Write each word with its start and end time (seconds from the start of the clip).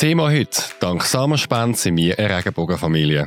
Thema 0.00 0.30
heute. 0.30 0.62
Dank 0.80 1.02
Samenspende 1.02 1.76
sind 1.76 1.98
wir 1.98 2.18
eine 2.18 2.34
Regenbogenfamilie. 2.34 3.26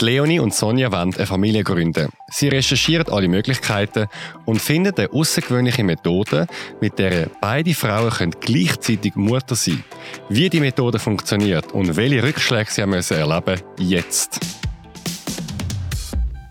Leonie 0.00 0.38
und 0.38 0.54
Sonja 0.54 0.92
wollen 0.92 1.12
eine 1.12 1.26
Familie 1.26 1.64
gründen. 1.64 2.08
Sie 2.30 2.46
recherchieren 2.46 3.08
alle 3.08 3.26
Möglichkeiten 3.26 4.06
und 4.44 4.62
finden 4.62 4.94
eine 4.96 5.10
außergewöhnliche 5.10 5.82
Methode, 5.82 6.46
mit 6.80 7.00
der 7.00 7.30
beide 7.40 7.74
Frauen 7.74 8.10
können 8.10 8.36
gleichzeitig 8.40 9.16
Mutter 9.16 9.56
sein 9.56 9.82
können. 9.90 10.28
Wie 10.28 10.48
die 10.48 10.60
Methode 10.60 11.00
funktioniert 11.00 11.72
und 11.72 11.96
welche 11.96 12.22
Rückschläge 12.22 12.70
sie 12.70 12.86
müssen 12.86 13.16
erleben 13.16 13.60
jetzt. 13.80 14.38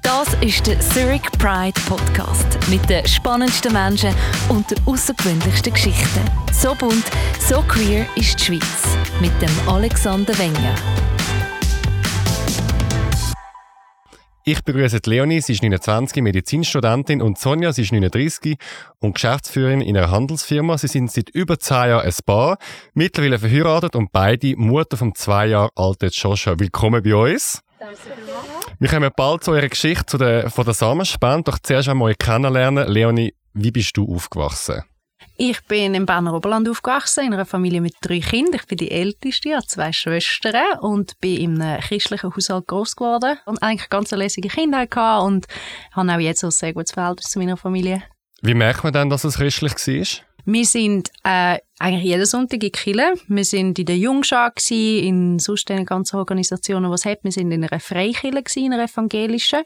Das 0.02 0.28
ist 0.42 0.68
der 0.68 0.78
Zurich 0.82 1.24
Pride 1.40 1.80
Podcast 1.88 2.60
mit 2.70 2.90
den 2.90 3.08
spannendsten 3.08 3.72
Menschen 3.72 4.14
und 4.50 4.70
den 4.70 4.78
außergewöhnlichsten 4.86 5.72
Geschichten. 5.72 6.32
So 6.52 6.76
bunt, 6.76 7.06
so 7.40 7.62
queer 7.62 8.06
ist 8.18 8.42
die 8.42 8.44
Schweiz 8.44 8.98
mit 9.22 9.32
dem 9.42 9.50
Alexander 9.68 10.38
Wenger. 10.38 10.76
Ich 14.46 14.62
begrüße 14.62 15.00
Leonie, 15.06 15.40
sie 15.40 15.54
ist 15.54 15.64
29, 15.64 16.22
Medizinstudentin 16.22 17.22
und 17.22 17.38
Sonja, 17.38 17.72
sie 17.72 17.84
ist 17.84 17.94
39 17.94 18.58
und 19.00 19.14
Geschäftsführerin 19.14 19.80
in 19.80 19.96
einer 19.96 20.12
Handelsfirma. 20.12 20.78
Sie 20.78 20.88
sind 20.88 21.12
seit 21.12 21.30
über 21.30 21.60
zwei 21.60 21.90
Jahren 21.90 22.06
ein 22.06 22.14
Paar, 22.26 22.58
mittlerweile 22.94 23.40
verheiratet 23.40 23.96
und 23.96 24.12
beide 24.12 24.58
Mutter 24.58 24.98
vom 24.98 25.16
zwei 25.16 25.48
Jahre 25.48 25.70
alten 25.76 26.10
Joshua. 26.12 26.60
Willkommen 26.60 27.02
bei 27.02 27.16
uns. 27.16 27.62
Danke 27.80 27.98
Wir 28.80 28.90
kommen 28.90 29.12
bald 29.16 29.44
zu 29.44 29.52
eurer 29.52 29.70
Geschichte 29.70 30.06
zu 30.06 30.18
der, 30.18 30.50
von 30.50 30.66
der 30.66 30.74
Samenspende. 30.74 31.44
Doch 31.44 31.60
zuerst 31.60 31.88
einmal 31.88 32.16
kennenlernen. 32.16 32.88
Leonie, 32.90 33.34
wie 33.54 33.72
bist 33.72 33.96
du 33.96 34.14
aufgewachsen? 34.14 34.84
Ich 35.46 35.62
bin 35.66 35.94
im 35.94 36.06
Berner 36.06 36.34
Oberland 36.34 36.70
aufgewachsen, 36.70 37.26
in 37.26 37.34
einer 37.34 37.46
Familie 37.46 37.82
mit 37.82 37.96
drei 38.00 38.22
Kindern. 38.22 38.62
Ich 38.62 38.66
bin 38.66 38.78
die 38.78 38.92
älteste, 38.92 39.54
habe 39.54 39.68
zwei 39.68 39.92
Schwestern 39.92 40.80
und 40.80 41.20
bin 41.20 41.36
in 41.36 41.62
einem 41.62 41.82
christlichen 41.82 42.34
Haushalt 42.34 42.66
groß 42.68 42.96
geworden. 42.96 43.38
Und 43.46 43.62
eigentlich 43.62 43.90
ganz 43.90 44.14
eine 44.14 44.24
lässige 44.24 44.48
Kindheit 44.48 44.92
gehabt 44.92 45.26
und 45.26 45.48
habe 45.92 46.14
auch 46.14 46.20
jetzt 46.20 46.46
ein 46.46 46.52
sehr 46.52 46.72
gutes 46.72 46.94
Verhältnis 46.94 47.30
zu 47.30 47.40
meiner 47.40 47.58
Familie. 47.58 48.04
Wie 48.42 48.54
merkt 48.54 48.86
man 48.86 48.94
denn, 48.94 49.10
dass 49.10 49.26
es 49.26 49.36
christlich 49.36 49.74
war? 49.74 50.24
Wir 50.46 50.66
sind 50.66 51.10
äh, 51.26 51.58
eigentlich 51.78 52.06
jeden 52.06 52.26
Sonntag 52.26 52.64
in 52.64 52.72
Kille. 52.72 53.14
Wir 53.28 53.44
sind 53.44 53.78
in 53.78 53.86
der 53.86 53.98
Jungschar 53.98 54.54
in 54.70 55.40
sonst 55.40 55.68
den 55.68 55.86
ganzen 55.86 56.16
Organisationen, 56.20 56.90
was 56.90 57.04
hat. 57.04 57.22
Wir 57.22 57.34
sind 57.34 57.52
in 57.52 57.66
einer 57.66 57.82
Freikille 57.82 58.42
in 58.56 58.72
einer 58.72 58.86
evangelischen. 58.86 59.64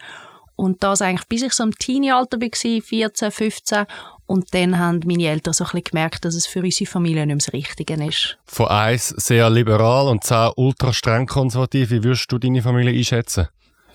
Und 0.55 0.81
das 0.81 1.03
eigentlich 1.03 1.27
bis 1.27 1.43
ich 1.43 1.53
so 1.53 1.63
im 1.63 1.77
Teenie-Alter 1.77 2.41
war, 2.41 2.81
14, 2.81 3.31
15. 3.31 3.85
Und 4.27 4.53
dann 4.53 4.77
haben 4.77 4.99
meine 5.05 5.27
Eltern 5.27 5.53
so 5.53 5.63
ein 5.63 5.71
bisschen 5.71 5.85
gemerkt, 5.85 6.25
dass 6.25 6.35
es 6.35 6.45
für 6.45 6.61
unsere 6.61 6.89
Familie 6.89 7.25
nicht 7.25 7.27
mehr 7.27 7.37
das 7.37 7.53
Richtige 7.53 7.93
ist. 8.05 8.37
Von 8.45 8.67
eins 8.67 9.09
sehr 9.09 9.49
liberal 9.49 10.07
und 10.07 10.23
zehn 10.23 10.51
ultra 10.57 10.93
streng 10.93 11.25
konservativ. 11.25 11.91
Wie 11.91 12.03
würdest 12.03 12.31
du 12.31 12.37
deine 12.37 12.61
Familie 12.61 12.97
einschätzen? 12.97 13.47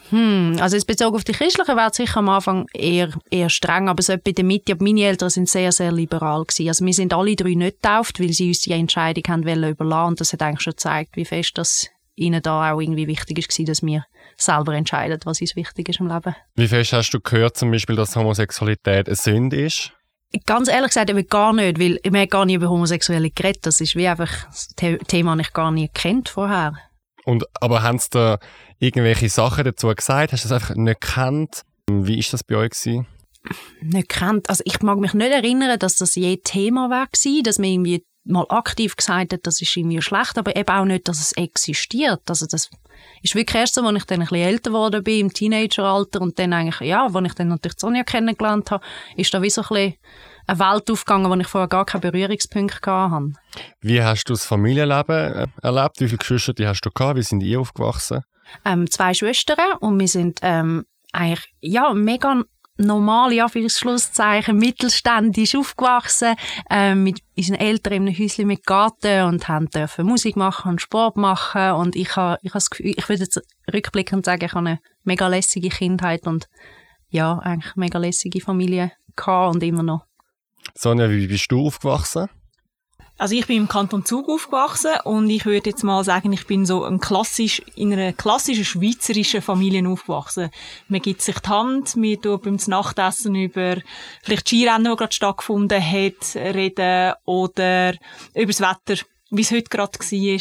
Hm, 0.08 0.58
also 0.60 0.76
jetzt 0.76 0.86
bezogen 0.86 1.16
auf 1.16 1.24
die 1.24 1.32
christliche 1.32 1.74
wäre 1.74 1.90
sicher 1.92 2.18
am 2.18 2.28
Anfang 2.28 2.66
eher, 2.74 3.10
eher 3.30 3.48
streng, 3.48 3.88
aber 3.88 4.02
so 4.02 4.14
bei 4.22 4.32
der 4.32 4.44
Mitte, 4.44 4.72
aber 4.72 4.84
meine 4.84 5.04
Eltern 5.04 5.30
sind 5.30 5.48
sehr, 5.48 5.72
sehr 5.72 5.90
liberal 5.90 6.44
gewesen. 6.44 6.68
Also 6.68 6.84
wir 6.84 6.92
sind 6.92 7.14
alle 7.14 7.34
drei 7.34 7.54
nicht 7.54 7.82
getauft, 7.82 8.20
weil 8.20 8.30
sie 8.32 8.48
uns 8.48 8.60
die 8.60 8.72
Entscheidung 8.72 9.24
haben 9.28 9.46
wollen 9.46 9.70
überlassen 9.70 10.08
und 10.08 10.20
das 10.20 10.32
hat 10.34 10.42
eigentlich 10.42 10.60
schon 10.60 10.72
gezeigt, 10.72 11.16
wie 11.16 11.24
fest 11.24 11.56
das 11.56 11.88
ihnen 12.14 12.42
da 12.42 12.72
auch 12.72 12.80
irgendwie 12.80 13.06
wichtig 13.06 13.38
ist, 13.38 13.68
dass 13.68 13.82
wir 13.82 14.04
selber 14.36 14.74
entscheiden, 14.74 15.18
was 15.24 15.40
uns 15.40 15.56
wichtig 15.56 15.88
ist 15.88 16.00
im 16.00 16.08
Leben. 16.08 16.36
Wie 16.56 16.68
fest 16.68 16.92
hast 16.92 17.10
du 17.12 17.20
gehört 17.20 17.56
zum 17.56 17.70
Beispiel, 17.70 17.96
dass 17.96 18.14
Homosexualität 18.14 19.06
eine 19.06 19.16
Sünde 19.16 19.64
ist? 19.64 19.92
Ganz 20.46 20.68
ehrlich 20.68 20.88
gesagt, 20.88 21.10
eben 21.10 21.26
gar 21.26 21.52
nicht, 21.52 21.78
weil 21.78 21.98
ich 22.02 22.12
habe 22.12 22.26
gar 22.26 22.46
nicht 22.46 22.56
über 22.56 22.70
Homosexuelle 22.70 23.30
geredet. 23.30 23.66
Das 23.66 23.80
ist 23.80 23.96
wie 23.96 24.08
einfach 24.08 24.46
das 24.50 24.68
Thema, 25.06 25.36
das 25.36 25.46
ich 25.46 25.52
gar 25.52 25.70
nicht 25.70 25.94
kennt 25.94 26.30
vorher. 26.30 26.74
Und, 27.24 27.44
aber 27.60 27.82
haben 27.82 27.98
Sie 27.98 28.08
da 28.10 28.38
irgendwelche 28.78 29.28
Sachen 29.28 29.64
dazu 29.64 29.88
gesagt? 29.88 30.32
Hast 30.32 30.44
du 30.44 30.48
das 30.48 30.62
einfach 30.62 30.74
nicht 30.74 31.00
gekannt? 31.00 31.62
Wie 31.88 32.18
ist 32.18 32.32
das 32.32 32.44
bei 32.44 32.56
euch 32.56 32.70
gewesen? 32.70 33.06
Nicht 33.80 34.08
gekannt. 34.08 34.48
Also 34.48 34.62
ich 34.66 34.80
mag 34.82 34.98
mich 34.98 35.14
nicht 35.14 35.30
erinnern, 35.30 35.78
dass 35.78 35.96
das 35.96 36.14
je 36.14 36.38
Thema 36.38 36.90
war, 36.90 37.08
dass 37.42 37.58
man 37.58 37.68
irgendwie 37.68 38.04
mal 38.24 38.46
aktiv 38.48 38.96
gesagt 38.96 39.32
hat, 39.32 39.40
das 39.46 39.60
ist 39.60 39.76
irgendwie 39.76 40.00
schlecht, 40.00 40.38
aber 40.38 40.54
eben 40.56 40.68
auch 40.68 40.84
nicht, 40.84 41.08
dass 41.08 41.20
es 41.20 41.32
existiert. 41.32 42.22
Also 42.28 42.46
das 42.46 42.70
ist 43.22 43.34
wirklich 43.34 43.56
erst 43.56 43.74
so, 43.74 43.82
als 43.82 43.98
ich 43.98 44.04
dann 44.04 44.20
ein 44.20 44.28
bisschen 44.28 44.46
älter 44.46 44.70
geworden 44.70 45.02
bin, 45.02 45.20
im 45.20 45.32
Teenageralter 45.32 46.20
und 46.20 46.38
dann 46.38 46.52
eigentlich, 46.52 46.88
ja, 46.88 47.06
als 47.06 47.26
ich 47.26 47.34
dann 47.34 47.48
natürlich 47.48 47.78
Sonja 47.78 48.04
kennengelernt 48.04 48.70
habe, 48.70 48.84
ist 49.16 49.32
da 49.34 49.42
wie 49.42 49.50
so 49.50 49.62
ein 49.62 49.68
bisschen 49.68 49.94
eine 50.46 50.58
Welt 50.58 50.90
aufgegangen, 50.90 51.30
wo 51.30 51.34
ich 51.34 51.46
vorher 51.46 51.68
gar 51.68 51.84
keine 51.84 52.10
Berührungspunkte 52.10 52.90
hatte. 52.90 53.32
Wie 53.80 54.02
hast 54.02 54.24
du 54.24 54.32
das 54.32 54.44
Familienleben 54.44 55.34
äh, 55.34 55.46
erlebt? 55.62 56.00
Wie 56.00 56.08
viele 56.08 56.18
Geschwister 56.18 56.54
hast 56.66 56.82
du 56.82 56.90
gehabt? 56.90 57.16
Wie 57.16 57.22
sind 57.22 57.42
ihr 57.42 57.60
aufgewachsen? 57.60 58.22
Ähm, 58.64 58.90
zwei 58.90 59.14
Schwestern 59.14 59.78
und 59.80 59.98
wir 59.98 60.08
sind 60.08 60.40
ähm, 60.42 60.84
eigentlich 61.12 61.46
ja, 61.60 61.92
mega 61.94 62.42
normal, 62.76 63.32
ja, 63.32 63.48
für 63.48 63.62
das 63.62 63.78
Schlusszeichen, 63.78 64.56
mittelständisch 64.56 65.54
aufgewachsen, 65.54 66.34
äh, 66.70 66.94
mit 66.94 67.20
unseren 67.36 67.56
Eltern 67.56 67.92
in 67.94 68.08
einem 68.08 68.18
Häuschen 68.18 68.46
mit 68.46 68.64
Garten 68.64 69.24
und 69.24 69.48
haben 69.48 69.68
dürfen 69.68 70.06
Musik 70.06 70.36
machen 70.36 70.72
und 70.72 70.80
Sport 70.80 71.16
machen 71.16 71.72
und 71.72 71.96
ich 71.96 72.16
habe, 72.16 72.38
ich 72.42 72.50
habe 72.50 72.58
das 72.58 72.70
Gefühl, 72.70 72.94
ich 72.96 73.08
würde 73.08 73.22
jetzt 73.22 73.40
rückblickend 73.72 74.24
sagen, 74.24 74.44
ich 74.44 74.52
habe 74.52 74.66
eine 74.66 74.80
mega 75.04 75.28
lässige 75.28 75.68
Kindheit 75.68 76.26
und 76.26 76.48
ja, 77.08 77.38
eigentlich 77.38 77.76
mega 77.76 77.98
lässige 77.98 78.40
Familie 78.40 78.92
gehabt 79.16 79.54
und 79.54 79.62
immer 79.62 79.82
noch. 79.82 80.06
Sonja, 80.74 81.10
wie 81.10 81.26
bist 81.26 81.50
du 81.52 81.66
aufgewachsen? 81.66 82.28
Also 83.22 83.36
ich 83.36 83.46
bin 83.46 83.56
im 83.56 83.68
Kanton 83.68 84.04
Zug 84.04 84.28
aufgewachsen 84.28 84.94
und 85.04 85.30
ich 85.30 85.46
würde 85.46 85.70
jetzt 85.70 85.84
mal 85.84 86.02
sagen, 86.02 86.32
ich 86.32 86.44
bin 86.48 86.66
so 86.66 86.82
ein 86.82 86.98
klassisch, 86.98 87.62
in 87.76 87.92
einer 87.92 88.12
klassischen 88.12 88.64
schweizerischen 88.64 89.42
Familie 89.42 89.88
aufgewachsen. 89.88 90.50
Man 90.88 91.02
gibt 91.02 91.22
sich 91.22 91.38
die 91.38 91.48
Hand, 91.48 91.94
wir 91.94 92.20
tun 92.20 92.40
beim 92.42 92.58
Nachtessen 92.66 93.36
über 93.36 93.76
vielleicht 94.24 94.48
Skirennen, 94.48 94.90
die 94.90 94.96
gerade 94.96 95.12
stattgefunden 95.12 95.80
hat, 95.80 96.34
reden 96.34 97.12
oder 97.24 97.92
über 98.34 98.52
das 98.52 98.60
Wetter, 98.60 99.00
wie 99.30 99.42
es 99.42 99.52
heute 99.52 99.70
gerade 99.70 99.96
war. 100.00 100.40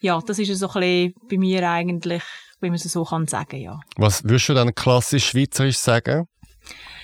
Ja, 0.00 0.20
das 0.26 0.40
ist 0.40 0.58
so 0.58 0.66
ein 0.66 0.80
bisschen 0.80 1.14
bei 1.30 1.38
mir 1.38 1.70
eigentlich, 1.70 2.24
wie 2.60 2.66
man 2.66 2.74
es 2.74 2.82
so 2.82 3.04
kann 3.04 3.28
sagen, 3.28 3.60
ja. 3.60 3.78
Was 3.96 4.24
würdest 4.24 4.48
du 4.48 4.54
dann 4.54 4.74
klassisch 4.74 5.28
schweizerisch 5.28 5.78
sagen? 5.78 6.26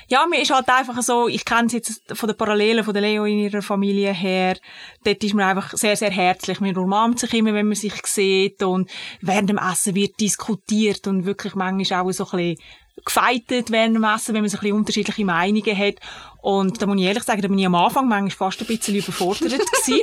Ja, 0.08 0.26
mir 0.26 0.40
ist 0.40 0.52
halt 0.52 0.68
einfach 0.68 1.00
so, 1.02 1.28
ich 1.28 1.44
kenne 1.44 1.66
es 1.66 1.72
jetzt 1.72 2.02
von 2.12 2.28
den 2.28 2.36
Parallelen 2.36 2.84
von 2.84 2.94
der 2.94 3.02
Leo 3.02 3.24
in 3.24 3.38
ihrer 3.38 3.62
Familie 3.62 4.12
her, 4.12 4.56
dort 5.04 5.22
ist 5.22 5.34
man 5.34 5.46
einfach 5.46 5.72
sehr, 5.76 5.96
sehr 5.96 6.10
herzlich. 6.10 6.60
Man 6.60 6.76
umarmt 6.76 7.18
sich 7.18 7.32
immer, 7.34 7.54
wenn 7.54 7.66
man 7.66 7.76
sich 7.76 7.94
sieht 8.06 8.62
und 8.62 8.90
während 9.20 9.50
dem 9.50 9.58
Essen 9.58 9.94
wird 9.94 10.20
diskutiert 10.20 11.06
und 11.06 11.24
wirklich 11.24 11.54
manchmal 11.54 12.00
auch 12.00 12.12
so 12.12 12.24
ein 12.24 12.30
bisschen 12.30 12.56
gefeitet 13.04 13.70
während 13.70 13.96
dem 13.96 14.04
Essen, 14.04 14.34
wenn 14.34 14.42
man 14.42 14.50
so 14.50 14.58
ein 14.58 14.60
bisschen 14.60 14.76
unterschiedliche 14.76 15.24
Meinungen 15.24 15.78
hat. 15.78 15.94
Und 16.42 16.82
da 16.82 16.86
muss 16.86 16.98
ich 16.98 17.04
ehrlich 17.04 17.22
sagen, 17.22 17.41
da 17.41 17.47
bin 17.47 17.58
ich 17.58 17.66
am 17.66 17.76
Anfang 17.76 18.08
manchmal 18.08 18.30
fast 18.30 18.60
ein 18.60 18.66
bisschen 18.66 18.97
überfordert 18.97 19.53
gewesen, 19.53 20.00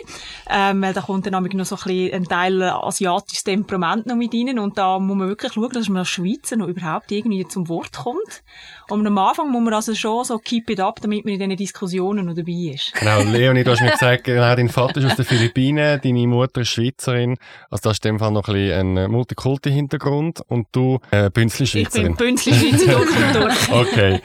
ähm, 0.49 0.81
weil 0.81 0.93
da 0.93 1.01
kommt 1.01 1.25
dann 1.25 1.43
noch 1.43 1.65
so 1.65 1.75
ein 1.75 1.81
bisschen 1.83 2.13
ein 2.13 2.23
Teil 2.23 2.63
asiatisches 2.63 3.43
Temperament 3.43 4.07
noch 4.07 4.15
mit 4.15 4.33
rein 4.33 4.57
und 4.57 4.77
da 4.77 4.99
muss 4.99 5.17
man 5.17 5.27
wirklich 5.27 5.51
schauen, 5.51 5.71
dass 5.73 5.89
man 5.89 5.97
als 5.97 6.07
Schweizer 6.07 6.55
noch 6.55 6.67
überhaupt 6.67 7.11
irgendwie 7.11 7.45
zum 7.45 7.67
Wort 7.67 7.91
kommt. 7.91 8.43
Und 8.89 9.05
am 9.05 9.17
Anfang 9.17 9.51
muss 9.51 9.61
man 9.61 9.73
also 9.73 9.93
schon 9.93 10.23
so 10.23 10.37
keep 10.37 10.69
it 10.69 10.79
up, 10.79 11.01
damit 11.01 11.25
man 11.25 11.33
in 11.33 11.39
diesen 11.41 11.57
Diskussionen 11.57 12.25
noch 12.25 12.35
dabei 12.35 12.73
ist. 12.73 12.93
Genau, 12.93 13.21
Leonie, 13.21 13.65
du 13.65 13.71
hast 13.71 13.81
mir 13.81 13.91
gesagt, 13.91 14.23
genau, 14.23 14.55
dein 14.55 14.69
Vater 14.69 15.01
ist 15.01 15.07
aus 15.07 15.15
den 15.17 15.25
Philippinen, 15.25 15.99
deine 16.01 16.27
Mutter 16.27 16.61
ist 16.61 16.69
Schweizerin, 16.69 17.37
also 17.69 17.81
da 17.83 17.91
ist 17.91 18.05
in 18.05 18.13
dem 18.13 18.19
Fall 18.19 18.31
noch 18.31 18.47
ein 18.47 18.53
bisschen 18.53 18.97
ein 18.97 19.11
Multikulti-Hintergrund 19.11 20.41
und 20.47 20.67
du 20.71 20.99
äh, 21.11 21.29
Bünzli-Schweizerin. 21.29 22.13
Ich 22.13 22.17
bin 22.17 22.27
Bünzli-Schweizer 22.27 23.49
Okay. 23.71 24.21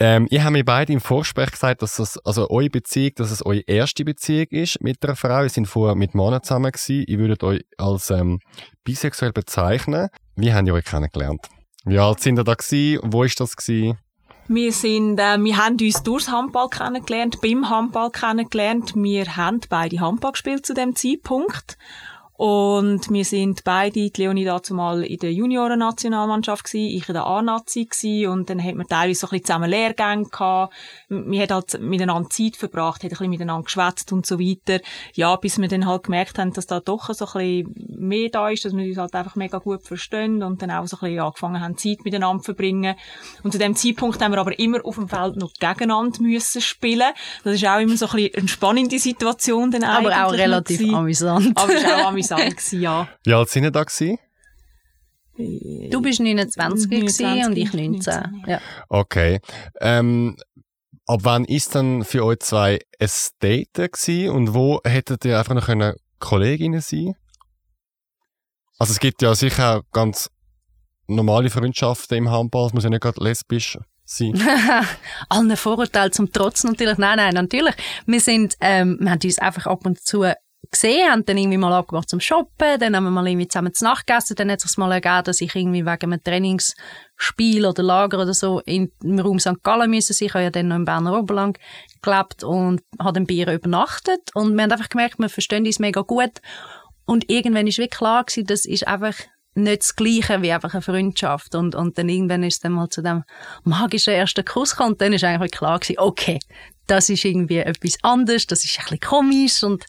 Ähm, 0.00 0.26
ich 0.28 0.40
habe 0.40 0.52
mir 0.52 0.64
beide 0.64 0.92
im 0.92 1.00
Vorgespräch 1.52 1.78
gesagt, 1.78 1.82
dass 1.82 1.96
das, 1.96 2.18
also 2.24 2.50
eure 2.50 2.70
Beziehung, 2.70 3.12
dass 3.16 3.30
es 3.30 3.44
eure 3.44 3.60
erste 3.60 4.04
Beziehung 4.04 4.46
ist 4.50 4.80
mit 4.82 5.04
einer 5.04 5.16
Frau. 5.16 5.42
Ihr 5.42 5.48
sind 5.48 5.66
vorher 5.66 5.94
mit 5.94 6.14
Männern 6.14 6.42
zusammen 6.42 6.72
gewesen. 6.72 7.04
Ihr 7.06 7.18
würdet 7.18 7.44
euch 7.44 7.64
als 7.78 8.10
ähm, 8.10 8.40
bisexuell 8.84 9.32
bezeichnen. 9.32 10.08
Wie 10.36 10.52
habt 10.52 10.66
ihr 10.66 10.74
euch 10.74 10.84
kennengelernt? 10.84 11.48
Wie 11.84 11.98
alt 11.98 12.20
sind 12.20 12.38
ihr 12.38 12.44
da 12.44 12.54
gewesen? 12.54 13.00
Wo 13.04 13.24
ist 13.24 13.40
das 13.40 13.56
gewesen? 13.56 13.98
Wir 14.48 14.72
sind, 14.72 15.18
äh, 15.18 15.38
wir 15.38 15.56
haben 15.56 15.76
uns 15.80 16.02
durchs 16.02 16.30
Handball 16.30 16.68
kennengelernt, 16.68 17.40
beim 17.40 17.70
Handball 17.70 18.10
kennengelernt. 18.10 18.94
Wir 18.96 19.36
haben 19.36 19.60
beide 19.68 20.00
Handball 20.00 20.32
gespielt 20.32 20.66
zu 20.66 20.74
dem 20.74 20.96
Zeitpunkt. 20.96 21.78
Und 22.44 23.08
wir 23.08 23.24
sind 23.24 23.62
beide, 23.62 24.10
die 24.10 24.20
Leonie 24.20 24.44
dazu 24.44 24.74
mal 24.74 25.04
in 25.04 25.18
der 25.18 25.32
Junioren-Nationalmannschaft 25.32 26.64
gewesen, 26.64 26.96
ich 26.96 27.08
in 27.08 27.14
der 27.14 27.24
A-Nazi 27.24 27.84
gewesen, 27.84 28.32
und 28.32 28.50
dann 28.50 28.60
hat 28.60 28.74
man 28.74 28.88
teilweise 28.88 29.20
so 29.20 29.26
ein 29.28 29.30
bisschen 29.30 29.44
zusammen 29.44 29.70
Lehrgänge 29.70 30.24
gehabt. 30.24 30.74
Wir 31.12 31.42
haben 31.42 31.50
halt 31.54 31.80
miteinander 31.80 32.30
Zeit 32.30 32.56
verbracht, 32.56 33.00
hat 33.02 33.04
ein 33.04 33.08
bisschen 33.10 33.30
miteinander 33.30 33.64
geschwätzt 33.64 34.12
und 34.12 34.24
so 34.24 34.38
weiter. 34.40 34.80
Ja, 35.14 35.36
bis 35.36 35.58
wir 35.60 35.68
dann 35.68 35.86
halt 35.86 36.04
gemerkt 36.04 36.38
haben, 36.38 36.52
dass 36.52 36.66
da 36.66 36.80
doch 36.80 37.12
so 37.12 37.26
ein 37.26 37.32
bisschen 37.66 37.74
mehr 37.98 38.28
da 38.30 38.48
ist, 38.48 38.64
dass 38.64 38.74
wir 38.74 38.84
uns 38.86 38.96
halt 38.96 39.14
einfach 39.14 39.36
mega 39.36 39.58
gut 39.58 39.82
verstehen 39.82 40.42
und 40.42 40.62
dann 40.62 40.70
auch 40.70 40.86
so 40.86 40.96
ein 40.96 41.00
bisschen 41.00 41.20
angefangen 41.20 41.60
haben, 41.60 41.76
Zeit 41.76 42.04
miteinander 42.04 42.42
zu 42.42 42.46
verbringen. 42.46 42.94
Und 43.42 43.52
zu 43.52 43.58
dem 43.58 43.76
Zeitpunkt 43.76 44.20
haben 44.22 44.32
wir 44.32 44.38
aber 44.38 44.58
immer 44.58 44.84
auf 44.84 44.94
dem 44.94 45.08
Feld 45.08 45.36
noch 45.36 45.52
gegeneinander 45.60 46.22
müssen 46.22 46.60
spielen. 46.62 47.12
Das 47.44 47.54
ist 47.54 47.66
auch 47.66 47.78
immer 47.80 47.96
so 47.96 48.06
ein 48.06 48.12
bisschen 48.16 48.34
eine 48.36 48.48
spannende 48.48 48.98
Situation 48.98 49.70
dann 49.70 49.84
Aber 49.84 50.26
auch 50.26 50.32
relativ 50.32 50.78
gewesen. 50.78 50.94
amüsant. 50.94 51.58
Aber 51.58 51.74
es 51.74 51.84
war 51.84 52.02
auch 52.02 52.08
amüsant, 52.08 52.42
gewesen, 52.56 52.80
ja. 52.80 53.08
Wie 53.24 53.34
alt 53.34 53.48
sind 53.50 53.64
ihr 53.64 53.70
da 53.70 53.84
gewesen? 53.84 54.18
Du 55.90 56.02
bist 56.02 56.20
29 56.20 56.90
gewesen 56.90 57.24
29, 57.24 57.46
und 57.46 57.56
ich 57.56 57.72
19. 57.72 58.14
19, 58.14 58.44
Ja. 58.46 58.60
Okay. 58.88 59.40
Ähm, 59.80 60.36
ab 61.06 61.20
wann 61.22 61.44
ist 61.44 61.74
dann 61.74 62.04
für 62.04 62.24
euch 62.24 62.40
zwei 62.40 62.80
ein 63.00 63.10
Date 63.42 63.74
gewesen 63.74 64.30
und 64.30 64.54
wo 64.54 64.80
hättet 64.84 65.24
ihr 65.24 65.38
einfach 65.38 65.54
noch 65.54 65.66
können 65.66 65.94
Kolleginnen 66.18 66.80
sein 66.80 67.14
Also 68.78 68.92
es 68.92 69.00
gibt 69.00 69.22
ja 69.22 69.34
sicher 69.34 69.78
auch 69.78 69.82
ganz 69.92 70.30
normale 71.06 71.50
Freundschaften 71.50 72.18
im 72.18 72.30
Handball, 72.30 72.66
es 72.66 72.72
muss 72.72 72.84
ja 72.84 72.90
nicht 72.90 73.02
gerade 73.02 73.22
lesbisch 73.22 73.78
sein. 74.04 74.40
Allen 75.28 75.56
Vorurteilen 75.56 76.12
zum 76.12 76.32
Trotz 76.32 76.64
natürlich. 76.64 76.98
Nein, 76.98 77.16
nein, 77.16 77.34
natürlich. 77.34 77.74
Wir 78.06 78.20
sind, 78.20 78.56
ähm, 78.60 78.98
wir 79.00 79.10
haben 79.10 79.20
uns 79.22 79.38
einfach 79.38 79.66
ab 79.66 79.84
und 79.86 80.00
zu 80.00 80.24
gesehen, 80.70 81.10
haben 81.10 81.24
dann 81.24 81.36
irgendwie 81.36 81.58
mal 81.58 81.72
abgemacht 81.72 82.08
zum 82.08 82.20
Shoppen, 82.20 82.78
dann 82.78 82.96
haben 82.96 83.04
wir 83.04 83.10
mal 83.10 83.26
irgendwie 83.26 83.48
zusammen 83.48 83.74
zu 83.74 83.84
Nacht 83.84 84.06
gegessen, 84.06 84.36
dann 84.36 84.50
hat 84.50 84.58
es 84.58 84.70
sich 84.70 84.78
mal 84.78 84.92
ergeben, 84.92 85.24
dass 85.24 85.40
ich 85.40 85.54
irgendwie 85.54 85.84
wegen 85.84 86.12
einem 86.12 86.22
Trainingsspiel 86.22 87.66
oder 87.66 87.82
Lager 87.82 88.20
oder 88.20 88.34
so 88.34 88.60
in, 88.60 88.90
im 89.02 89.18
Raum 89.18 89.38
St. 89.38 89.62
Gallen 89.62 89.90
müssen 89.90 90.12
sein. 90.12 90.26
Ich 90.26 90.34
habe 90.34 90.44
ja 90.44 90.50
dann 90.50 90.68
noch 90.68 90.76
im 90.76 90.84
Berner 90.84 91.18
Oberland 91.18 91.58
gelebt 92.00 92.44
und 92.44 92.82
habe 93.00 93.20
bei 93.22 93.34
ihr 93.34 93.52
übernachtet 93.52 94.20
und 94.34 94.54
wir 94.54 94.62
haben 94.62 94.72
einfach 94.72 94.88
gemerkt, 94.88 95.18
wir 95.18 95.28
verstehen 95.28 95.66
uns 95.66 95.78
mega 95.78 96.02
gut 96.02 96.40
und 97.04 97.28
irgendwann 97.28 97.66
ist 97.66 97.78
wirklich 97.78 97.98
klar 97.98 98.24
gewesen, 98.24 98.46
das 98.46 98.64
ist 98.64 98.86
einfach 98.86 99.14
nicht 99.54 99.82
das 99.82 99.96
Gleiche 99.96 100.42
wie 100.42 100.52
einfach 100.52 100.72
eine 100.72 100.82
Freundschaft. 100.82 101.54
Und, 101.54 101.74
und 101.74 101.98
dann 101.98 102.08
irgendwann 102.08 102.42
ist 102.42 102.54
es 102.54 102.60
dann 102.60 102.72
mal 102.72 102.88
zu 102.88 103.02
dem 103.02 103.24
magischen 103.64 104.14
ersten 104.14 104.44
Kuss 104.44 104.70
gekommen. 104.70 104.92
Und 104.92 105.00
dann 105.00 105.12
ist 105.12 105.24
eigentlich 105.24 105.52
klar 105.52 105.78
gewesen, 105.78 105.98
okay, 105.98 106.38
das 106.86 107.08
ist 107.08 107.24
irgendwie 107.24 107.58
etwas 107.58 107.98
anderes, 108.02 108.46
das 108.46 108.64
ist 108.64 108.78
ein 108.78 108.84
bisschen 108.84 109.00
komisch. 109.00 109.62
Und 109.62 109.84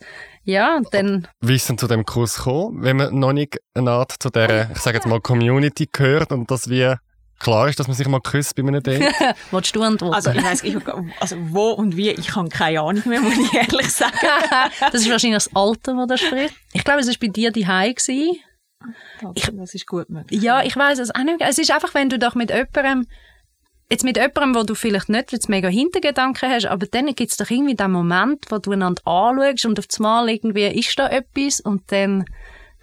ja, 0.46 0.78
und 0.78 0.94
dann, 0.94 1.28
Wie 1.42 1.56
ist 1.56 1.70
denn 1.70 1.78
zu 1.78 1.88
dem 1.88 2.06
Kurs 2.06 2.38
gekommen, 2.38 2.84
wenn 2.84 2.98
man 2.98 3.18
noch 3.18 3.34
nicht 3.34 3.60
eine 3.74 3.92
Art 3.92 4.14
zu 4.20 4.30
dieser, 4.30 4.72
ich 4.72 4.80
sage 4.80 4.98
jetzt 4.98 5.08
mal, 5.08 5.22
Community 5.22 5.88
gehört 5.92 6.32
und 6.32 6.52
dass 6.52 6.70
wie 6.70 6.96
klar 7.40 7.70
ist, 7.70 7.80
dass 7.80 7.88
man 7.88 7.96
sich 7.96 8.08
mal 8.08 8.20
küsst 8.20 8.56
bei 8.56 8.64
einem 8.64 8.82
Date? 8.82 9.14
willst 9.52 9.76
du 9.76 9.82
antworten? 9.84 10.16
Also, 10.16 10.32
ich 10.32 10.44
weiss, 10.44 10.64
ich, 10.64 10.76
also 11.20 11.36
wo 11.50 11.72
und 11.72 11.96
wie, 11.96 12.10
ich 12.10 12.36
habe 12.36 12.50
keine 12.50 12.82
Ahnung 12.82 13.04
mehr, 13.06 13.22
muss 13.22 13.38
ich 13.38 13.54
ehrlich 13.54 13.90
sagen. 13.90 14.18
das 14.80 15.02
ist 15.02 15.10
wahrscheinlich 15.10 15.44
das 15.44 15.56
Alter, 15.56 15.96
das 15.96 16.08
da 16.08 16.18
spricht. 16.18 16.56
Ich 16.74 16.84
glaube, 16.84 17.02
es 17.02 17.08
war 17.08 17.16
bei 17.20 17.28
dir 17.28 17.52
die 17.52 17.66
gewesen. 17.66 18.40
Ich, 19.36 19.50
das 19.50 19.74
ist 19.74 19.88
gut 19.88 20.10
möglich. 20.10 20.42
Ja, 20.42 20.62
ich 20.62 20.76
weiß 20.76 21.00
es 21.00 21.16
auch 21.16 21.24
nicht. 21.24 21.40
Es 21.40 21.58
ist 21.58 21.72
einfach, 21.72 21.94
wenn 21.94 22.10
du 22.10 22.20
doch 22.20 22.36
mit 22.36 22.50
jemandem, 22.50 23.08
jetzt 23.90 24.04
mit 24.04 24.18
jemandem, 24.18 24.56
wo 24.56 24.64
du 24.64 24.76
vielleicht 24.76 25.10
nicht 25.10 25.32
jetzt 25.32 25.50
mega 25.50 25.68
Hintergedanken 25.68 26.50
hast, 26.50 26.66
aber 26.66 26.88
dann 26.88 27.08
gibt 27.14 27.32
es 27.32 27.38
doch 27.38 27.50
irgendwie 27.50 27.76
den 27.76 27.92
Moment, 27.92 28.46
wo 28.50 28.58
du 28.58 28.72
einander 28.72 29.06
anschaust 29.06 29.66
und 29.66 29.80
auf 29.80 29.86
einmal 29.98 30.30
irgendwie 30.30 30.68
ist 30.68 30.98
da 30.98 31.10
etwas 31.10 31.60
und 31.60 31.92
dann 31.92 32.26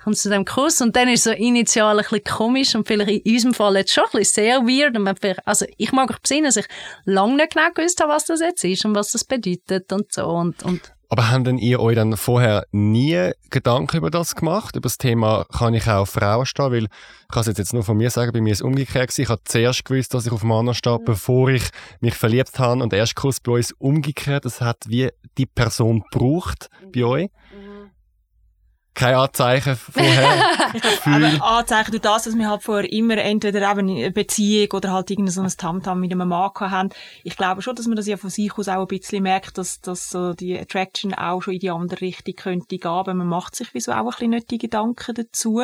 kommt 0.03 0.17
es 0.17 0.23
zu 0.23 0.31
dem 0.31 0.45
Kuss 0.45 0.81
und 0.81 0.97
dann 0.97 1.09
ist 1.09 1.25
so 1.25 1.31
initial 1.31 1.99
ein 1.99 2.03
bisschen 2.03 2.25
komisch 2.25 2.75
und 2.75 2.87
vielleicht 2.87 3.27
in 3.27 3.35
unserem 3.35 3.55
Fall 3.55 3.77
jetzt 3.77 3.93
schon 3.93 4.05
ein 4.05 4.19
bisschen 4.19 4.45
sehr 4.45 4.61
weird. 4.63 4.97
Und 4.97 5.03
man 5.03 5.17
also 5.45 5.67
ich 5.77 5.93
mag 5.93 6.09
mich 6.09 6.19
besinnen, 6.19 6.45
dass 6.45 6.57
ich 6.57 6.67
lange 7.05 7.37
nicht 7.37 7.55
genau 7.55 7.71
gewusst 7.75 8.01
habe, 8.01 8.13
was 8.13 8.25
das 8.25 8.41
jetzt 8.41 8.65
ist 8.65 8.85
und 8.85 8.95
was 8.95 9.13
das 9.13 9.25
bedeutet 9.25 9.93
und 9.93 10.13
so. 10.13 10.27
Und, 10.27 10.63
und 10.63 10.93
Aber 11.13 11.29
haben 11.29 11.43
denn 11.43 11.59
ihr 11.59 11.81
euch 11.81 11.97
dann 11.97 12.17
vorher 12.17 12.67
nie 12.71 13.33
Gedanken 13.51 13.97
über 13.97 14.11
das 14.11 14.37
gemacht? 14.37 14.77
Über 14.77 14.87
das 14.87 14.97
Thema, 14.97 15.45
kann 15.53 15.75
ich 15.75 15.89
auch 15.89 16.03
auf 16.03 16.11
Frauen 16.11 16.47
stehen? 16.47 16.71
Weil, 16.71 16.85
ich 16.85 17.29
kann 17.29 17.41
es 17.41 17.59
jetzt 17.59 17.75
nur 17.75 17.83
von 17.83 17.97
mir 17.97 18.11
sagen, 18.11 18.31
bei 18.33 18.41
mir 18.41 18.53
ist 18.53 18.61
es 18.61 18.63
umgekehrt 18.63 19.09
gewesen. 19.09 19.23
Ich 19.23 19.29
habe 19.29 19.43
zuerst 19.45 19.85
gewusst, 19.85 20.15
dass 20.15 20.27
ich 20.27 20.33
auf 20.33 20.45
Männer 20.45 20.73
stehe, 20.73 21.01
bevor 21.01 21.49
ich 21.49 21.65
mich 22.01 22.15
verliebt 22.15 22.61
habe. 22.61 22.81
Und 22.81 22.93
der 22.93 23.01
erste 23.01 23.17
Kuss 23.17 23.41
bei 23.41 23.51
uns 23.51 23.73
umgekehrt. 23.73 24.45
Das 24.45 24.61
hat 24.61 24.85
wie 24.87 25.09
die 25.37 25.47
Person 25.47 26.05
gebraucht 26.13 26.71
bei 26.95 27.03
euch. 27.03 27.31
Kein 29.01 29.15
Anzeichen 29.15 29.77
vorher. 29.77 30.45
Aber 31.07 31.43
Anzeichen 31.59 31.91
durch 31.91 32.03
das, 32.03 32.25
dass 32.25 32.37
wir 32.37 32.51
halt 32.51 32.63
vorher 32.63 32.93
immer 32.93 33.17
entweder 33.17 33.71
eben 33.71 33.89
eine 33.89 34.11
Beziehung 34.11 34.73
oder 34.73 34.93
halt 34.93 35.11
irgendein 35.11 35.33
so 35.33 35.41
ein 35.41 35.49
Tamtam 35.49 36.01
mit 36.01 36.13
einem 36.13 36.29
Mann 36.29 36.53
haben. 36.59 36.91
Ich 37.25 37.37
glaube 37.37 37.63
schon, 37.63 37.75
dass 37.75 37.87
man 37.87 37.97
das 37.97 38.07
ja 38.07 38.19
von 38.19 38.29
sich 38.29 38.53
aus 38.59 38.69
auch 38.69 38.83
ein 38.83 38.87
bisschen 38.87 39.23
merkt, 39.23 39.57
dass, 39.57 39.81
dass 39.81 40.11
so 40.11 40.35
die 40.35 40.59
Attraction 40.59 41.15
auch 41.15 41.41
schon 41.41 41.55
in 41.55 41.61
die 41.61 41.71
andere 41.71 42.03
Richtung 42.03 42.35
könnte 42.35 42.77
gehen. 42.77 42.91
Aber 42.91 43.15
man 43.15 43.27
macht 43.27 43.57
sich 43.57 43.73
wieso 43.73 43.93
auch 43.93 43.97
ein 43.97 44.05
bisschen 44.11 44.31
nicht 44.31 44.51
die 44.51 44.59
Gedanken 44.59 45.15
dazu. 45.15 45.63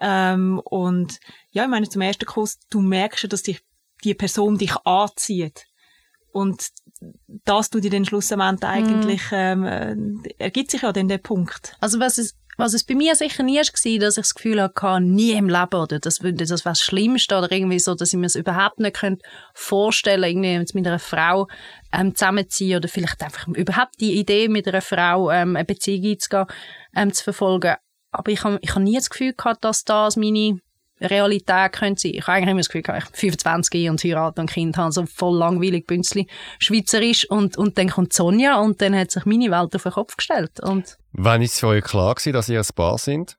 Ähm, 0.00 0.60
und 0.64 1.18
ja, 1.50 1.64
ich 1.64 1.68
meine, 1.68 1.88
zum 1.88 2.02
ersten 2.02 2.26
Kuss, 2.26 2.60
du 2.70 2.80
merkst 2.80 3.24
ja, 3.24 3.28
dass 3.28 3.42
dich 3.42 3.60
die 4.04 4.14
Person 4.14 4.56
dich 4.56 4.76
anzieht. 4.84 5.66
Und 6.32 6.70
das 7.44 7.70
tut 7.70 7.84
dir 7.84 7.90
den 7.90 8.04
Schlussendlich 8.04 8.68
eigentlich, 8.68 9.22
ähm, 9.32 9.64
äh, 9.64 9.94
ergibt 10.38 10.70
sich 10.70 10.82
ja 10.82 10.92
dann 10.92 11.08
der 11.08 11.18
Punkt. 11.18 11.76
Also 11.80 12.00
was 12.00 12.18
es, 12.18 12.36
was 12.56 12.74
es 12.74 12.84
bei 12.84 12.94
mir 12.94 13.14
sicher 13.14 13.42
nie 13.42 13.56
war, 13.56 13.62
dass 13.62 14.16
ich 14.16 14.22
das 14.22 14.34
Gefühl 14.34 14.60
hatte, 14.62 15.00
nie 15.00 15.32
im 15.32 15.48
Leben 15.48 15.74
oder 15.74 15.98
das, 15.98 16.18
das 16.18 16.22
wäre 16.22 16.60
das 16.64 16.80
Schlimmste 16.80 17.36
oder 17.38 17.50
irgendwie 17.50 17.78
so, 17.78 17.94
dass 17.94 18.12
ich 18.12 18.18
mir 18.18 18.26
es 18.26 18.36
überhaupt 18.36 18.78
nicht 18.78 18.96
könnte 18.96 19.24
vorstellen 19.54 20.24
irgendwie 20.24 20.52
jetzt 20.52 20.74
mit 20.74 20.86
einer 20.86 20.98
Frau 20.98 21.48
ähm, 21.92 22.14
zusammenziehen 22.14 22.76
oder 22.76 22.88
vielleicht 22.88 23.22
einfach 23.22 23.48
überhaupt 23.48 24.00
die 24.00 24.18
Idee, 24.18 24.48
mit 24.48 24.68
einer 24.68 24.82
Frau 24.82 25.30
ähm, 25.30 25.56
eine 25.56 25.64
Beziehung 25.64 26.12
einzugehen, 26.12 26.46
ähm, 26.94 27.12
zu 27.12 27.24
verfolgen. 27.24 27.76
Aber 28.10 28.30
ich 28.30 28.44
habe 28.44 28.58
ich 28.60 28.74
hab 28.74 28.82
nie 28.82 28.96
das 28.96 29.10
Gefühl 29.10 29.32
gehabt, 29.32 29.64
dass 29.64 29.84
das 29.84 30.16
meine 30.16 30.58
Realität 31.10 31.72
könnte 31.72 32.00
sein. 32.00 32.12
Ich 32.14 32.26
habe 32.26 32.38
eigentlich 32.38 32.50
immer 32.50 32.60
das 32.60 32.68
Gefühl 32.68 32.96
ich 32.98 33.04
bin 33.06 33.14
25 33.14 33.90
und 33.90 34.04
heirate 34.04 34.40
und 34.40 34.50
Kind 34.50 34.76
habe, 34.76 34.92
so 34.92 35.06
voll 35.06 35.36
langweilig, 35.36 35.86
bünzli, 35.86 36.26
schweizerisch 36.58 37.28
und, 37.28 37.56
und 37.56 37.78
dann 37.78 37.88
kommt 37.88 38.12
Sonja 38.12 38.58
und 38.58 38.80
dann 38.80 38.94
hat 38.96 39.10
sich 39.10 39.24
meine 39.24 39.50
Welt 39.50 39.74
auf 39.74 39.82
den 39.82 39.92
Kopf 39.92 40.16
gestellt 40.16 40.60
und 40.60 40.96
Wann 41.12 41.42
ist 41.42 41.54
es 41.54 41.60
für 41.60 41.68
euch 41.68 41.84
klar 41.84 42.14
gewesen, 42.14 42.32
dass 42.32 42.48
ihr 42.48 42.60
ein 42.60 42.66
Paar 42.74 42.98
sind? 42.98 43.36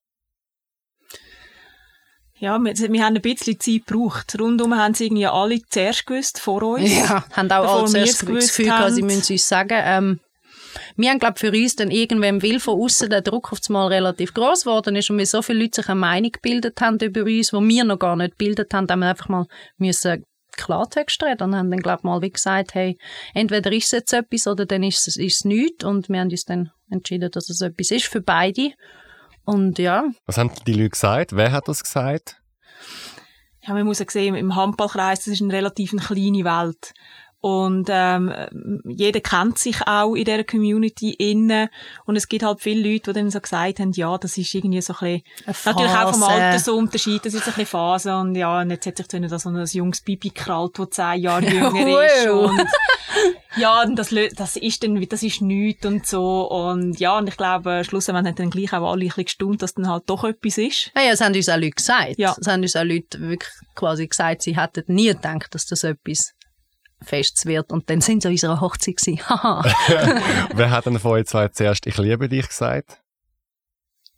Ja, 2.43 2.59
wir, 2.59 2.73
wir 2.75 3.03
haben 3.05 3.15
ein 3.15 3.21
bisschen 3.21 3.57
Zeit 3.57 3.87
gebraucht. 3.87 4.35
Rundum 4.37 4.75
haben 4.75 4.93
sie 4.93 5.05
irgendwie 5.05 5.27
alle 5.27 5.61
zuerst 5.69 6.05
gewusst, 6.05 6.41
vor 6.41 6.61
uns. 6.61 6.93
Ja, 6.93 7.23
haben 7.31 7.49
auch 7.49 7.61
Bevor 7.61 7.77
alle 7.77 7.83
wir 7.83 7.87
zuerst 7.87 8.21
das 8.21 8.25
gewusst 8.27 8.47
Gefühl 8.49 8.65
gehabt, 8.65 8.91
sie 8.93 9.01
haben. 9.01 9.05
müssen 9.05 9.19
es 9.21 9.29
uns 9.29 9.47
sagen. 9.47 9.81
Ähm, 9.81 10.19
wir 10.95 11.09
haben, 11.09 11.19
glaube 11.19 11.39
für 11.39 11.51
uns 11.51 11.75
dann 11.75 11.91
irgendwann, 11.91 12.41
weil 12.43 12.59
von 12.59 12.79
außen 12.79 13.09
der 13.09 13.21
Druck 13.21 13.51
auf 13.51 13.59
das 13.59 13.69
Mal 13.69 13.87
relativ 13.87 14.33
groß 14.33 14.63
geworden 14.63 14.95
ist 14.95 15.09
und 15.09 15.17
wir 15.17 15.25
so 15.25 15.41
viele 15.41 15.59
Leute 15.59 15.81
sich 15.81 15.89
eine 15.89 15.99
Meinung 15.99 16.31
gebildet 16.31 16.79
haben 16.81 16.99
über 16.99 17.23
uns, 17.23 17.53
wo 17.53 17.61
wir 17.61 17.83
noch 17.83 17.99
gar 17.99 18.15
nicht 18.15 18.37
gebildet 18.37 18.73
haben, 18.73 18.89
haben 18.89 18.99
wir 18.99 19.09
einfach 19.09 19.29
mal 19.29 19.45
müssen 19.77 20.23
Klartext 20.55 21.21
reden 21.23 21.43
und 21.43 21.55
haben 21.55 21.71
dann, 21.71 21.79
glaube 21.79 22.05
mal 22.05 22.21
wie 22.21 22.31
gesagt, 22.31 22.75
hey, 22.75 22.97
entweder 23.33 23.71
ist 23.71 23.85
es 23.85 23.91
jetzt 23.91 24.13
etwas 24.13 24.47
oder 24.47 24.65
dann 24.65 24.83
ist 24.83 25.07
es, 25.07 25.17
ist 25.17 25.37
es 25.37 25.45
nichts 25.45 25.83
und 25.83 26.09
wir 26.09 26.19
haben 26.19 26.29
uns 26.29 26.45
dann 26.45 26.71
entschieden, 26.89 27.31
dass 27.31 27.49
es 27.49 27.61
etwas 27.61 27.91
ist 27.91 28.05
für 28.05 28.21
beide. 28.21 28.71
Und 29.45 29.79
ja, 29.79 30.05
Was 30.25 30.37
haben 30.37 30.51
die 30.65 30.73
Leute 30.73 30.91
gesagt? 30.91 31.35
Wer 31.35 31.51
hat 31.51 31.67
das 31.67 31.83
gesagt? 31.83 32.39
Ja, 33.65 33.73
man 33.73 33.85
muss 33.85 33.99
ja 33.99 34.05
sehen, 34.09 34.35
im 34.35 34.55
Handballkreis, 34.55 35.19
das 35.19 35.27
ist 35.27 35.41
eine 35.41 35.53
relativ 35.53 35.93
eine 35.93 36.01
kleine 36.01 36.43
Welt. 36.43 36.93
Und 37.43 37.89
ähm, 37.91 38.33
jeder 38.85 39.19
kennt 39.19 39.57
sich 39.57 39.85
auch 39.85 40.15
in 40.15 40.23
dieser 40.23 40.45
Community 40.45 41.11
innen. 41.11 41.67
Und 42.05 42.15
es 42.15 42.29
gibt 42.29 42.45
halt 42.45 42.61
viele 42.61 42.89
Leute, 42.89 43.11
die 43.11 43.19
dann 43.19 43.29
so 43.29 43.41
gesagt 43.41 43.81
haben, 43.81 43.91
ja, 43.91 44.17
das 44.17 44.37
ist 44.37 44.53
irgendwie 44.53 44.79
so 44.79 44.93
ein 44.93 45.21
bisschen, 45.45 45.65
natürlich 45.65 45.91
auch 45.91 46.11
vom. 46.13 46.23
Alter 46.23 46.59
so 46.59 46.77
Unterschied, 46.77 47.25
das 47.25 47.33
ist 47.33 47.41
ein 47.41 47.47
bisschen 47.47 47.65
Phase. 47.65 48.15
Und 48.15 48.35
ja, 48.35 48.61
und 48.61 48.69
jetzt 48.69 48.85
hat 48.85 48.95
sich 48.95 49.09
dann 49.09 49.27
da 49.27 49.37
so 49.37 49.49
ein 49.49 49.65
junges 49.65 49.99
Bibi 49.99 50.29
gekrallt, 50.29 50.79
das 50.79 50.91
zehn 50.91 51.21
Jahre 51.21 51.45
jünger 51.49 52.05
ist. 52.05 52.29
Und 52.29 52.65
ja, 53.57 53.81
und 53.81 53.97
das, 53.97 54.15
das 54.37 54.55
ist 54.55 54.81
dann, 54.81 55.05
das 55.09 55.21
ist 55.21 55.41
nichts 55.41 55.85
und 55.85 56.07
so. 56.07 56.49
Und 56.49 56.97
ja, 57.01 57.17
und 57.17 57.27
ich 57.27 57.35
glaube, 57.35 57.83
schlussendlich 57.83 58.25
haben 58.25 58.35
dann 58.35 58.51
gleich 58.51 58.71
auch 58.71 58.89
alle 58.89 59.01
ein 59.03 59.07
bisschen 59.07 59.25
gestaunt, 59.25 59.61
dass 59.61 59.73
dann 59.73 59.89
halt 59.89 60.03
doch 60.05 60.23
etwas 60.23 60.57
ist. 60.57 60.91
Naja, 60.95 61.11
das 61.11 61.19
haben 61.19 61.35
uns 61.35 61.49
auch 61.49 61.57
Leute 61.57 61.71
gesagt. 61.71 62.13
Ja. 62.15 62.35
Das 62.37 62.47
haben 62.47 62.61
uns 62.61 62.77
auch 62.77 62.85
Leute 62.85 63.19
wirklich 63.19 63.51
quasi 63.75 64.07
gesagt, 64.07 64.43
sie 64.43 64.55
hätten 64.55 64.85
nie 64.87 65.07
gedacht, 65.07 65.53
dass 65.53 65.65
das 65.65 65.83
etwas 65.83 66.33
Festes 67.03 67.45
wird. 67.45 67.71
Und 67.71 67.89
dann 67.89 68.01
sind 68.01 68.21
sie 68.21 68.27
an 68.27 68.33
unserer 68.33 68.61
Hochzeit 68.61 68.97
gewesen. 68.97 69.19
Wer 70.55 70.71
hat 70.71 70.85
denn 70.85 70.99
von 70.99 71.11
euch 71.11 71.25
zwei 71.25 71.47
zuerst 71.49 71.85
«Ich 71.87 71.97
liebe 71.97 72.29
dich» 72.29 72.47
gesagt? 72.47 72.99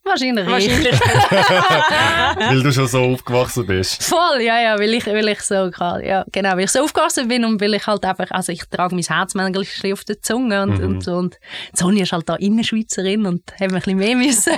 Wahrscheinlich. 0.05 0.45
ich. 0.45 0.51
Wahrscheinlich. 0.51 0.99
Weil 2.37 2.61
du 2.61 2.71
schon 2.71 2.87
so 2.87 3.01
aufgewachsen 3.01 3.65
bist. 3.65 4.03
Voll, 4.03 4.41
ja, 4.41 4.61
ja, 4.61 4.77
weil 4.77 4.93
ich, 4.93 5.07
weil 5.07 5.27
ich 5.29 5.41
so 5.41 5.55
ja, 5.55 6.23
genau, 6.31 6.51
weil 6.51 6.65
ich 6.65 6.71
so 6.71 6.83
aufgewachsen 6.83 7.27
bin 7.27 7.43
und 7.43 7.59
weil 7.59 7.73
ich 7.73 7.87
halt 7.87 8.05
einfach, 8.05 8.29
also 8.29 8.51
ich 8.51 8.63
trage 8.69 8.93
mein 8.93 9.03
Herz 9.03 9.33
manchmal 9.33 9.93
auf 9.93 10.03
der 10.03 10.21
Zunge 10.21 10.61
und, 10.61 10.79
und 10.79 11.03
so. 11.03 11.15
Und 11.15 11.39
Sonja 11.73 12.03
ist 12.03 12.11
halt 12.11 12.29
da 12.29 12.35
Innerschweizerin 12.35 13.25
und 13.25 13.51
hat 13.53 13.61
ein 13.61 13.73
bisschen 13.73 13.97
mehr 13.97 14.15
müssen 14.15 14.53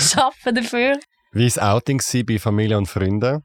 schaffen 0.00 0.56
dafür. 0.56 0.98
Wie 1.32 1.42
war 1.42 1.46
das 1.46 1.58
Outing 1.58 2.00
bei 2.26 2.38
Familie 2.40 2.76
und 2.76 2.86
Freunden? 2.86 3.44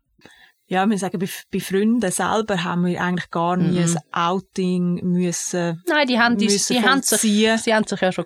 Ja, 0.74 0.90
wir 0.90 0.98
sagen, 0.98 1.20
bei, 1.20 1.30
bei 1.52 1.60
Freunden 1.60 2.12
selber 2.12 2.64
haben 2.64 2.86
wir 2.86 3.00
eigentlich 3.00 3.30
gar 3.30 3.58
nie 3.58 3.80
Mhm. 3.80 3.98
ein 4.12 4.14
Outing 4.14 5.04
müssen, 5.04 5.84
Nein, 5.88 6.08
die 6.08 6.18
haben, 6.20 6.36
die, 6.36 6.46
müssen 6.46 6.74
die 6.74 6.82
haben 6.82 7.04
sich, 7.04 7.20
sie 7.22 7.74
haben 7.74 7.86
sich 7.86 8.02
ja 8.02 8.12
schon 8.12 8.26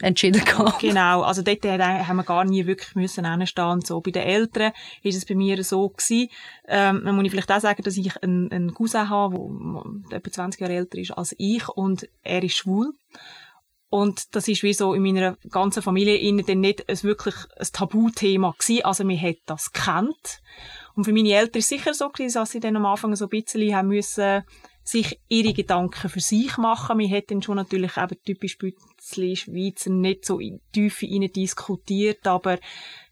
entschieden 0.00 0.44
gehabt. 0.44 0.78
Genau, 0.78 1.22
also 1.22 1.42
dort 1.42 1.64
haben 1.64 2.16
wir 2.16 2.22
gar 2.22 2.44
nie 2.44 2.66
wirklich 2.66 2.94
müssen 2.94 3.28
hinstehen. 3.28 3.80
So 3.80 4.00
bei 4.00 4.12
den 4.12 4.22
Eltern 4.22 4.70
ist 5.02 5.16
es 5.16 5.26
bei 5.26 5.34
mir 5.34 5.64
so 5.64 5.88
gewesen. 5.88 6.28
Ähm, 6.68 7.02
man 7.02 7.16
muss 7.16 7.24
ich 7.24 7.32
vielleicht 7.32 7.50
auch 7.50 7.60
sagen, 7.60 7.82
dass 7.82 7.96
ich 7.96 8.22
einen, 8.22 8.52
einen 8.52 8.74
Cousin 8.74 9.08
habe, 9.08 9.36
der 10.08 10.18
etwa 10.18 10.30
20 10.30 10.60
Jahre 10.60 10.74
älter 10.74 10.98
ist 10.98 11.10
als 11.10 11.34
ich 11.36 11.68
und 11.68 12.08
er 12.22 12.44
ist 12.44 12.58
schwul. 12.58 12.92
Und 13.90 14.36
das 14.36 14.46
ist 14.48 14.62
wie 14.62 14.74
so 14.74 14.92
in 14.92 15.02
meiner 15.02 15.36
ganzen 15.50 15.82
Familie 15.82 16.16
innen 16.16 16.44
dann 16.44 16.60
nicht 16.60 16.88
ein 16.88 17.02
wirklich 17.02 17.34
ein 17.58 17.66
Tabuthema 17.72 18.54
gewesen. 18.58 18.84
Also 18.84 19.04
man 19.04 19.20
hat 19.20 19.36
das 19.46 19.72
kennt. 19.72 20.40
Und 20.98 21.04
für 21.04 21.12
meine 21.12 21.32
Eltern 21.32 21.60
ist 21.60 21.68
sicher 21.68 21.94
so 21.94 22.08
gewesen, 22.08 22.40
dass 22.40 22.50
sie 22.50 22.58
dann 22.58 22.74
am 22.74 22.84
Anfang 22.84 23.14
so 23.14 23.26
ein 23.26 23.28
bisschen 23.28 23.72
haben 23.72 23.86
müssen, 23.86 24.42
sich 24.82 25.20
ihre 25.28 25.52
Gedanken 25.52 26.08
für 26.08 26.18
sich 26.18 26.58
machen. 26.58 26.98
Wir 26.98 27.06
hätten 27.06 27.40
schon 27.40 27.54
natürlich 27.54 27.96
eben 27.96 28.20
typisch 28.24 28.58
Bützli 28.58 29.36
Schweizer 29.36 29.90
nicht 29.90 30.24
so 30.24 30.40
in 30.40 30.60
Tiefe 30.72 31.06
rein 31.06 31.30
diskutiert, 31.32 32.26
aber 32.26 32.58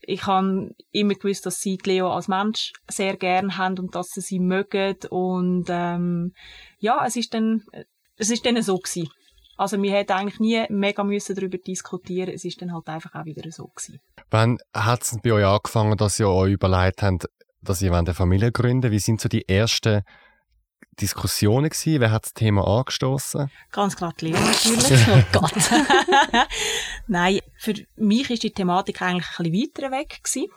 ich 0.03 0.27
habe 0.27 0.75
immer 0.91 1.15
gewusst, 1.15 1.47
dass 1.47 1.61
sie 1.61 1.79
Leo 1.85 2.11
als 2.11 2.27
Mensch 2.27 2.73
sehr 2.89 3.17
gern 3.17 3.57
haben 3.57 3.79
und 3.79 3.95
dass 3.95 4.09
sie 4.09 4.21
sie 4.21 4.41
mögen 4.41 4.97
und 5.11 5.67
ähm, 5.69 6.35
ja, 6.81 7.07
es 7.07 7.15
ist 7.15 7.35
dann 7.35 7.63
es 8.17 8.31
ist 8.31 8.45
dann 8.45 8.61
so 8.63 8.79
gewesen. 8.79 9.09
Also 9.57 9.81
wir 9.81 9.93
hätten 9.93 10.13
eigentlich 10.13 10.41
nie 10.41 10.65
mega 10.71 11.05
müssen 11.05 11.37
darüber 11.37 11.59
diskutieren. 11.59 12.35
Es 12.35 12.45
ist 12.45 12.61
dann 12.61 12.75
halt 12.75 12.89
einfach 12.89 13.15
auch 13.15 13.27
wieder 13.27 13.49
so 13.53 13.69
gewesen. 13.69 14.01
Wann 14.31 14.59
hat 14.75 15.03
es 15.03 15.17
bei 15.23 15.33
euch 15.33 15.47
angefangen, 15.47 15.97
dass 15.97 16.19
ihr 16.19 16.29
euch 16.29 16.55
überlegt 16.55 17.03
habt, 17.03 17.27
dass 17.69 17.83
ihr 17.83 17.93
eine 17.93 18.15
Familie 18.15 18.53
gründen 18.53 18.91
Wie 18.91 18.99
sind 18.99 19.21
so 19.21 19.29
die 19.29 19.49
ersten 19.49 20.03
Diskussionen 21.01 21.69
gewesen? 21.69 22.01
Wer 22.01 22.11
hat 22.11 22.25
das 22.25 22.35
Thema 22.35 22.67
angestoßen? 22.67 23.51
Ganz 23.71 23.97
klar 23.97 24.15
die 24.19 24.27
Lehrer 24.27 24.41
natürlich. 24.41 25.09
oh 25.09 25.23
Gott. 25.33 25.53
Nein, 27.07 27.41
für 27.59 27.75
mich 27.97 28.31
ist 28.31 28.43
die 28.43 28.51
Thematik 28.51 29.03
eigentlich 29.03 29.29
ein 29.39 29.51
bisschen 29.51 29.73
weiter 29.75 29.91
weg 29.91 30.21
gewesen. 30.23 30.51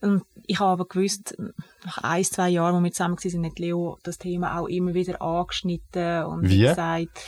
Und 0.00 0.22
ich 0.46 0.60
habe 0.60 0.72
aber 0.72 0.86
gewusst, 0.86 1.36
nach 1.84 1.98
ein, 1.98 2.24
zwei 2.24 2.50
Jahren, 2.50 2.76
wo 2.76 2.84
wir 2.84 2.92
zusammen 2.92 3.16
waren, 3.16 3.46
hat 3.46 3.58
Leo 3.58 3.98
das 4.02 4.18
Thema 4.18 4.58
auch 4.58 4.66
immer 4.66 4.94
wieder 4.94 5.20
angeschnitten 5.20 6.24
und 6.24 6.48
Wie? 6.48 6.60
gesagt, 6.60 7.18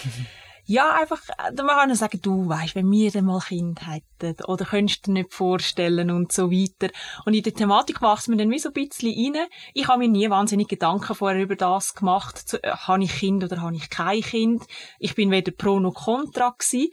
ja, 0.70 0.92
einfach, 0.92 1.22
da 1.26 1.64
kann 1.64 1.88
man 1.88 1.94
sagen, 1.94 2.20
du 2.20 2.46
weißt, 2.46 2.75
wenn 2.75 2.90
wir 2.90 3.10
dann 3.10 3.25
mal 3.25 3.40
Kind 3.40 3.80
hätten, 3.87 4.44
oder 4.44 4.66
könntest 4.66 5.06
du 5.06 5.10
dir 5.10 5.20
nicht 5.20 5.32
vorstellen 5.32 6.10
und 6.10 6.30
so 6.30 6.50
weiter. 6.50 6.92
Und 7.25 7.32
in 7.32 7.42
der 7.42 7.54
Thematik 7.54 8.02
wächst 8.02 8.28
man 8.28 8.37
dann 8.37 8.50
wie 8.50 8.58
so 8.58 8.68
ein 8.68 8.75
bisschen 8.75 9.34
rein. 9.34 9.46
Ich 9.72 9.88
habe 9.88 10.00
mir 10.00 10.08
nie 10.08 10.28
wahnsinnig 10.28 10.68
Gedanken 10.68 11.14
vorher 11.14 11.42
über 11.42 11.56
das 11.56 11.94
gemacht, 11.94 12.58
äh, 12.62 12.70
habe 12.70 13.02
ich 13.02 13.12
Kind 13.12 13.42
oder 13.44 13.62
habe 13.62 13.76
ich 13.76 13.88
kein 13.88 14.20
Kind. 14.20 14.66
Ich 14.98 15.14
bin 15.14 15.30
weder 15.30 15.52
pro 15.52 15.80
noch 15.80 15.94
contra 15.94 16.50
gewesen. 16.50 16.90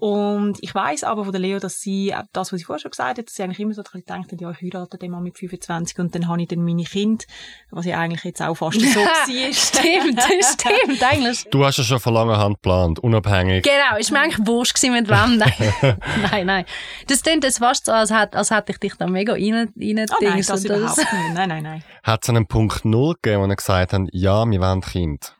Und 0.00 0.56
ich 0.62 0.74
weiß 0.74 1.04
aber 1.04 1.24
von 1.24 1.32
der 1.32 1.42
Leo, 1.42 1.58
dass 1.58 1.78
sie, 1.82 2.08
äh, 2.08 2.22
das, 2.32 2.50
was 2.50 2.58
sie 2.58 2.64
vorher 2.64 2.80
schon 2.80 2.90
gesagt 2.90 3.18
hat, 3.18 3.26
dass 3.26 3.34
sie 3.34 3.42
eigentlich 3.42 3.60
immer 3.60 3.74
so 3.74 3.82
gedacht 3.82 4.32
hat, 4.32 4.40
ja, 4.40 4.50
ich 4.50 4.62
heirate 4.62 4.96
den 4.96 5.10
Mann 5.10 5.22
mit 5.22 5.36
25 5.36 5.98
und 5.98 6.14
dann 6.14 6.26
habe 6.26 6.40
ich 6.40 6.48
dann 6.48 6.64
meine 6.64 6.84
Kinder, 6.84 7.22
was 7.70 7.84
ja 7.84 7.98
eigentlich 7.98 8.24
jetzt 8.24 8.40
auch 8.40 8.54
fast 8.54 8.80
so 8.80 8.86
war. 9.00 9.52
stimmt, 9.52 10.22
stimmt, 10.22 11.02
eigentlich. 11.02 11.44
Du 11.50 11.62
hast 11.66 11.76
ja 11.76 11.84
schon 11.84 12.00
von 12.00 12.14
langer 12.14 12.38
Hand 12.38 12.62
geplant, 12.62 12.98
unabhängig. 12.98 13.62
Genau, 13.62 13.98
ist 13.98 14.10
mir 14.10 14.20
eigentlich 14.20 14.46
wurscht 14.46 14.74
gewesen, 14.74 14.94
mit 14.94 15.10
wem. 15.10 15.36
Nein, 15.36 15.74
nein, 16.30 16.46
nein. 16.46 16.64
Das 17.06 17.22
klingt 17.22 17.44
jetzt 17.44 17.58
fast 17.58 17.84
so, 17.84 17.92
als, 17.92 18.10
hätte, 18.10 18.38
als 18.38 18.50
hätte 18.50 18.72
ich 18.72 18.78
dich 18.78 18.94
da 18.94 19.06
mega 19.06 19.34
rein, 19.34 19.52
rein 19.52 20.06
oh, 20.10 20.14
nein, 20.22 20.42
das 20.46 20.64
überhaupt 20.64 20.96
nicht. 20.96 21.12
Nein, 21.34 21.50
nein, 21.50 21.62
nein. 21.62 21.84
Hat 22.02 22.22
es 22.22 22.30
einen 22.30 22.46
Punkt 22.46 22.86
Null 22.86 23.16
gegeben, 23.20 23.42
wo 23.42 23.46
er 23.46 23.56
gesagt 23.56 23.92
hat, 23.92 24.00
ja, 24.12 24.50
wir 24.50 24.60
wollen 24.60 24.80
Kind? 24.80 25.34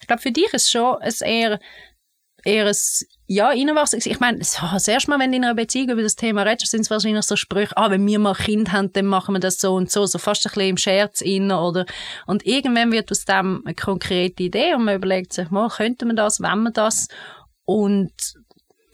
Ich 0.00 0.06
glaube, 0.06 0.22
für 0.22 0.32
dich 0.32 0.46
ist 0.54 0.64
es 0.64 0.70
schon 0.70 0.96
ein 1.02 1.12
eher 1.20 1.60
eher 2.48 2.66
ein 2.66 2.76
ja, 3.30 3.48
reinwachsen. 3.48 4.00
Ich 4.02 4.20
meine, 4.20 4.38
das 4.38 4.88
erste 4.88 5.10
Mal, 5.10 5.18
wenn 5.18 5.30
du 5.30 5.36
in 5.36 5.44
einer 5.44 5.54
Beziehung 5.54 5.90
über 5.90 6.02
das 6.02 6.16
Thema 6.16 6.42
redest, 6.42 6.70
sind 6.70 6.80
es 6.80 6.90
wahrscheinlich 6.90 7.26
so 7.26 7.36
Sprüche, 7.36 7.76
ah, 7.76 7.90
wenn 7.90 8.06
wir 8.06 8.18
mal 8.18 8.34
Kind 8.34 8.72
haben, 8.72 8.90
dann 8.94 9.04
machen 9.04 9.34
wir 9.34 9.40
das 9.40 9.58
so 9.58 9.74
und 9.74 9.90
so, 9.90 10.06
so 10.06 10.18
fast 10.18 10.46
ein 10.46 10.50
bisschen 10.50 10.70
im 10.70 10.76
Scherz 10.78 11.22
rein, 11.22 11.52
oder? 11.52 11.84
Und 12.26 12.46
irgendwann 12.46 12.90
wird 12.90 13.10
aus 13.10 13.26
dem 13.26 13.62
eine 13.66 13.74
konkrete 13.74 14.44
Idee 14.44 14.74
und 14.74 14.84
man 14.84 14.96
überlegt 14.96 15.34
sich 15.34 15.50
mal, 15.50 15.68
könnte 15.68 16.06
man 16.06 16.16
das, 16.16 16.40
wenn 16.40 16.60
man 16.60 16.72
das? 16.72 17.08
Und 17.66 18.14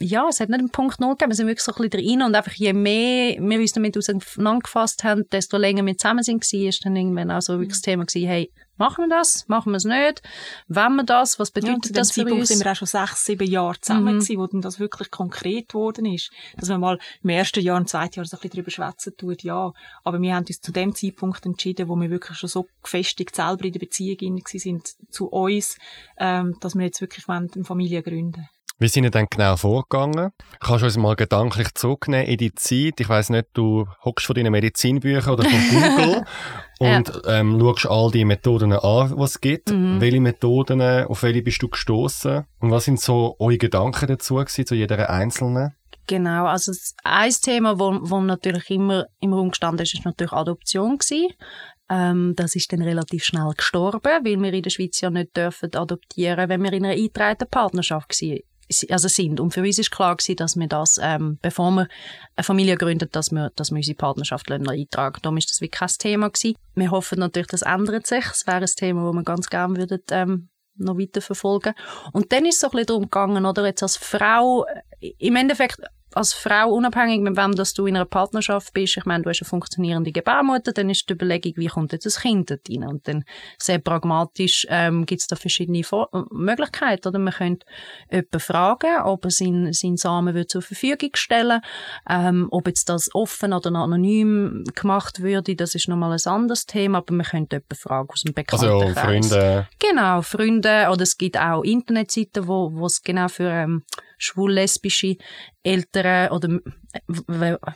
ja, 0.01 0.27
es 0.29 0.41
hat 0.41 0.49
nicht 0.49 0.59
einen 0.59 0.71
Punkt 0.71 0.99
Null 0.99 1.11
gegeben, 1.11 1.31
wir 1.31 1.37
sind 1.37 1.47
wirklich 1.47 1.63
so 1.63 1.73
ein 1.73 1.89
bisschen 1.89 2.05
drin 2.05 2.23
und 2.23 2.35
einfach 2.35 2.55
je 2.55 2.73
mehr 2.73 3.37
wir 3.39 3.61
uns 3.61 3.73
damit 3.73 3.97
auseinandergefasst 3.97 5.05
haben, 5.05 5.29
desto 5.31 5.57
länger 5.59 5.87
wir 5.87 5.97
zusammen 5.97 6.25
sind, 6.25 6.43
war 6.43 6.71
dann 6.83 6.97
irgendwann 6.97 7.31
auch 7.31 7.41
so 7.41 7.53
wirklich 7.53 7.69
das 7.75 7.83
Thema 7.83 8.05
gewesen, 8.05 8.29
hey, 8.29 8.51
Machen 8.77 9.05
wir 9.05 9.09
das? 9.09 9.47
Machen 9.49 9.73
wir 9.73 9.77
es 9.77 9.85
nicht? 9.85 10.23
Wenn 10.67 10.97
wir 10.97 11.05
das? 11.05 11.39
Was 11.39 11.51
bedeutet 11.51 11.87
ja, 11.87 11.93
das 11.93 12.11
für 12.11 12.23
Zeitpunkt 12.23 12.41
uns? 12.41 12.49
sind 12.49 12.65
wir 12.65 12.73
auch 12.73 12.77
schon 12.77 12.87
sechs, 12.87 13.25
sieben 13.25 13.49
Jahre 13.49 13.81
zusammen 13.81 14.17
mhm. 14.17 14.21
gewesen, 14.21 14.39
wo 14.39 14.47
dann 14.47 14.61
das 14.63 14.81
wirklich 14.81 15.11
konkret 15.11 15.69
geworden 15.69 16.07
ist. 16.07 16.31
Dass 16.57 16.69
man 16.69 16.81
mal 16.81 16.99
im 17.23 17.31
ersten 17.31 17.61
Jahr, 17.61 17.79
im 17.79 17.87
zweiten 17.87 18.17
Jahr 18.17 18.27
so 18.27 18.37
ein 18.37 18.41
bisschen 18.41 18.57
drüber 18.57 18.71
schwätzen 18.71 19.13
tut, 19.17 19.43
ja. 19.43 19.73
Aber 20.03 20.21
wir 20.21 20.35
haben 20.35 20.47
uns 20.47 20.61
zu 20.61 20.73
dem 20.73 20.95
Zeitpunkt 20.95 21.47
entschieden, 21.47 21.89
wo 21.89 21.95
wir 21.97 22.11
wirklich 22.11 22.37
schon 22.37 22.49
so 22.49 22.67
gefestigt 22.83 23.37
selber 23.37 23.65
in 23.65 23.73
der 23.73 23.81
Beziehung 23.81 24.43
sind 24.47 24.95
zu 25.11 25.29
uns, 25.29 25.79
ähm, 26.19 26.57
dass 26.61 26.75
wir 26.75 26.85
jetzt 26.85 27.01
wirklich 27.01 27.29
eine 27.29 27.49
Familie 27.65 28.03
gründen 28.03 28.49
wie 28.79 28.89
sind 28.89 29.05
ihr 29.05 29.11
denn 29.11 29.27
genau 29.31 29.57
vorgegangen? 29.57 30.31
Kannst 30.61 30.83
du 30.83 30.87
uns 30.87 30.97
mal 30.97 31.15
gedanklich 31.15 31.73
zurücknehmen 31.75 32.27
in 32.27 32.39
die 32.39 32.55
Zeit? 32.55 32.99
Ich 32.99 33.09
weiss 33.09 33.31
nicht, 33.31 33.47
du 33.55 33.87
hockst 34.05 34.27
von 34.27 34.35
deinen 34.35 34.51
Medizinbüchern 34.51 35.35
oder 35.35 35.45
von 35.45 35.61
Google 35.71 36.25
und 36.81 37.23
ja. 37.25 37.39
ähm, 37.39 37.61
schaust 37.61 37.87
all 37.87 38.11
die 38.11 38.25
Methoden 38.25 38.73
an, 38.73 39.17
die 39.17 39.23
es 39.23 39.41
gibt. 39.41 39.71
Mhm. 39.71 40.01
Welche 40.01 40.21
Methoden, 40.21 40.81
auf 40.81 41.23
welche 41.23 41.43
bist 41.43 41.63
du 41.63 41.69
gestoßen? 41.69 42.45
Und 42.59 42.71
was 42.71 42.85
sind 42.85 43.01
so 43.01 43.37
eure 43.39 43.59
Gedanken 43.59 44.09
dazu 44.09 44.35
gewesen, 44.35 44.67
zu 44.67 44.75
jeder 44.75 45.09
einzelnen? 45.09 45.75
Genau, 46.07 46.47
also 46.47 46.73
ein 47.05 47.31
Thema, 47.31 47.79
wo, 47.79 47.99
wo 48.03 48.21
natürlich 48.21 48.69
immer 48.71 49.07
im 49.21 49.33
Raum 49.33 49.51
gestanden 49.51 49.85
ist, 49.85 49.95
ist 49.95 50.05
natürlich 50.05 50.33
Adoption 50.33 50.99
gewesen. 50.99 51.33
Ähm, 51.89 52.35
das 52.37 52.57
ist 52.57 52.73
dann 52.73 52.83
relativ 52.83 53.25
schnell 53.25 53.53
gestorben, 53.57 54.25
weil 54.25 54.43
wir 54.43 54.53
in 54.53 54.63
der 54.63 54.71
Schweiz 54.71 55.01
ja 55.01 55.11
nicht 55.11 55.37
dürfen 55.37 55.75
adoptieren, 55.75 56.49
wenn 56.49 56.63
wir 56.63 56.73
in 56.73 56.85
einer 56.85 56.95
eingetragenen 56.95 57.49
Partnerschaft 57.51 58.21
waren 58.21 58.41
also 58.91 59.09
sind. 59.09 59.41
Und 59.41 59.53
für 59.53 59.61
uns 59.61 59.79
ist 59.79 59.91
klar 59.91 60.17
gewesen, 60.17 60.37
dass 60.37 60.57
wir 60.57 60.67
das, 60.67 60.99
ähm, 61.03 61.39
bevor 61.43 61.71
wir 61.73 61.89
eine 62.37 62.45
Familie 62.45 62.77
gründen, 62.77 63.09
dass 63.13 63.31
wir, 63.31 63.51
dass 63.57 63.71
wir 63.71 63.77
unsere 63.77 63.97
Partnerschaft 63.97 64.51
eintragen. 64.51 65.19
Darum 65.23 65.37
ist 65.37 65.51
das 65.51 65.61
wirklich 65.61 65.79
kein 65.79 65.89
Thema 65.99 66.31
gewesen. 66.31 66.57
Wir 66.75 66.91
hoffen 66.91 67.19
natürlich, 67.19 67.49
das 67.49 67.63
ändert 67.63 68.07
sich. 68.07 68.25
Es 68.27 68.47
wäre 68.47 68.59
ein 68.59 68.67
Thema, 68.67 69.05
das 69.05 69.15
wir 69.15 69.23
ganz 69.23 69.49
gerne 69.49 69.77
würden, 69.77 70.03
ähm, 70.11 70.49
noch 70.77 70.99
weiter 70.99 71.21
verfolgen. 71.21 71.75
Und 72.13 72.33
dann 72.33 72.47
ist 72.47 72.57
es 72.57 72.61
so 72.61 72.67
ein 72.69 72.71
bisschen 72.73 72.87
darum 72.87 73.03
gegangen, 73.05 73.47
oder 73.47 73.65
jetzt 73.67 73.83
als 73.83 73.97
Frau, 73.97 74.67
im 75.01 75.37
Endeffekt 75.37 75.79
als 76.17 76.33
Frau, 76.33 76.73
unabhängig 76.73 77.21
mit 77.21 77.37
wem 77.37 77.55
dass 77.55 77.75
du 77.75 77.87
in 77.87 77.97
einer 77.97 78.05
Partnerschaft 78.05 78.73
bist, 78.73 78.97
ich 78.97 79.05
meine, 79.05 79.23
du 79.23 79.31
hast 79.31 79.43
eine 79.43 79.49
funktionierende 79.49 80.13
Gebärmutter, 80.13 80.73
dann 80.73 80.91
ist 80.91 81.09
die 81.09 81.15
Überlegung, 81.15 81.53
wie 81.57 81.67
kommt 81.67 81.93
jetzt 81.93 82.07
das 82.07 82.21
Kind 82.21 82.51
da 82.51 82.57
rein? 82.69 82.85
Und 82.85 83.07
dann 83.09 83.25
sehr 83.59 83.79
pragmatisch 83.79 84.67
ähm, 84.71 85.07
gibt 85.07 85.21
es 85.21 85.27
da 85.27 85.37
verschiedene 85.37 85.85
Vor 85.85 86.09
Möglichkeiten. 86.31 87.09
Oder 87.09 87.19
man 87.19 87.33
könnte 87.33 87.67
jemanden 88.11 88.41
fragen, 88.41 89.03
ob 89.05 89.25
er 89.25 89.31
seinen, 89.31 89.73
seinen 89.73 89.97
Samen 89.97 90.35
wird 90.35 90.51
zur 90.51 90.63
Verfügung 90.63 91.11
stellen 91.15 91.61
ähm, 92.09 92.49
ob 92.51 92.67
jetzt 92.67 92.89
das 92.89 93.09
offen 93.15 93.53
oder 93.53 93.75
anonym 93.75 94.65
gemacht 94.75 95.23
würde, 95.23 95.57
das 95.57 95.75
ist 95.75 95.89
nochmal 95.89 96.13
ein 96.13 96.33
anderes 96.33 96.67
Thema, 96.67 96.99
aber 96.99 97.15
man 97.15 97.27
könnte 97.27 97.57
jemanden 97.57 97.75
fragen 97.75 98.09
aus 98.11 98.23
dem 98.23 98.35
Bekanntenkreis. 98.35 98.97
Also 98.97 99.01
Freunde? 99.01 99.69
Genau, 99.79 100.23
Freunde. 100.23 100.89
Oder 100.91 101.03
es 101.03 101.17
gibt 101.17 101.39
auch 101.39 101.63
Internetseiten, 101.63 102.47
wo 102.47 102.87
es 102.87 103.03
genau 103.03 103.29
für 103.29 103.49
ähm, 103.49 103.85
schwul-lesbische 104.25 105.17
Eltern 105.63 106.31
oder 106.33 106.49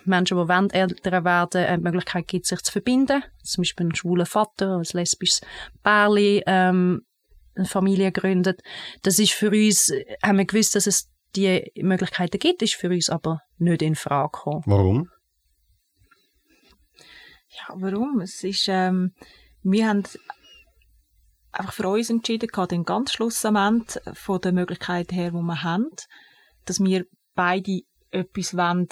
Menschen, 0.04 0.38
die 0.38 0.48
wollen, 0.48 0.70
Eltern 0.70 1.24
werden, 1.24 1.64
eine 1.64 1.82
Möglichkeit 1.82 2.28
gibt, 2.28 2.46
sich 2.46 2.60
zu 2.62 2.72
verbinden. 2.72 3.22
Zum 3.42 3.62
Beispiel 3.62 3.86
ein 3.86 3.94
schwuler 3.94 4.26
Vater, 4.26 4.76
ein 4.76 4.86
lesbisches 4.92 5.40
Pärchen, 5.82 6.42
ähm, 6.46 7.02
eine 7.54 7.66
Familie 7.66 8.12
gründet. 8.12 8.62
Das 9.02 9.18
ist 9.18 9.32
für 9.32 9.50
uns, 9.50 9.92
haben 10.22 10.38
wir 10.38 10.44
gewusst, 10.44 10.74
dass 10.74 10.86
es 10.86 11.10
die 11.36 11.70
Möglichkeiten 11.76 12.38
gibt, 12.38 12.62
ist 12.62 12.74
für 12.74 12.88
uns 12.88 13.10
aber 13.10 13.40
nicht 13.58 13.82
in 13.82 13.94
Frage 13.94 14.30
gekommen. 14.32 14.62
Warum? 14.66 15.10
Ja, 17.50 17.74
warum? 17.76 18.20
Es 18.20 18.42
ist, 18.44 18.66
ähm, 18.68 19.12
wir 19.62 19.88
haben 19.88 20.04
einfach 21.52 21.72
für 21.72 21.88
uns 21.88 22.10
entschieden, 22.10 22.48
den 22.70 22.84
ganz 22.84 23.12
Schlussmoment 23.12 24.00
von 24.12 24.40
der 24.40 24.52
Möglichkeit 24.52 25.12
her, 25.12 25.30
die 25.30 25.36
wir 25.36 25.62
haben, 25.62 25.88
dass 26.68 26.80
wir 26.80 27.06
beide 27.34 27.80
etwas 28.10 28.56
wollen, 28.56 28.88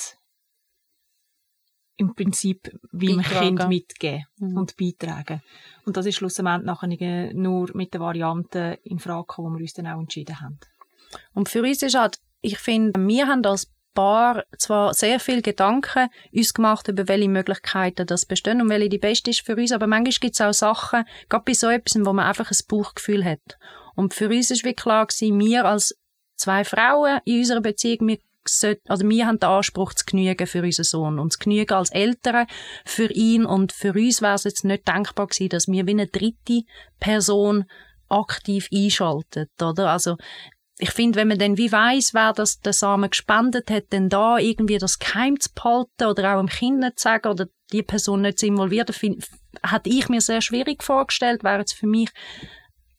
im 1.99 2.15
Prinzip 2.15 2.79
wie 2.93 3.13
im 3.13 3.23
Kind 3.23 3.69
mitgeben 3.69 4.27
mhm. 4.39 4.57
und 4.59 4.77
beitragen. 4.77 5.43
Und 5.85 5.97
das 5.97 6.07
ist 6.07 6.17
schlussendlich 6.17 6.67
nachher 6.67 7.35
nur 7.35 7.75
mit 7.75 7.95
der 7.95 8.01
Variante 8.01 8.79
in 8.83 8.99
Frage 8.99 9.27
gekommen, 9.27 9.55
wo 9.55 9.59
wir 9.59 9.63
uns 9.63 9.73
dann 9.73 9.87
auch 9.87 10.01
entschieden 10.01 10.41
haben. 10.41 10.59
Und 11.33 11.49
für 11.49 11.63
uns 11.63 11.83
ist 11.83 11.95
halt, 11.95 12.19
ich 12.43 12.59
finde, 12.59 13.01
wir 13.01 13.27
haben 13.27 13.45
als 13.47 13.73
Paar 13.95 14.45
zwar 14.59 14.93
sehr 14.93 15.19
viel 15.19 15.41
Gedanken 15.41 16.11
uns 16.31 16.53
gemacht 16.53 16.87
über 16.87 17.09
welche 17.09 17.31
Möglichkeiten 17.31 18.07
das 18.07 18.27
bestehen 18.27 18.61
und 18.61 18.69
welche 18.69 18.91
die 18.91 18.99
beste 18.99 19.31
ist 19.31 19.41
für 19.41 19.57
uns, 19.57 19.73
aber 19.73 19.87
manchmal 19.87 20.13
gibt 20.21 20.35
es 20.35 20.41
auch 20.43 20.53
Sachen, 20.53 21.05
gerade 21.31 21.45
bei 21.47 21.55
so 21.55 21.69
etwas, 21.69 21.97
wo 22.05 22.13
man 22.13 22.27
einfach 22.27 22.51
ein 22.51 22.59
Bauchgefühl 22.69 23.25
hat. 23.25 23.59
Und 23.95 24.13
für 24.13 24.29
uns 24.29 24.51
ist 24.51 24.65
wie 24.65 24.75
klar 24.75 25.07
gewesen, 25.07 25.41
wir 25.41 25.65
als 25.65 25.99
zwei 26.37 26.65
Frauen 26.65 27.21
in 27.25 27.39
unserer 27.39 27.61
Beziehung. 27.61 28.09
Wir, 28.09 28.19
also 28.89 29.09
wir 29.09 29.27
haben 29.27 29.41
den 29.41 29.49
Anspruch 29.49 29.95
zu 29.95 30.05
genügen 30.05 30.47
für 30.47 30.63
unseren 30.63 30.85
Sohn 30.85 31.19
und 31.19 31.33
zu 31.33 31.39
genügen 31.41 31.75
als 31.75 31.91
Eltern 31.91 32.47
für 32.85 33.11
ihn 33.11 33.45
und 33.45 33.73
für 33.73 33.93
uns 33.93 34.23
wäre 34.23 34.35
es 34.35 34.45
jetzt 34.45 34.65
nicht 34.65 34.87
denkbar 34.87 35.27
gewesen, 35.27 35.49
dass 35.49 35.67
wir 35.67 35.87
wie 35.87 35.91
eine 35.91 36.07
dritte 36.07 36.63
Person 37.01 37.65
aktiv 38.09 38.69
einschaltet, 38.73 39.51
oder? 39.61 39.91
Also 39.91 40.17
ich 40.79 40.91
finde, 40.91 41.19
wenn 41.19 41.29
man 41.29 41.39
dann 41.39 41.57
wie 41.57 41.73
weiß, 41.73 42.13
wer 42.13 42.33
das 42.33 42.61
den 42.61 42.73
Samen 42.73 43.11
gespendet 43.11 43.71
hat, 43.71 43.85
dann 43.91 44.09
da 44.09 44.39
irgendwie 44.39 44.79
das 44.79 44.99
Geheim 44.99 45.41
zu 45.41 45.49
behalten 45.55 46.05
oder 46.05 46.35
auch 46.35 46.41
dem 46.41 46.49
Kind 46.49 46.81
nicht 46.81 46.99
zu 46.99 47.05
sagen 47.05 47.29
oder 47.29 47.47
die 47.73 47.83
Person 47.83 48.23
nicht 48.23 48.39
zu 48.39 48.47
involvieren, 48.47 48.87
hätte 48.87 49.91
ich 49.91 50.09
mir 50.09 50.21
sehr 50.21 50.43
schwierig 50.43 50.83
vorgestellt, 50.83 51.45
wäre 51.45 51.61
jetzt 51.61 51.73
für 51.73 51.87
mich 51.87 52.11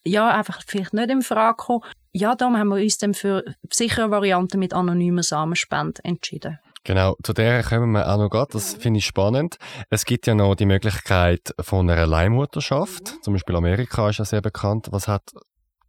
ja 0.08 0.30
einfach 0.30 0.62
vielleicht 0.66 0.94
nicht 0.94 1.10
in 1.10 1.22
Frage 1.22 1.58
gekommen. 1.58 1.84
Ja, 2.14 2.36
darum 2.36 2.58
haben 2.58 2.70
wir 2.70 2.82
uns 2.82 2.98
dann 2.98 3.14
für 3.14 3.44
sichere 3.72 4.10
Varianten 4.10 4.60
mit 4.60 4.74
anonymer 4.74 5.24
Samenspende 5.24 6.04
entschieden. 6.04 6.60
Genau, 6.84 7.18
zu 7.22 7.34
der 7.34 7.64
kommen 7.64 7.92
wir 7.92 8.10
auch 8.10 8.18
noch 8.18 8.30
gerade. 8.30 8.54
Das 8.54 8.76
finde 8.76 9.00
ich 9.00 9.06
spannend. 9.06 9.58
Es 9.90 10.06
gibt 10.06 10.26
ja 10.26 10.36
noch 10.36 10.56
die 10.56 10.66
Möglichkeit 10.66 11.54
von 11.60 11.90
einer 11.90 12.08
Leihmutterschaft. 12.08 13.22
Zum 13.22 13.34
Beispiel 13.34 13.56
Amerika 13.56 14.10
ist 14.10 14.20
ja 14.20 14.26
sehr 14.26 14.42
bekannt. 14.42 14.88
Was 14.92 15.08
hat 15.08 15.34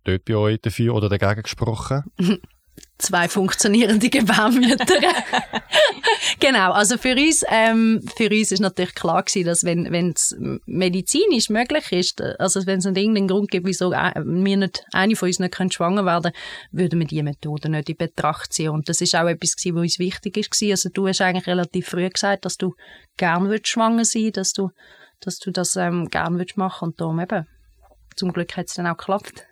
dort 0.02 0.24
bei 0.24 0.34
euch 0.34 0.60
dafür 0.60 0.94
oder 0.94 1.08
dagegen 1.08 1.42
gesprochen? 1.42 2.02
Zwei 2.98 3.28
funktionierende 3.28 4.08
Gebärmütter. 4.10 4.84
genau, 6.40 6.72
also 6.72 6.98
für 6.98 7.14
uns, 7.14 7.44
ähm, 7.48 8.02
für 8.16 8.28
uns 8.28 8.50
ist 8.50 8.60
natürlich 8.60 8.94
klar 8.94 9.22
gewesen, 9.22 9.46
dass 9.46 9.64
wenn 9.64 9.92
wenn 9.92 10.10
es 10.10 10.36
medizinisch 10.66 11.48
möglich 11.48 11.92
ist, 11.92 12.20
also 12.20 12.66
wenn 12.66 12.80
es 12.80 12.84
nicht 12.86 12.98
irgendeinen 12.98 13.28
Grund 13.28 13.50
gibt, 13.50 13.66
wieso 13.66 13.90
wir 13.90 14.56
nicht, 14.56 14.84
eine 14.92 15.16
von 15.16 15.28
uns 15.28 15.38
nicht 15.38 15.54
können 15.54 15.70
schwanger 15.70 16.04
werden 16.04 16.32
würden 16.72 16.98
wir 16.98 17.06
diese 17.06 17.22
Methode 17.22 17.68
nicht 17.68 17.88
in 17.88 17.96
Betracht 17.96 18.52
ziehen. 18.52 18.70
Und 18.70 18.88
das 18.88 19.00
ist 19.00 19.14
auch 19.14 19.28
etwas 19.28 19.56
gewesen, 19.56 19.76
was 19.76 19.82
uns 19.82 19.98
wichtig 19.98 20.36
ist. 20.36 20.62
Also 20.62 20.88
du 20.88 21.06
hast 21.06 21.20
eigentlich 21.20 21.46
relativ 21.46 21.88
früh 21.88 22.08
gesagt, 22.08 22.44
dass 22.44 22.56
du 22.56 22.74
gern 23.16 23.48
willst 23.48 23.68
schwanger 23.68 24.04
sein, 24.04 24.32
dass 24.32 24.52
du, 24.52 24.70
dass 25.20 25.38
du 25.38 25.50
das 25.50 25.76
ähm, 25.76 26.08
gern 26.08 26.38
willst 26.38 26.56
machen 26.56 26.88
und 26.88 27.00
darum 27.00 27.20
eben, 27.20 27.46
zum 28.16 28.32
Glück 28.32 28.56
hat 28.56 28.66
es 28.66 28.74
dann 28.74 28.86
auch 28.86 28.96
geklappt. 28.96 29.47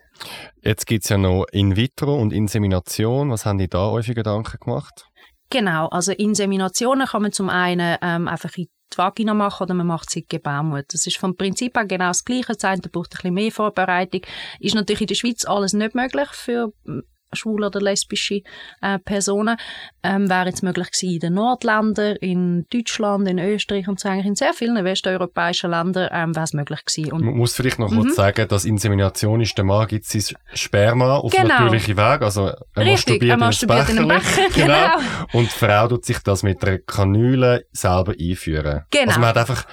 Jetzt 0.62 0.87
gibt 0.87 1.04
es 1.04 1.11
ja 1.11 1.18
noch 1.18 1.46
In-vitro 1.52 2.14
und 2.14 2.32
Insemination. 2.32 3.30
Was 3.30 3.46
haben 3.46 3.58
die 3.58 3.68
da 3.68 3.88
euch 3.90 4.06
Gedanken 4.06 4.58
gemacht? 4.61 5.06
Genau, 5.50 5.87
also 5.88 6.12
Inseminationen 6.12 7.06
kann 7.06 7.23
man 7.23 7.32
zum 7.32 7.49
einen 7.49 7.96
ähm, 8.02 8.26
einfach 8.26 8.50
in 8.56 8.66
die 8.92 8.99
Vagina 8.99 9.35
machen 9.35 9.64
oder 9.64 9.75
man 9.75 9.87
macht 9.87 10.11
sie 10.11 10.20
in 10.20 10.26
Gebärmutter. 10.28 10.87
Das 10.90 11.06
ist 11.06 11.18
vom 11.18 11.37
Prinzip 11.37 11.76
her 11.76 11.87
genau 11.87 12.08
das 12.08 12.25
Gleiche. 12.25 12.54
Das 12.54 12.80
braucht 12.80 13.12
ein 13.12 13.16
bisschen 13.16 13.35
mehr 13.35 13.52
Vorbereitung. 13.52 14.23
Ist 14.61 14.75
natürlich 14.75 15.02
in 15.02 15.06
der 15.08 15.14
Schweiz 15.14 15.44
alles 15.44 15.73
nicht 15.73 15.94
möglich 15.94 16.28
für 16.30 16.73
schwule 17.33 17.66
oder 17.66 17.80
lesbische 17.80 18.42
äh, 18.80 18.99
Personen, 18.99 19.56
ähm, 20.02 20.28
wäre 20.28 20.47
jetzt 20.47 20.62
möglich 20.62 20.90
gewesen 20.90 21.14
in 21.14 21.21
den 21.21 21.35
Nordländern, 21.35 22.16
in 22.16 22.66
Deutschland, 22.71 23.28
in 23.28 23.38
Österreich 23.38 23.88
und 23.88 24.00
so 24.00 24.09
eigentlich 24.09 24.26
in 24.26 24.35
sehr 24.35 24.54
vielen 24.54 24.83
westeuropäischen 24.85 25.71
Ländern 25.71 26.09
ähm, 26.12 26.35
wäre 26.35 26.45
es 26.45 26.52
möglich 26.52 26.85
gewesen. 26.85 27.12
Und 27.12 27.25
Man 27.25 27.37
muss 27.37 27.54
vielleicht 27.54 27.78
noch 27.78 27.90
mhm. 27.90 28.02
kurz 28.02 28.16
sagen, 28.16 28.49
dass 28.49 28.64
Insemination 28.64 29.40
ist, 29.40 29.56
der 29.56 29.64
Mann 29.64 29.87
gibt 29.87 30.04
sein 30.04 30.37
Sperma 30.54 31.16
auf 31.16 31.33
genau. 31.33 31.49
natürliche 31.49 31.97
Weg, 31.97 32.23
also 32.23 32.52
er 32.75 32.85
masturbiert, 32.85 33.30
er 33.30 33.37
masturbiert 33.37 33.88
in, 33.90 33.99
in 33.99 34.09
Becher. 34.09 34.49
genau. 34.54 34.66
genau. 34.66 35.38
Und 35.38 35.45
die 35.45 35.59
Frau 35.59 35.88
tut 35.88 36.04
sich 36.04 36.18
das 36.21 36.42
mit 36.42 36.64
einer 36.64 36.78
Kanüle 36.78 37.66
selber 37.73 38.14
einführen. 38.18 38.85
Genau. 38.90 39.06
Also 39.09 39.21
man 39.21 39.28
hat 39.30 39.38
einfach 39.38 39.66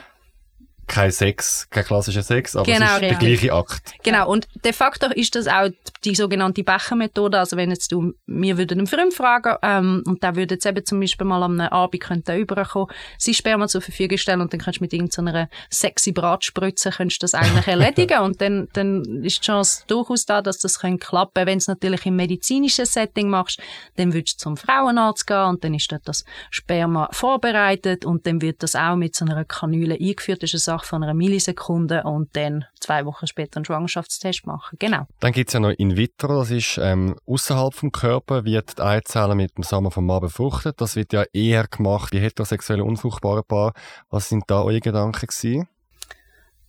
kein 0.87 1.11
Sex, 1.11 1.67
kein 1.69 1.83
klassischer 1.83 2.23
Sex, 2.23 2.55
aber 2.55 2.65
genau, 2.65 2.85
es 2.85 2.91
ist 2.91 3.01
richtig. 3.01 3.19
der 3.19 3.29
gleiche 3.29 3.53
Akt. 3.53 3.93
Genau, 4.03 4.29
und 4.29 4.47
de 4.63 4.73
facto 4.73 5.07
ist 5.07 5.35
das 5.35 5.47
auch 5.47 5.69
die 6.03 6.15
sogenannte 6.15 6.63
Bechermethode. 6.63 7.39
Also 7.39 7.57
wenn 7.57 7.69
jetzt 7.69 7.91
du, 7.91 8.13
wir 8.25 8.57
würden 8.57 8.79
einen 8.79 8.87
Freund 8.87 9.13
fragen 9.13 9.55
ähm, 9.61 10.03
und 10.05 10.23
der 10.23 10.35
würde 10.35 10.55
jetzt 10.55 10.65
eben 10.65 10.85
zum 10.85 10.99
Beispiel 10.99 11.25
mal 11.25 11.43
am 11.43 11.59
Abend 11.59 12.01
könnte 12.01 12.35
überkommen, 12.35 12.87
sein 13.17 13.33
Sperma 13.33 13.67
zur 13.67 13.81
Verfügung 13.81 14.17
stellen 14.17 14.41
und 14.41 14.51
dann 14.51 14.59
kannst 14.59 14.79
du 14.79 14.83
mit 14.83 14.93
irgendeiner 14.93 15.49
sexy 15.69 16.11
Bratspritze 16.11 16.91
könntest 16.91 17.23
das 17.23 17.33
eigentlich 17.33 17.67
erledigen 17.67 18.19
und 18.19 18.41
dann, 18.41 18.67
dann 18.73 19.03
ist 19.23 19.39
die 19.39 19.45
Chance 19.45 19.83
durchaus 19.87 20.25
da, 20.25 20.41
dass 20.41 20.59
das 20.59 20.79
können 20.79 20.99
klappen. 20.99 21.45
Wenn 21.45 21.59
du 21.59 21.63
es 21.63 21.67
natürlich 21.67 22.05
im 22.05 22.15
medizinischen 22.15 22.85
Setting 22.85 23.29
machst, 23.29 23.59
dann 23.95 24.13
würdest 24.13 24.39
du 24.39 24.43
zum 24.43 24.57
Frauenarzt 24.57 25.27
gehen 25.27 25.45
und 25.45 25.63
dann 25.63 25.73
ist 25.73 25.91
dort 25.91 26.07
das 26.07 26.25
Sperma 26.49 27.09
vorbereitet 27.11 28.05
und 28.05 28.27
dann 28.27 28.41
wird 28.41 28.63
das 28.63 28.75
auch 28.75 28.95
mit 28.95 29.15
so 29.15 29.25
einer 29.25 29.45
Kanüle 29.45 29.95
eingeführt. 29.95 30.43
Das 30.43 30.53
ist 30.53 30.69
Sache 30.73 30.87
von 30.87 31.03
einer 31.03 31.13
Millisekunde 31.13 32.03
und 32.03 32.35
dann 32.35 32.65
zwei 32.79 33.05
Wochen 33.05 33.27
später 33.27 33.57
einen 33.57 33.65
Schwangerschaftstest 33.65 34.45
machen. 34.45 34.77
Genau. 34.79 35.05
Dann 35.19 35.31
gibt 35.31 35.49
es 35.49 35.53
ja 35.53 35.59
noch 35.59 35.71
in 35.71 35.95
vitro, 35.97 36.39
das 36.39 36.51
ist 36.51 36.79
ähm, 36.81 37.15
außerhalb 37.25 37.73
vom 37.73 37.91
Körper, 37.91 38.45
wird 38.45 38.77
die 38.77 38.81
Eizelle 38.81 39.35
mit 39.35 39.57
dem 39.57 39.63
Samen 39.63 39.91
vom 39.91 40.05
Mann 40.05 40.21
befruchtet. 40.21 40.81
Das 40.81 40.95
wird 40.95 41.13
ja 41.13 41.23
eher 41.33 41.67
gemacht 41.67 42.11
bei 42.11 42.19
heterosexuellen 42.19 42.83
unfruchtbaren 42.83 43.43
Paaren. 43.47 43.73
Was 44.09 44.29
sind 44.29 44.43
da 44.47 44.61
eure 44.61 44.79
Gedanken 44.79 45.27
gewesen? 45.27 45.67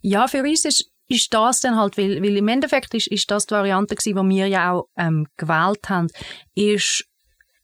Ja, 0.01 0.29
für 0.29 0.43
uns 0.43 0.65
ist 0.65 0.91
ist 1.07 1.35
das 1.35 1.61
dann 1.61 1.77
halt, 1.77 1.99
weil, 1.99 2.23
weil 2.23 2.37
im 2.39 2.49
Endeffekt 2.49 2.95
ist, 2.95 3.09
ist 3.09 3.31
das 3.31 3.47
die 3.47 3.55
Variante 3.55 3.95
gewesen, 3.95 4.17
die 4.31 4.37
wir 4.37 4.49
ja 4.49 4.73
auch 4.73 4.89
ähm, 4.97 5.27
gewählt 5.37 5.91
haben, 5.91 6.09
ist 6.55 7.05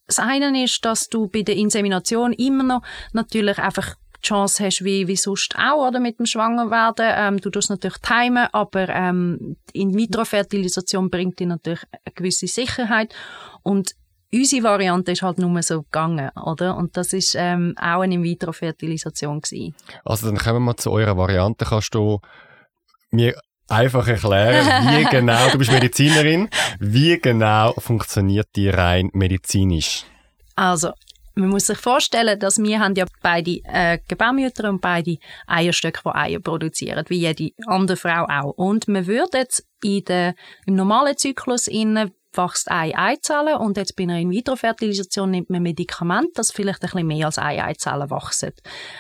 das 0.07 0.19
eine 0.19 0.65
ist, 0.65 0.85
dass 0.85 1.09
du 1.09 1.29
bei 1.29 1.43
der 1.43 1.55
Insemination 1.55 2.33
immer 2.33 2.65
noch 2.65 2.83
natürlich 3.13 3.59
einfach 3.59 3.95
die 4.23 4.29
Chance 4.29 4.65
hast, 4.65 4.85
wie, 4.85 5.09
wie 5.09 5.17
sonst 5.17 5.57
auch, 5.57 5.89
oder, 5.89 6.01
mit 6.01 6.19
dem 6.19 6.27
Schwangerwerden. 6.27 7.07
Ähm, 7.09 7.41
du 7.41 7.51
tust 7.51 7.71
natürlich 7.71 7.99
timen, 7.99 8.49
aber 8.53 8.89
ähm, 8.89 9.57
In-vitro-Fertilisation 9.73 11.11
bringt 11.11 11.39
dir 11.39 11.47
natürlich 11.47 11.83
eine 11.91 12.15
gewisse 12.15 12.47
Sicherheit. 12.47 13.15
Und 13.63 13.93
unsere 14.33 14.63
Variante 14.63 15.13
ist 15.13 15.23
halt 15.23 15.39
nur 15.39 15.63
so 15.63 15.83
gegangen, 15.83 16.31
oder? 16.37 16.77
Und 16.77 16.97
das 16.97 17.13
ist 17.13 17.35
ähm, 17.39 17.75
auch 17.79 18.01
eine 18.01 18.15
In-vitro-Fertilisation 18.15 19.41
gewesen. 19.41 19.75
Also 20.05 20.29
dann 20.29 20.39
kommen 20.39 20.65
wir 20.65 20.77
zu 20.77 20.91
eurer 20.91 21.17
Variante. 21.17 21.65
Kannst 21.65 21.95
du 21.95 22.21
mir 23.11 23.35
einfach 23.69 24.07
erklären, 24.07 24.67
wie 24.89 25.05
genau, 25.11 25.49
du 25.51 25.59
bist 25.59 25.73
Medizinerin, 25.73 26.49
wie 26.79 27.19
genau 27.19 27.73
funktioniert 27.79 28.49
die 28.57 28.69
rein 28.69 29.11
medizinisch? 29.13 30.05
Also, 30.57 30.93
man 31.35 31.49
muss 31.49 31.67
sich 31.67 31.79
vorstellen, 31.79 32.39
dass 32.39 32.59
wir 32.59 32.81
haben 32.81 32.95
ja 32.95 33.07
beide 33.23 33.61
äh, 33.65 33.99
Gebärmütter 34.09 34.69
und 34.69 34.81
beide 34.81 35.17
Eierstöcke, 35.47 36.01
die 36.05 36.15
Eier 36.15 36.41
produzieren, 36.41 37.05
wie 37.09 37.21
jede 37.21 37.51
andere 37.67 37.97
Frau 37.97 38.27
auch. 38.29 38.53
Und 38.57 38.89
man 38.89 39.07
würde 39.07 39.39
jetzt 39.39 39.65
in 39.83 40.05
der, 40.05 40.35
im 40.67 40.75
normalen 40.75 41.17
Zyklus 41.17 41.67
innen 41.67 42.13
wächst 42.33 42.71
eine 42.71 42.97
Eizelle 42.97 43.59
und 43.59 43.77
jetzt 43.77 43.97
bei 43.97 44.05
einer 44.05 44.19
In-vitro-Fertilisation 44.19 45.31
nimmt 45.31 45.51
man 45.51 45.63
Medikament, 45.63 46.29
das 46.35 46.53
vielleicht 46.53 46.83
ein 46.83 46.91
bisschen 46.91 47.07
mehr 47.07 47.27
als 47.27 47.39
eine 47.39 47.65
Eizelle 47.65 48.11
wachsen. 48.11 48.53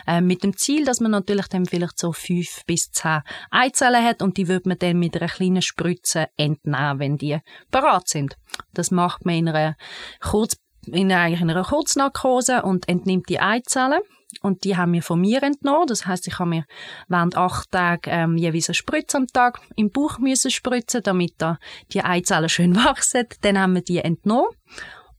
Äh, 0.06 0.20
mit 0.20 0.42
dem 0.42 0.56
Ziel, 0.56 0.84
dass 0.84 1.00
man 1.00 1.12
natürlich 1.12 1.46
dann 1.46 1.66
vielleicht 1.66 1.98
so 1.98 2.12
fünf 2.12 2.64
bis 2.66 2.90
zehn 2.90 3.20
Eizellen 3.50 4.04
hat 4.04 4.22
und 4.22 4.36
die 4.36 4.48
wird 4.48 4.66
man 4.66 4.78
dann 4.78 4.98
mit 4.98 5.16
einer 5.16 5.30
kleinen 5.30 5.62
Spritze 5.62 6.26
entnehmen, 6.36 6.98
wenn 6.98 7.16
die 7.16 7.38
parat 7.70 8.08
sind. 8.08 8.36
Das 8.74 8.90
macht 8.90 9.24
man 9.24 9.36
in 9.36 9.48
einer 9.48 9.76
kurz 10.20 10.56
in, 10.86 11.12
einer 11.12 11.64
Kurznarkose 11.64 12.62
und 12.62 12.88
entnimmt 12.88 13.28
die 13.28 13.40
Eizellen. 13.40 14.00
Und 14.42 14.64
die 14.64 14.76
haben 14.76 14.92
wir 14.92 15.02
von 15.02 15.20
mir 15.20 15.42
entnommen. 15.42 15.88
Das 15.88 16.06
heißt, 16.06 16.26
ich 16.28 16.38
habe 16.38 16.50
mir 16.50 16.64
während 17.08 17.36
acht 17.36 17.70
Tagen 17.70 18.02
ähm, 18.06 18.36
jeweils 18.36 18.68
eine 18.68 18.74
Spritze 18.74 19.16
am 19.16 19.26
Tag 19.26 19.60
im 19.76 19.90
Bauch 19.90 20.18
müssen 20.18 20.50
spritzen, 20.50 21.02
damit 21.02 21.34
da 21.38 21.58
die 21.92 22.02
Eizellen 22.02 22.48
schön 22.48 22.76
wachsen. 22.84 23.26
Dann 23.40 23.58
haben 23.58 23.74
wir 23.74 23.82
die 23.82 23.98
entnommen. 23.98 24.50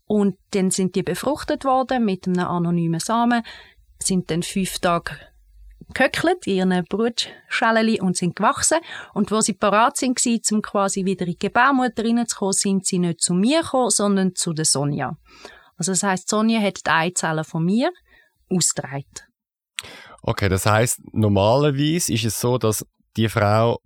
Und 0.06 0.38
dann 0.52 0.72
sind 0.72 0.96
die 0.96 1.04
befruchtet 1.04 1.64
worden 1.66 2.04
mit 2.06 2.28
einem 2.28 2.46
anonymen 2.46 3.00
Samen, 3.00 3.44
sind 4.00 4.30
dann 4.30 4.44
fünf 4.44 4.80
Tage 4.80 5.16
gehöckelt 5.94 6.48
in 6.48 6.56
ihren 6.56 6.86
Brutschalen 6.86 8.00
und 8.02 8.18
sind 8.18 8.36
gewachsen. 8.36 8.80
Und 9.14 9.32
wo 9.32 9.42
sie 9.42 9.54
parat 9.54 9.98
sind, 9.98 10.20
um 10.52 10.62
quasi 10.62 11.06
wieder 11.06 11.26
in 11.26 11.34
die 11.34 11.40
Gebärmutter 11.40 12.04
reinzukommen, 12.04 12.54
sind 12.54 12.86
sie 12.86 13.00
nicht 13.00 13.22
zu 13.22 13.34
mir 13.34 13.62
gekommen, 13.62 13.90
sondern 13.90 14.36
zu 14.36 14.54
der 14.54 14.66
Sonja. 14.66 15.18
Also 15.78 15.92
das 15.92 16.04
heißt, 16.04 16.30
Sonja 16.30 16.62
hat 16.62 16.86
die 16.86 16.90
Eizellen 16.90 17.44
von 17.44 17.66
mir 17.66 17.92
ausgetragen. 18.50 19.06
Okay, 20.22 20.50
das 20.50 20.66
heißt, 20.66 21.00
normalerweise 21.14 22.14
ist 22.14 22.26
es 22.26 22.40
so, 22.40 22.58
dass 22.58 22.86
die 23.18 23.28
Frau, 23.28 23.80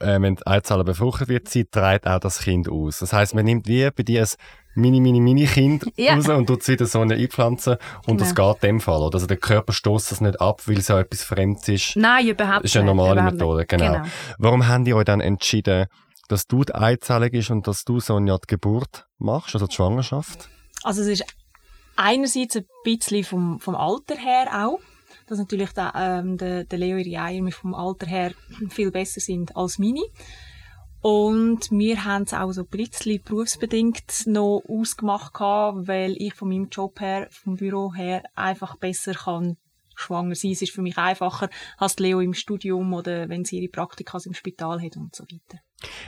äh, 0.00 0.20
wenn 0.20 0.36
die 0.36 0.46
Eizelle 0.46 0.84
befruchtet 0.84 1.28
wird, 1.28 1.48
sie 1.48 1.64
trägt 1.64 2.06
auch 2.06 2.20
das 2.20 2.40
Kind 2.40 2.68
aus. 2.68 2.98
Das 2.98 3.12
heißt, 3.12 3.34
man 3.34 3.44
nimmt 3.44 3.66
wie 3.66 3.88
bei 3.90 4.02
dir 4.02 4.22
ein 4.22 4.28
mini, 4.74 5.00
mini, 5.00 5.20
mini 5.20 5.46
Kind 5.46 5.84
ja. 5.96 6.14
raus 6.14 6.28
und 6.28 6.46
tut 6.46 6.62
es 6.62 6.68
wieder 6.68 6.86
so 6.86 7.00
eine 7.00 7.14
einpflanzen 7.14 7.76
und 8.06 8.18
genau. 8.18 8.18
das 8.18 8.34
geht 8.34 8.54
in 8.64 8.76
dem 8.76 8.80
Fall. 8.80 9.00
Oder? 9.02 9.14
Also 9.14 9.26
der 9.26 9.36
Körper 9.36 9.72
stößt 9.72 10.10
das 10.10 10.20
nicht 10.20 10.40
ab, 10.40 10.62
weil 10.66 10.78
es 10.78 10.88
ja 10.88 11.00
etwas 11.00 11.22
Fremdes 11.22 11.68
ist. 11.68 11.96
Nein, 11.96 12.28
überhaupt 12.28 12.62
nicht. 12.62 12.64
Das 12.64 12.70
ist 12.72 12.76
eine 12.76 12.86
normale 12.86 13.22
Methode, 13.22 13.66
genau. 13.66 13.92
genau. 13.92 14.04
Warum 14.38 14.66
haben 14.66 14.84
die 14.84 14.94
euch 14.94 15.04
dann 15.04 15.20
entschieden, 15.20 15.86
dass 16.28 16.46
du 16.46 16.64
die 16.64 16.74
Eizelle 16.74 17.30
bist 17.30 17.50
und 17.50 17.66
dass 17.66 17.84
du 17.84 18.00
Sonja 18.00 18.38
die 18.38 18.46
Geburt 18.48 19.06
machst, 19.18 19.54
also 19.54 19.66
die 19.66 19.74
Schwangerschaft? 19.74 20.48
Also 20.82 21.02
es 21.02 21.08
ist 21.08 21.24
einerseits 21.96 22.56
ein 22.56 22.66
bisschen 22.82 23.24
vom, 23.24 23.60
vom 23.60 23.74
Alter 23.74 24.16
her 24.16 24.66
auch, 24.66 24.80
dass 25.26 25.38
natürlich 25.38 25.72
der, 25.72 25.92
ähm, 25.96 26.36
der, 26.36 26.64
der 26.64 26.78
Leo 26.78 26.96
ihre 26.96 27.22
Eier 27.22 27.50
vom 27.50 27.74
Alter 27.74 28.06
her 28.06 28.32
viel 28.70 28.90
besser 28.90 29.20
sind 29.20 29.56
als 29.56 29.78
meine. 29.78 30.02
Und 31.00 31.70
wir 31.70 32.04
haben 32.04 32.22
es 32.22 32.32
auch 32.32 32.52
so 32.52 32.62
ein 32.62 32.68
bisschen 32.68 33.22
berufsbedingt 33.22 34.26
noch 34.26 34.62
ausgemacht, 34.66 35.34
gehabt, 35.34 35.86
weil 35.86 36.16
ich 36.16 36.32
von 36.34 36.48
meinem 36.48 36.68
Job 36.70 36.98
her, 37.00 37.28
vom 37.30 37.56
Büro 37.56 37.92
her, 37.92 38.22
einfach 38.34 38.76
besser 38.76 39.12
kann 39.12 39.58
schwanger 39.94 40.34
sein. 40.34 40.52
Es 40.52 40.62
ist 40.62 40.72
für 40.72 40.82
mich 40.82 40.96
einfacher 40.98 41.48
als 41.78 41.98
Leo 41.98 42.20
im 42.20 42.34
Studium 42.34 42.92
oder 42.92 43.28
wenn 43.28 43.44
sie 43.44 43.58
ihre 43.58 43.70
Praktika 43.70 44.18
im 44.24 44.34
Spital 44.34 44.80
hat 44.80 44.96
und 44.96 45.14
so 45.14 45.24
weiter. 45.24 45.62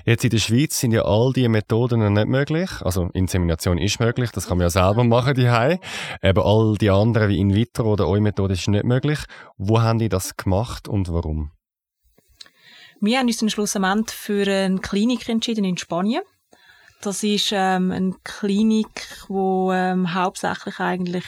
Jetzt 0.04 0.24
in 0.24 0.30
der 0.30 0.38
Schweiz 0.38 0.78
sind 0.78 0.92
ja 0.92 1.02
all 1.02 1.32
diese 1.34 1.48
Methoden 1.48 2.12
nicht 2.12 2.28
möglich. 2.28 2.70
Also 2.80 3.10
Insemination 3.12 3.78
ist 3.78 4.00
möglich, 4.00 4.30
das 4.30 4.46
kann 4.46 4.58
man 4.58 4.66
ja 4.66 4.70
selber 4.70 5.04
machen 5.04 5.34
die 5.34 5.48
Aber 5.48 6.46
all 6.46 6.76
die 6.78 6.90
anderen 6.90 7.28
wie 7.28 7.38
in 7.38 7.54
vitro 7.54 7.92
oder 7.92 8.08
eure 8.08 8.20
Methode 8.20 8.54
ist 8.54 8.68
nicht 8.68 8.84
möglich. 8.84 9.18
Wo 9.56 9.80
haben 9.80 9.98
die 9.98 10.08
das 10.08 10.36
gemacht 10.36 10.88
und 10.88 11.12
warum? 11.12 11.50
Wir 13.00 13.18
haben 13.18 13.26
uns 13.26 13.36
dann 13.36 13.50
schlussendlich 13.50 14.16
für 14.16 14.46
eine 14.46 14.78
Klinik 14.78 15.28
entschieden 15.28 15.64
in 15.64 15.76
Spanien. 15.76 16.22
Das 17.02 17.22
ist 17.22 17.50
ähm, 17.52 17.90
eine 17.90 18.14
Klinik, 18.24 19.06
wo 19.28 19.70
ähm, 19.72 20.14
hauptsächlich 20.14 20.80
eigentlich 20.80 21.24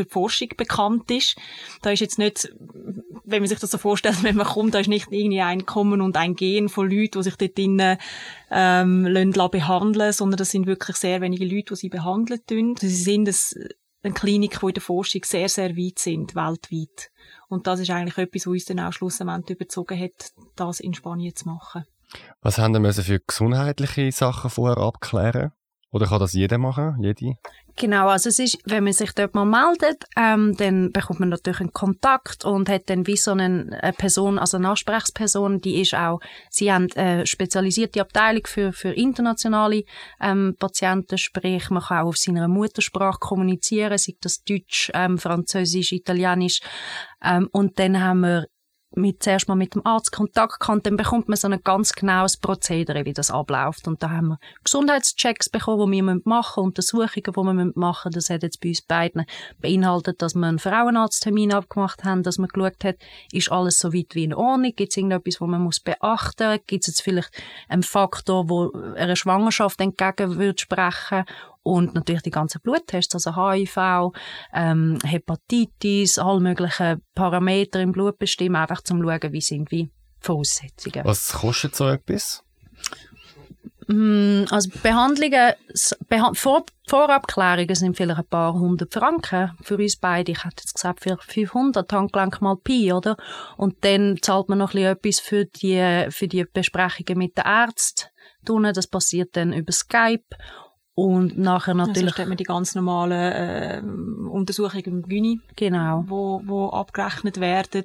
für 0.00 0.04
die 0.04 0.12
Forschung 0.12 0.48
bekannt 0.56 1.10
ist. 1.10 1.36
Da 1.82 1.90
ist 1.90 2.00
jetzt 2.00 2.18
nicht, 2.18 2.52
wenn 3.24 3.42
man 3.42 3.48
sich 3.48 3.58
das 3.58 3.70
so 3.70 3.78
vorstellt, 3.78 4.22
wenn 4.22 4.36
man 4.36 4.46
kommt, 4.46 4.74
da 4.74 4.78
ist 4.78 4.88
nicht 4.88 5.08
irgendwie 5.10 5.40
ein 5.40 5.66
Kommen 5.66 6.00
und 6.00 6.16
ein 6.16 6.34
Gehen 6.34 6.68
von 6.68 6.90
Leuten, 6.90 7.18
die 7.18 7.22
sich 7.22 7.36
dort 7.36 7.56
drinnen 7.56 7.98
ähm, 8.50 9.06
lassen, 9.06 9.50
behandeln, 9.50 10.12
sondern 10.12 10.38
das 10.38 10.50
sind 10.50 10.66
wirklich 10.66 10.96
sehr 10.96 11.20
wenige 11.20 11.44
Leute, 11.44 11.74
die 11.74 11.76
sie 11.76 11.88
behandeln 11.88 12.40
tun. 12.46 12.74
Sie 12.78 12.88
sind 12.88 13.28
eine 14.02 14.14
Klinik, 14.14 14.60
die 14.60 14.66
in 14.66 14.74
der 14.74 14.82
Forschung 14.82 15.22
sehr, 15.24 15.48
sehr 15.48 15.76
weit 15.76 15.98
sind, 15.98 16.34
weltweit. 16.34 17.10
Und 17.48 17.66
das 17.66 17.80
ist 17.80 17.90
eigentlich 17.90 18.18
etwas, 18.18 18.46
was 18.46 18.52
uns 18.52 18.64
dann 18.64 18.80
auch 18.80 18.92
schlussendlich 18.92 19.56
überzogen 19.56 20.00
hat, 20.00 20.32
das 20.56 20.80
in 20.80 20.94
Spanien 20.94 21.34
zu 21.34 21.48
machen. 21.48 21.84
Was 22.40 22.58
haben 22.58 22.82
wir 22.82 22.92
für 22.92 23.20
gesundheitliche 23.20 24.10
Sachen 24.10 24.50
vorher 24.50 24.78
abklären? 24.78 25.52
Oder 25.92 26.06
kann 26.06 26.20
das 26.20 26.32
jeder 26.32 26.58
machen? 26.58 27.02
Jede? 27.02 27.34
Genau, 27.80 28.08
also 28.08 28.28
es 28.28 28.38
ist, 28.38 28.58
wenn 28.66 28.84
man 28.84 28.92
sich 28.92 29.12
dort 29.12 29.34
mal 29.34 29.46
meldet, 29.46 30.04
ähm, 30.14 30.54
dann 30.58 30.92
bekommt 30.92 31.20
man 31.20 31.30
natürlich 31.30 31.60
einen 31.60 31.72
Kontakt 31.72 32.44
und 32.44 32.68
hat 32.68 32.90
dann 32.90 33.06
wie 33.06 33.16
so 33.16 33.30
eine, 33.30 33.70
eine 33.80 33.94
Person, 33.94 34.38
also 34.38 34.58
eine 34.58 34.68
Ansprechperson, 34.68 35.62
die 35.62 35.80
ist 35.80 35.94
auch, 35.94 36.20
sie 36.50 36.70
haben 36.70 36.88
eine 36.94 37.26
spezialisierte 37.26 38.02
Abteilung 38.02 38.42
für, 38.46 38.74
für 38.74 38.92
internationale 38.92 39.84
ähm, 40.20 40.56
Patienten, 40.58 41.16
sprich 41.16 41.70
man 41.70 41.82
kann 41.82 42.02
auch 42.02 42.08
auf 42.08 42.18
seiner 42.18 42.48
Muttersprache 42.48 43.18
kommunizieren, 43.18 43.96
sei 43.96 44.12
das 44.20 44.44
Deutsch, 44.44 44.90
ähm, 44.92 45.16
Französisch, 45.16 45.92
Italienisch 45.92 46.60
ähm, 47.24 47.48
und 47.50 47.78
dann 47.78 47.98
haben 47.98 48.20
wir 48.20 48.46
mit, 48.94 49.22
zuerst 49.22 49.48
mal 49.48 49.54
mit 49.54 49.74
dem 49.74 49.86
Arzt 49.86 50.12
Kontakt 50.12 50.60
kann, 50.60 50.82
dann 50.82 50.96
bekommt 50.96 51.28
man 51.28 51.36
so 51.36 51.48
ein 51.48 51.60
ganz 51.62 51.92
genaues 51.92 52.36
Prozedere, 52.36 53.04
wie 53.04 53.12
das 53.12 53.30
abläuft. 53.30 53.86
Und 53.86 54.02
da 54.02 54.10
haben 54.10 54.28
wir 54.28 54.38
Gesundheitschecks 54.64 55.48
bekommen, 55.48 55.92
die 55.92 56.02
wir 56.02 56.20
machen 56.24 56.64
müssen, 56.64 56.66
Untersuchungen, 56.66 57.10
die 57.24 57.30
wir 57.32 57.72
machen 57.74 58.08
müssen. 58.08 58.14
Das 58.14 58.30
hat 58.30 58.42
jetzt 58.42 58.60
bei 58.60 58.70
uns 58.70 58.82
beiden 58.82 59.24
beinhaltet, 59.60 60.20
dass 60.22 60.34
wir 60.34 60.46
einen 60.46 60.58
Frauenarzttermin 60.58 61.52
abgemacht 61.52 62.04
haben, 62.04 62.22
dass 62.22 62.38
man 62.38 62.48
geschaut 62.48 62.84
hat, 62.84 62.96
ist 63.32 63.52
alles 63.52 63.78
so 63.78 63.92
weit 63.92 64.14
wie 64.14 64.24
in 64.24 64.34
Ordnung, 64.34 64.72
gibt 64.74 64.90
es 64.92 64.96
irgendetwas, 64.96 65.40
was 65.40 65.48
man 65.48 65.62
muss 65.62 65.80
beachten 65.80 66.50
muss, 66.50 66.60
gibt 66.66 66.82
es 66.82 66.88
jetzt 66.88 67.02
vielleicht 67.02 67.30
einen 67.68 67.82
Faktor, 67.82 68.48
wo 68.48 68.72
einer 68.96 69.16
Schwangerschaft 69.16 69.80
entgegen 69.80 70.36
würde 70.36 70.60
sprechen 70.60 71.24
und 71.62 71.94
natürlich 71.94 72.22
die 72.22 72.30
ganzen 72.30 72.60
Bluttests, 72.62 73.14
also 73.14 73.36
HIV, 73.36 74.12
ähm, 74.54 74.98
Hepatitis, 75.04 76.18
alle 76.18 76.40
möglichen 76.40 77.02
Parameter 77.14 77.80
im 77.80 77.92
Blut 77.92 78.18
bestimmen, 78.18 78.56
einfach 78.56 78.82
zum 78.82 79.02
schauen, 79.02 79.32
wie 79.32 79.40
sind 79.40 79.70
wie 79.70 79.90
Voraussetzungen. 80.20 81.04
Was 81.04 81.32
kostet 81.32 81.74
so 81.74 81.88
etwas? 81.88 82.44
Mm, 83.90 84.44
also 84.50 84.70
Behandlungen, 84.82 85.54
Beha 86.08 86.30
Vor 86.34 86.64
Vorabklärungen 86.86 87.74
sind 87.74 87.96
vielleicht 87.96 88.20
ein 88.20 88.26
paar 88.26 88.54
hundert 88.54 88.92
Franken 88.94 89.52
für 89.62 89.76
uns 89.76 89.96
beide. 89.96 90.30
Ich 90.30 90.44
hätte 90.44 90.62
jetzt 90.62 90.74
gesagt, 90.74 91.00
für 91.00 91.18
500 91.18 91.92
Handgelenk 91.92 92.40
mal 92.40 92.56
Pi, 92.56 92.92
oder? 92.92 93.16
Und 93.56 93.84
dann 93.84 94.18
zahlt 94.22 94.48
man 94.48 94.58
noch 94.58 94.74
ein 94.74 94.96
bisschen 95.00 95.18
etwas 95.18 95.20
für 95.20 95.44
die, 95.44 96.06
für 96.10 96.28
die 96.28 96.44
Besprechungen 96.44 97.18
mit 97.18 97.36
den 97.36 97.44
Ärzten. 97.44 98.08
Das 98.44 98.86
passiert 98.86 99.36
dann 99.36 99.52
über 99.52 99.72
Skype. 99.72 100.36
Und 100.94 101.38
nachher 101.38 101.74
also 101.74 101.86
natürlich... 101.86 102.18
Also 102.18 102.28
man 102.28 102.36
die 102.36 102.44
ganz 102.44 102.74
normalen 102.74 103.12
äh, 103.12 103.82
Untersuchungen 104.28 104.84
im 104.84 105.02
Gyni, 105.02 105.40
genau. 105.56 106.04
wo, 106.06 106.42
wo 106.44 106.68
abgerechnet 106.68 107.40
werden, 107.40 107.84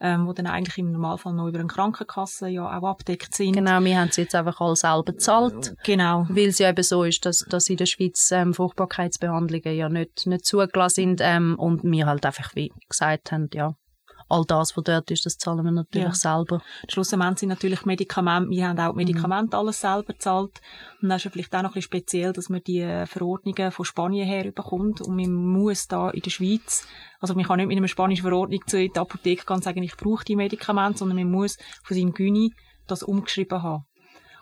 ähm, 0.00 0.26
wo 0.26 0.32
dann 0.32 0.46
eigentlich 0.46 0.78
im 0.78 0.92
Normalfall 0.92 1.34
noch 1.34 1.48
über 1.48 1.58
eine 1.58 1.68
Krankenkasse 1.68 2.48
ja 2.48 2.66
auch 2.66 2.88
abdeckt 2.88 3.34
sind. 3.34 3.52
Genau, 3.52 3.80
wir 3.80 3.98
haben 3.98 4.08
es 4.08 4.16
jetzt 4.16 4.34
einfach 4.34 4.60
alle 4.60 4.76
selber 4.76 5.02
bezahlt. 5.02 5.76
Genau. 5.84 6.26
Weil 6.28 6.48
es 6.48 6.58
ja 6.58 6.70
eben 6.70 6.82
so 6.82 7.04
ist, 7.04 7.26
dass, 7.26 7.40
dass 7.40 7.68
in 7.68 7.76
der 7.76 7.86
Schweiz 7.86 8.30
ähm, 8.30 8.54
Fruchtbarkeitsbehandlungen 8.54 9.76
ja 9.76 9.88
nicht, 9.88 10.26
nicht 10.26 10.46
zugelassen 10.46 10.94
sind 10.94 11.20
ähm, 11.22 11.56
und 11.58 11.82
wir 11.84 12.06
halt 12.06 12.24
einfach, 12.24 12.54
wie 12.54 12.72
gesagt 12.88 13.32
haben, 13.32 13.50
ja, 13.52 13.74
all 14.28 14.44
das, 14.46 14.76
was 14.76 14.84
dort 14.84 15.10
ist, 15.10 15.26
das 15.26 15.38
zahlen 15.38 15.64
wir 15.64 15.70
natürlich 15.70 16.08
ja. 16.08 16.14
selber. 16.14 16.62
Schlussendlich 16.88 17.38
sind 17.38 17.48
natürlich 17.48 17.84
Medikamente, 17.84 18.50
wir 18.50 18.68
haben 18.68 18.78
auch 18.78 18.94
Medikamente 18.94 19.56
mhm. 19.56 19.60
alles 19.60 19.80
selber 19.80 20.04
bezahlt. 20.04 20.60
Und 21.00 21.08
dann 21.08 21.16
ist 21.16 21.26
es 21.26 21.32
vielleicht 21.32 21.54
auch 21.54 21.62
noch 21.62 21.70
ein 21.70 21.74
bisschen 21.74 21.82
speziell, 21.82 22.32
dass 22.32 22.48
man 22.48 22.62
die 22.66 22.80
äh, 22.80 23.06
Verordnungen 23.06 23.70
von 23.70 23.84
Spanien 23.84 24.26
her 24.26 24.50
bekommt 24.52 25.00
und 25.00 25.16
man 25.16 25.32
muss 25.32 25.86
da 25.86 26.10
in 26.10 26.22
der 26.22 26.30
Schweiz, 26.30 26.86
also 27.20 27.34
man 27.34 27.44
kann 27.44 27.58
nicht 27.58 27.68
mit 27.68 27.76
einer 27.76 27.88
spanischen 27.88 28.22
Verordnung 28.22 28.60
zu 28.66 28.88
der 28.88 29.02
Apotheke 29.02 29.44
gehen 29.44 29.56
und 29.56 29.64
sagen, 29.64 29.82
ich 29.82 29.96
brauche 29.96 30.24
die 30.24 30.36
Medikamente, 30.36 30.98
sondern 30.98 31.16
man 31.16 31.30
muss 31.30 31.56
von 31.82 31.96
seinem 31.96 32.12
Gyni 32.12 32.52
das 32.86 33.02
umgeschrieben 33.02 33.62
haben. 33.62 33.84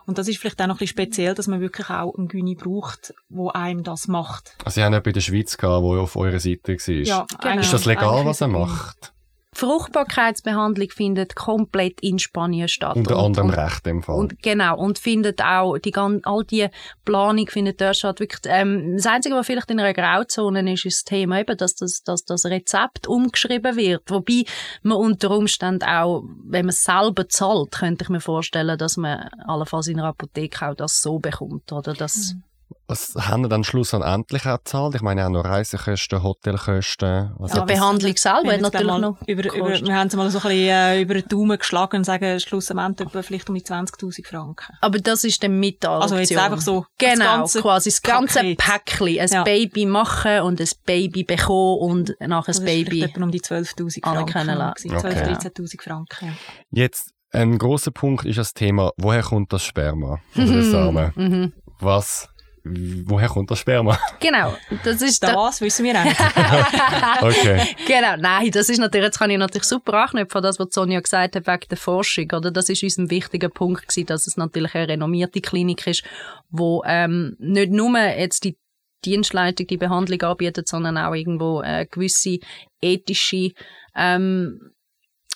Und 0.05 0.19
das 0.19 0.29
ist 0.29 0.39
vielleicht 0.39 0.61
auch 0.61 0.67
noch 0.67 0.77
ein 0.77 0.79
bisschen 0.79 0.97
speziell, 0.99 1.35
dass 1.35 1.47
man 1.47 1.61
wirklich 1.61 1.89
auch 1.89 2.15
einen 2.17 2.29
Gyni 2.29 2.57
braucht, 2.57 3.15
wo 3.29 3.51
einem 3.51 3.85
das 3.85 4.09
macht. 4.09 4.57
Also 4.65 4.77
Sie 4.77 4.85
haben 4.85 4.93
ja 4.93 5.01
bei 5.01 5.13
der 5.13 5.21
Schweiz 5.21 5.57
gehabt, 5.57 5.83
wo 5.83 5.97
auf 5.97 6.17
eurer 6.17 6.41
Seite 6.41 6.73
war. 6.73 6.95
Ja, 6.95 7.27
genau. 7.41 7.61
Ist 7.61 7.73
das 7.73 7.85
legal, 7.85 8.25
was 8.25 8.41
er 8.41 8.49
macht? 8.49 9.12
Fruchtbarkeitsbehandlung 9.55 10.89
findet 10.89 11.37
komplett 11.37 12.01
in 12.01 12.19
Spanien 12.19 12.69
statt. 12.69 12.97
Unter 12.97 13.19
anderem 13.19 13.51
und, 13.51 13.55
Recht 13.55 13.87
im 13.87 14.03
Fall. 14.03 14.17
Und, 14.17 14.43
genau. 14.43 14.79
Und 14.79 14.99
findet 14.99 15.43
auch, 15.43 15.77
die, 15.77 15.95
all 15.95 16.45
die 16.45 16.69
Planung 17.05 17.47
findet 17.49 17.81
dort 17.81 17.97
statt. 17.97 18.21
Wirklich, 18.21 18.41
ähm, 18.47 18.95
das 18.97 19.07
Einzige, 19.07 19.35
was 19.35 19.47
vielleicht 19.47 19.71
in 19.71 19.79
einer 19.79 19.93
Grauzone 19.93 20.73
ist, 20.73 20.87
ist 20.87 21.01
das 21.01 21.05
Thema 21.05 21.41
eben, 21.41 21.57
dass 21.57 21.75
das, 21.75 22.03
dass 22.03 22.25
das 22.25 22.47
Rezept 22.47 23.07
umgeschrieben 23.07 23.77
wird. 23.77 24.11
Wobei 24.11 24.45
man 24.83 24.97
unter 24.97 25.31
Umständen 25.31 25.85
auch, 25.85 26.25
wenn 26.45 26.65
man 26.65 26.71
es 26.71 26.83
selber 26.83 27.29
zahlt, 27.29 27.73
könnte 27.73 28.05
ich 28.05 28.09
mir 28.09 28.21
vorstellen, 28.21 28.79
dass 28.79 28.97
man 28.97 29.29
allenfalls 29.47 29.87
in 29.87 29.99
einer 29.99 30.09
Apotheke 30.09 30.67
auch 30.67 30.75
das 30.75 31.03
so 31.03 31.19
bekommt. 31.19 31.73
Oder 31.73 31.93
das, 31.93 32.35
mhm. 32.35 32.43
Was 32.87 33.15
haben 33.17 33.43
wir 33.43 33.49
dann 33.49 33.65
schlussendlich 33.65 34.47
auch 34.47 34.59
gezahlt? 34.59 34.95
Ich 34.95 35.03
meine 35.03 35.27
auch 35.27 35.31
noch 35.31 35.45
Reisekosten, 35.45 36.23
Hotelkosten. 36.23 37.33
Was 37.39 37.55
ja, 37.55 37.65
Behandlung 37.65 38.17
selber 38.17 38.53
hat 38.53 38.61
natürlich 38.61 38.99
noch 38.99 39.17
über, 39.27 39.55
über, 39.55 39.81
Wir 39.81 39.95
haben 39.95 40.09
es 40.09 40.17
mal 40.17 40.31
so 40.31 40.39
ein 40.39 40.43
bisschen 40.43 40.69
äh, 40.69 41.01
über 41.01 41.15
den 41.15 41.29
Daumen 41.29 41.59
geschlagen 41.59 41.99
und 41.99 42.05
sagen 42.05 42.39
schlussendlich 42.41 43.09
etwa 43.09 43.23
vielleicht 43.23 43.49
um 43.49 43.55
die 43.55 43.63
20'000 43.63 44.27
Franken. 44.27 44.77
Aber 44.81 44.99
das 44.99 45.25
ist 45.25 45.43
dann 45.43 45.59
mit 45.59 45.83
der 45.83 45.91
Also 45.91 46.17
jetzt 46.17 46.37
einfach 46.37 46.61
so 46.61 46.85
Genau, 46.99 47.15
das 47.15 47.27
ganze 47.27 47.61
quasi 47.63 47.91
das 47.91 48.03
ganze 48.03 48.39
Paket. 48.55 48.59
Päckchen. 48.59 49.21
Ein 49.21 49.29
ja. 49.29 49.43
Baby 49.45 49.87
machen 49.87 50.41
und 50.41 50.61
ein 50.61 50.69
Baby 50.85 51.25
bekommen 51.25 51.79
und 51.79 52.17
nachher 52.21 52.55
ein 52.55 52.65
Baby... 52.65 53.01
Das 53.01 53.11
etwa 53.11 53.25
um 53.25 53.31
die 53.31 53.41
12'000 53.41 54.05
Franken. 54.05 54.49
12'000, 54.49 54.97
okay. 54.97 55.49
13'000 55.49 55.83
Franken. 55.83 56.37
Jetzt 56.71 57.13
ein 57.33 57.59
großer 57.59 57.91
Punkt 57.91 58.25
ist 58.27 58.39
das 58.39 58.53
Thema, 58.53 58.93
woher 58.97 59.23
kommt 59.23 59.53
das 59.53 59.65
Sperma 59.65 60.21
oder 60.37 60.57
das 60.57 60.71
Samen? 60.71 61.53
Was 61.81 62.29
woher 62.65 63.29
kommt 63.29 63.51
das 63.51 63.59
Sperma? 63.59 63.99
Genau, 64.21 64.55
das 64.85 65.03
ist 65.03 65.23
das 65.23 65.61
wissen 65.61 65.85
wir 65.85 66.03
nicht. 66.03 66.21
okay. 67.21 67.75
Genau, 67.87 68.17
nein, 68.19 68.51
das 68.51 68.69
ist 68.69 68.79
natürlich, 68.79 69.07
jetzt 69.07 69.19
kann 69.19 69.31
ich 69.31 69.39
natürlich 69.39 69.67
super 69.67 69.95
anknüpfen 69.95 70.43
das, 70.43 70.59
was 70.59 70.69
Sonja 70.71 71.01
gesagt 71.01 71.37
hat 71.37 71.47
wegen 71.47 71.69
der 71.69 71.79
Forschung, 71.79 72.31
oder? 72.33 72.51
Das 72.51 72.69
ist 72.69 72.83
uns 72.83 72.99
ein 72.99 73.11
wichtiger 73.11 73.49
Punkt 73.49 73.89
gewesen, 73.89 74.07
dass 74.07 74.27
es 74.27 74.37
natürlich 74.37 74.75
eine 74.75 74.89
renommierte 74.89 75.41
Klinik 75.41 75.87
ist, 75.87 76.05
wo 76.51 76.83
ähm, 76.87 77.37
nicht 77.39 77.73
nur 77.73 77.99
jetzt 77.99 78.45
die 78.45 78.57
Dienstleitung, 79.05 79.67
die 79.67 79.77
Behandlung 79.77 80.23
anbietet, 80.23 80.69
sondern 80.69 80.97
auch 80.97 81.15
irgendwo 81.15 81.63
äh, 81.63 81.87
gewisse 81.91 82.39
ethische 82.81 83.51
ähm, 83.97 84.73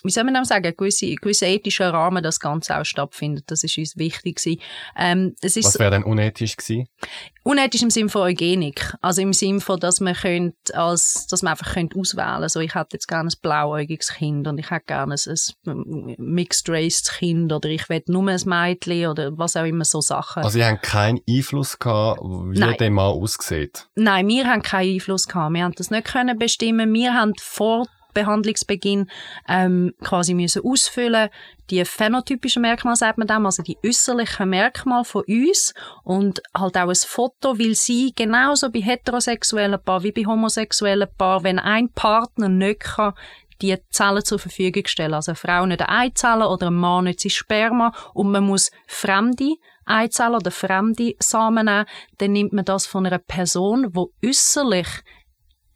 wie 0.03 0.11
soll 0.11 0.23
man 0.23 0.33
dem 0.33 0.45
sagen, 0.45 0.73
gewisse, 0.77 1.13
gewisse 1.15 1.45
ethischer 1.47 1.91
Rahmen 1.91 2.23
das 2.23 2.39
Ganze 2.39 2.77
auch 2.77 2.85
stattfindet. 2.85 3.45
Das 3.47 3.63
ist 3.63 3.77
uns 3.77 3.97
wichtig 3.97 4.39
Ähm, 4.95 5.35
es 5.41 5.57
ist 5.57 5.65
Was 5.65 5.79
wäre 5.79 5.91
denn 5.91 6.03
unethisch 6.03 6.55
gewesen? 6.55 6.87
Unethisch 7.43 7.81
im 7.81 7.89
Sinne 7.89 8.09
von 8.09 8.23
Eugenik. 8.23 8.93
Also 9.01 9.21
im 9.21 9.33
Sinne 9.33 9.61
von, 9.61 9.79
dass 9.79 9.99
man 10.01 10.13
könnt, 10.13 10.73
als, 10.73 11.27
dass 11.27 11.41
man 11.43 11.51
einfach 11.51 11.73
könnt 11.73 11.95
auswählen. 11.95 12.43
Also 12.43 12.59
ich 12.59 12.75
hätte 12.75 12.89
jetzt 12.93 13.07
gerne 13.07 13.29
ein 13.29 13.39
blauäugiges 13.41 14.13
Kind 14.13 14.47
und 14.47 14.57
ich 14.57 14.69
hätte 14.69 14.85
gerne 14.87 15.15
ein, 15.15 15.37
ein 15.65 16.15
Mixed 16.17 16.69
Race 16.69 17.03
Kind 17.17 17.51
oder 17.53 17.69
ich 17.69 17.89
will 17.89 18.03
nur 18.07 18.29
ein 18.29 18.41
Mädchen 18.45 19.07
oder 19.07 19.37
was 19.37 19.55
auch 19.55 19.65
immer 19.65 19.85
so 19.85 20.01
Sachen. 20.01 20.43
Also 20.43 20.59
ihr 20.59 20.67
habt 20.67 20.83
keinen 20.83 21.19
Einfluss 21.27 21.79
gehabt, 21.79 22.21
wie 22.21 22.59
Nein. 22.59 22.75
der 22.79 22.91
Mann 22.91 23.13
aussieht? 23.13 23.87
Nein, 23.95 24.27
wir 24.27 24.45
haben 24.45 24.61
keinen 24.61 24.95
Einfluss 24.95 25.27
gehabt. 25.27 25.53
Wir 25.53 25.63
haben 25.63 25.73
das 25.75 25.89
nicht 25.89 26.05
können 26.05 26.37
bestimmen. 26.37 26.93
Wir 26.93 27.13
haben 27.13 27.33
vor 27.39 27.87
Behandlungsbeginn 28.17 29.09
ähm, 29.47 29.93
quasi 30.03 30.33
müssen 30.33 30.63
ausfüllen 30.63 31.29
die 31.69 31.83
phänotypischen 31.83 32.61
Merkmale, 32.61 32.95
sagt 32.95 33.17
man 33.17 33.27
dem, 33.27 33.45
also 33.45 33.61
die 33.61 33.77
äußerlichen 33.85 34.49
Merkmale 34.49 35.03
von 35.03 35.23
uns 35.27 35.73
und 36.03 36.41
halt 36.57 36.77
auch 36.77 36.87
ein 36.87 36.95
Foto, 36.95 37.59
weil 37.59 37.75
sie 37.75 38.13
genauso 38.15 38.71
bei 38.71 38.79
heterosexuellen 38.79 39.81
Paaren 39.83 40.03
wie 40.03 40.11
bei 40.11 40.25
homosexuellen 40.25 41.09
Paaren, 41.17 41.43
wenn 41.43 41.59
ein 41.59 41.89
Partner 41.89 42.49
nicht 42.49 42.81
kann, 42.81 43.13
die 43.61 43.75
Zellen 43.89 44.23
zur 44.23 44.39
Verfügung 44.39 44.85
stellen. 44.85 45.13
Also 45.13 45.31
eine 45.31 45.35
Frau 45.35 45.65
nicht 45.65 45.81
eine 45.81 46.05
Eizelle 46.05 46.47
oder 46.47 46.67
ein 46.67 46.75
Mann 46.75 47.05
nicht 47.05 47.19
sein 47.19 47.31
Sperma 47.31 47.91
und 48.13 48.31
man 48.31 48.45
muss 48.45 48.71
fremde 48.87 49.55
Eizellen 49.85 50.35
oder 50.35 50.51
fremde 50.51 51.15
Samen 51.19 51.65
nehmen, 51.65 51.85
dann 52.17 52.31
nimmt 52.31 52.53
man 52.53 52.65
das 52.65 52.85
von 52.85 53.05
einer 53.05 53.19
Person, 53.19 53.91
die 53.93 54.27
äußerlich 54.27 54.87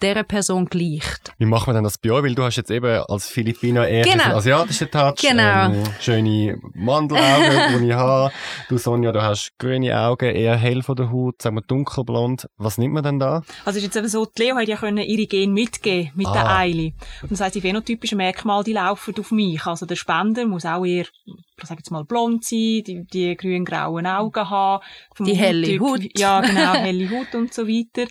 dieser 0.02 0.24
Person 0.24 0.66
gleicht. 0.66 1.32
Wie 1.38 1.46
machen 1.46 1.68
wir 1.68 1.74
denn 1.74 1.84
das 1.84 1.98
bei 1.98 2.12
euch? 2.12 2.24
Weil 2.24 2.36
du 2.36 2.44
hast 2.44 2.56
jetzt 2.58 2.72
eben 2.72 3.04
als 3.08 3.28
Filipiner 3.28 3.88
eher 3.88 4.04
Genau. 4.04 4.16
diesen 4.18 4.32
asiatischen 4.34 4.92
Touch, 4.92 5.16
Genau. 5.22 5.66
ähm, 5.72 5.84
schöne 6.00 6.58
Mandelaugen, 6.74 7.82
die 7.82 7.88
ich 7.88 7.94
habe. 7.94 8.32
Du 8.70 8.78
Sonja, 8.78 9.12
du 9.12 9.22
hast 9.22 9.52
grüne 9.60 9.98
Augen, 10.00 10.34
eher 10.36 10.56
hell 10.58 10.82
von 10.84 10.96
der 10.96 11.12
Haut, 11.12 11.42
sagen 11.42 11.56
wir 11.58 11.62
dunkelblond. 11.62 12.48
Was 12.58 12.78
nimmt 12.78 12.94
man 12.94 13.04
denn 13.04 13.20
da? 13.20 13.44
Also 13.66 13.78
ist 13.78 13.84
jetzt 13.86 13.96
eben 13.96 14.08
so, 14.08 14.26
die 14.26 14.44
Leo 14.44 14.56
hat 14.56 14.68
ja 14.68 14.76
können 14.78 14.98
ihre 14.98 15.28
Gene 15.28 15.52
mitgeben 15.54 16.12
mit 16.16 16.28
der 16.28 16.46
Ah. 16.48 16.58
Eile. 16.60 16.92
Und 17.22 17.32
das 17.32 17.42
heisst, 17.42 17.56
die 17.56 17.62
phänotypischen 17.62 18.18
Merkmale, 18.18 18.64
die 18.64 18.74
laufen 18.74 19.14
auf 19.20 19.32
mich. 19.32 19.66
Also 19.66 19.86
der 19.86 19.96
Spender 19.96 20.46
muss 20.46 20.66
auch 20.66 20.86
eher, 20.86 21.06
ich 21.26 21.68
sage 21.68 21.80
jetzt 21.80 21.92
mal, 21.92 22.04
blond 22.04 22.44
sein, 22.44 22.82
die, 22.86 23.06
die 23.12 23.36
grün-grauen 23.38 24.08
Augen 24.08 24.50
haben. 24.50 24.84
Die 25.20 25.34
helle 25.36 25.80
Haut. 25.80 26.02
Ja, 26.18 26.42
genau, 26.42 26.74
helle 26.74 27.10
Haut 27.12 27.36
und 27.36 27.54
so 27.54 27.68
weiter. 27.68 28.10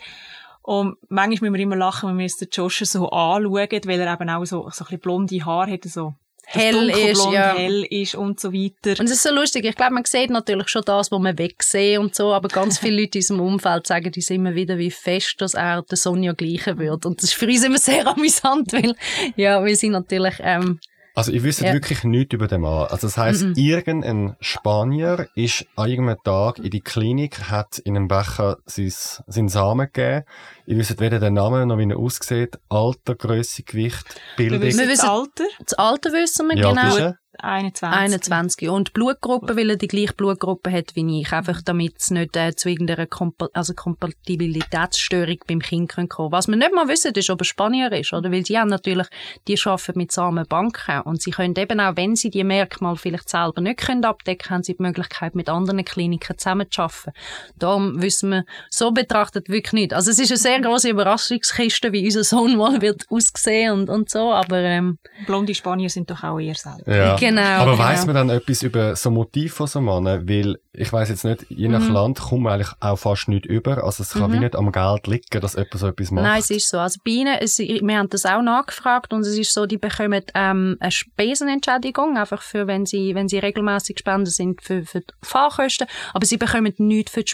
Und 0.71 0.99
manchmal 1.09 1.51
müssen 1.51 1.55
wir 1.55 1.63
immer 1.63 1.75
lachen, 1.75 2.11
wenn 2.11 2.19
wir 2.19 2.23
uns 2.23 2.37
den 2.37 2.49
Josh 2.53 2.85
so 2.85 3.09
anschauen, 3.09 3.81
weil 3.87 4.01
er 4.01 4.13
eben 4.13 4.31
auch 4.31 4.45
so, 4.45 4.63
so 4.63 4.67
ein 4.67 4.71
bisschen 4.71 5.01
blonde 5.01 5.45
Haare 5.45 5.73
hat, 5.73 5.83
so 5.83 6.15
das 6.45 6.63
Hell 6.63 6.91
ist, 6.91 7.27
ja. 7.33 7.57
hell 7.57 7.85
ist 7.91 8.15
und 8.15 8.39
so 8.39 8.53
weiter. 8.53 9.01
Und 9.01 9.07
es 9.07 9.11
ist 9.11 9.25
so 9.25 9.35
lustig. 9.35 9.65
Ich 9.65 9.75
glaube, 9.75 9.95
man 9.95 10.05
sieht 10.05 10.31
natürlich 10.31 10.69
schon 10.69 10.83
das, 10.87 11.11
was 11.11 11.19
man 11.19 11.37
wegsehen 11.37 12.01
und 12.01 12.15
so, 12.15 12.33
aber 12.33 12.47
ganz 12.47 12.79
viele 12.79 13.01
Leute 13.01 13.19
in 13.19 13.23
unserem 13.23 13.41
Umfeld 13.41 13.89
sagen 13.89 14.13
uns 14.15 14.31
immer 14.31 14.55
wieder, 14.55 14.79
wie 14.79 14.93
fest, 14.93 15.35
dass 15.39 15.55
er 15.55 15.83
der 15.83 15.97
Sonja 15.97 16.35
gleichen 16.35 16.79
wird. 16.79 17.05
Und 17.05 17.21
das 17.21 17.31
ist 17.31 17.35
für 17.35 17.47
uns 17.47 17.65
immer 17.65 17.79
sehr 17.79 18.07
amüsant, 18.07 18.73
weil, 18.73 18.95
ja, 19.35 19.65
wir 19.65 19.75
sind 19.75 19.91
natürlich, 19.91 20.35
ähm, 20.39 20.79
Also, 21.15 21.33
ihr 21.33 21.43
wisst 21.43 21.61
Ja. 21.61 21.73
wirklich 21.73 22.05
nichts 22.05 22.35
über 22.35 22.47
den 22.47 22.61
Mann. 22.61 22.87
Also, 22.89 23.07
das 23.09 23.17
heisst, 23.17 23.43
Mhm. 23.45 23.55
irgendein 23.57 24.37
Spanier 24.41 25.27
ist 25.35 25.67
an 25.77 25.89
irgendeinem 25.89 26.23
Tag 26.25 26.59
in 26.59 26.71
die 26.71 26.81
Klinik, 26.81 27.51
hat 27.51 27.79
in 27.79 27.97
einem 27.97 28.09
Becher 28.09 28.59
sein, 28.67 28.93
seinen 29.27 29.49
Samen 29.49 29.87
gegeben. 29.93 30.25
Ihr 30.67 30.77
wisst 30.79 31.01
weder 31.01 31.19
den 31.19 31.35
Namen 31.35 31.69
noch 31.69 31.79
wie 31.79 31.91
er 31.91 31.99
aussieht, 31.99 32.59
Alter, 32.69 33.15
Grösse, 33.17 33.63
Gewicht, 33.65 34.05
Wir 34.37 34.49
Bildung. 34.51 34.63
wissen 34.69 34.79
Wir 34.81 34.87
das 34.87 34.99
wissen- 34.99 35.09
Alter, 35.09 35.45
das 35.65 35.73
Alter 35.75 36.13
wissen 36.13 36.49
wir 36.49 36.67
alt 36.67 36.77
genau. 36.97 37.13
Ist 37.41 37.83
er? 37.83 37.93
21. 37.93 38.01
21. 38.01 38.69
Und 38.69 38.89
die 38.89 38.93
Blutgruppe, 38.93 39.57
weil 39.57 39.71
er 39.71 39.77
die 39.77 39.89
gleiche 39.89 40.13
Blutgruppe 40.13 40.71
hat 40.71 40.95
wie 40.95 41.21
ich. 41.21 41.33
Einfach 41.33 41.63
damit 41.63 41.95
es 41.99 42.11
nicht 42.11 42.37
äh, 42.37 42.55
zu 42.55 42.69
irgendeiner 42.69 43.07
Kompa 43.07 43.49
also 43.53 43.75
Kompatibilitätsstörung 43.75 45.39
beim 45.47 45.61
Kind 45.61 45.93
kommen 45.93 46.09
kann. 46.09 46.33
Was 46.33 46.49
wir 46.49 46.57
nicht 46.57 46.75
mal 46.75 46.89
wissen, 46.89 47.13
ist, 47.15 47.31
ob 47.31 47.41
er 47.41 47.45
Spanier 47.45 47.93
ist. 47.93 48.13
Oder? 48.13 48.31
Weil 48.31 48.43
die 48.43 48.59
haben 48.59 48.69
natürlich, 48.69 49.07
die 49.49 49.59
arbeiten 49.65 49.99
mit 49.99 50.13
Samenbanken. 50.13 51.01
Und 51.03 51.23
sie 51.23 51.31
können 51.31 51.55
eben 51.57 51.81
auch, 51.81 51.97
wenn 51.97 52.17
sie 52.17 52.31
die 52.31 52.45
Merkmale 52.45 52.97
vielleicht 52.97 53.29
selber 53.29 53.61
nicht 53.61 53.81
können 53.81 54.05
abdecken, 54.05 54.51
haben 54.51 54.63
sie 54.63 54.77
die 54.77 54.83
Möglichkeit, 54.83 55.35
mit 55.35 55.49
anderen 55.49 55.85
Kliniken 55.85 56.39
zusammenzuarbeiten. 56.39 57.13
Darum 57.57 58.03
wissen 58.03 58.31
wir, 58.31 58.45
so 58.71 58.91
betrachtet 58.93 59.49
wirklich 59.49 59.73
nicht. 59.73 59.95
Also 59.95 60.11
es 60.11 60.19
ist 60.19 60.31
eine 60.31 60.39
sehr 60.39 60.61
große 60.61 60.89
Überraschungskiste, 60.91 61.93
wie 61.93 62.05
unser 62.05 62.25
Sohn 62.25 62.57
mal 62.57 62.81
wird 62.81 63.07
aussehen 63.11 63.73
und, 63.73 63.91
und 63.91 64.11
so. 64.11 64.33
Aber 64.33 64.59
ähm, 64.59 64.99
Blonde 65.27 65.55
Spanier 65.55 65.91
sind 65.91 66.11
doch 66.11 66.23
auch 66.23 66.39
eher 66.39 66.55
selten. 66.55 66.91
Ja. 66.91 67.17
Genau, 67.31 67.63
Aber 67.63 67.73
genau. 67.73 67.85
weiss 67.85 68.07
man 68.07 68.15
dann 68.15 68.31
etwas 68.31 68.63
über 68.63 68.97
so 68.97 69.11
Motiv 69.11 69.55
von 69.55 69.67
so 69.67 69.81
Mann? 69.81 70.05
Weil, 70.05 70.57
ich 70.73 70.93
weiss 70.93 71.09
jetzt 71.09 71.25
nicht, 71.25 71.47
je 71.49 71.69
Mhm. 71.69 71.73
nach 71.75 71.89
Land 71.89 72.19
kommt 72.21 72.43
man 72.43 72.55
eigentlich 72.55 72.73
auch 72.81 72.97
fast 72.97 73.29
nicht 73.29 73.47
über. 73.47 73.85
Also, 73.85 74.03
es 74.03 74.13
kann 74.13 74.33
wie 74.33 74.39
nicht 74.39 74.57
am 74.57 74.73
Geld 74.73 75.07
liegen, 75.07 75.41
dass 75.41 75.55
jemand 75.55 75.75
so 75.75 75.87
etwas 75.89 76.11
macht. 76.11 76.25
Nein, 76.25 76.41
es 76.41 76.51
ist 76.51 76.69
so. 76.69 76.79
Also 76.79 77.01
bei 77.05 77.11
ihnen, 77.13 77.37
es, 77.41 77.59
wir 77.59 77.99
haben 77.99 78.09
das 78.09 78.27
auch 78.27 78.43
nachgefragt 78.43 79.13
und 79.13 79.21
es 79.23 79.37
ist 79.39 79.53
so, 79.53 79.67
die 79.67 79.79
bekommen 79.79 80.23
ähm, 80.35 80.77
eine 80.81 80.91
Spesenentschädigung, 80.91 82.17
einfach 82.17 82.43
für, 82.43 82.67
wenn 82.67 82.87
sie, 82.87 83.15
wenn 83.15 83.29
sie 83.29 83.39
regelmäßig 83.39 83.99
spenden 83.99 84.27
sind 84.31 84.63
für, 84.63 84.83
für 84.85 85.01
die 85.01 85.07
Fahrkosten, 85.23 85.87
aber 86.13 86.27
sie 86.27 86.37
bekommen 86.37 86.73
nichts 86.79 87.13
für 87.13 87.23
die 87.23 87.33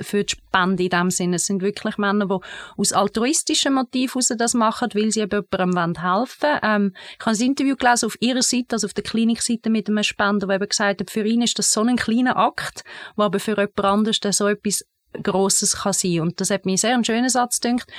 für 0.00 0.24
die 0.24 0.34
Spende 0.34 0.84
in 0.84 0.90
dem 0.90 1.10
Sinne. 1.10 1.36
Es 1.36 1.46
sind 1.46 1.62
wirklich 1.62 1.98
Männer, 1.98 2.26
die 2.26 2.38
aus 2.76 2.92
altruistischen 2.92 3.74
Motiven 3.74 4.12
heraus 4.12 4.32
das 4.36 4.54
machen, 4.54 4.88
weil 4.94 5.10
sie 5.10 5.20
eben 5.20 5.42
jemandem 5.52 6.02
helfen 6.02 6.42
wollen. 6.42 6.60
Ähm, 6.62 6.92
ich 7.18 7.26
habe 7.26 7.36
ein 7.36 7.42
Interview 7.42 7.76
gelesen 7.76 8.06
auf 8.06 8.16
ihrer 8.20 8.42
Seite, 8.42 8.72
also 8.72 8.86
auf 8.86 8.94
der 8.94 9.04
Klinikseite 9.04 9.70
mit 9.70 9.88
einem 9.88 10.02
Spender, 10.02 10.46
der 10.46 10.56
eben 10.56 10.68
gesagt 10.68 11.00
hat, 11.00 11.10
für 11.10 11.24
ihn 11.24 11.42
ist 11.42 11.58
das 11.58 11.72
so 11.72 11.82
ein 11.82 11.96
kleiner 11.96 12.36
Akt, 12.36 12.84
wo 13.16 13.22
aber 13.22 13.38
für 13.40 13.52
jemand 13.56 13.80
anderes 13.80 14.20
dann 14.20 14.32
so 14.32 14.48
etwas 14.48 14.84
Grosses 15.22 15.76
kann 15.76 15.92
sein. 15.92 16.20
Und 16.20 16.40
das 16.40 16.50
hat 16.50 16.66
mir 16.66 16.76
sehr 16.76 16.94
einen 16.94 17.04
schönen 17.04 17.28
Satz 17.28 17.60
gedacht. 17.60 17.90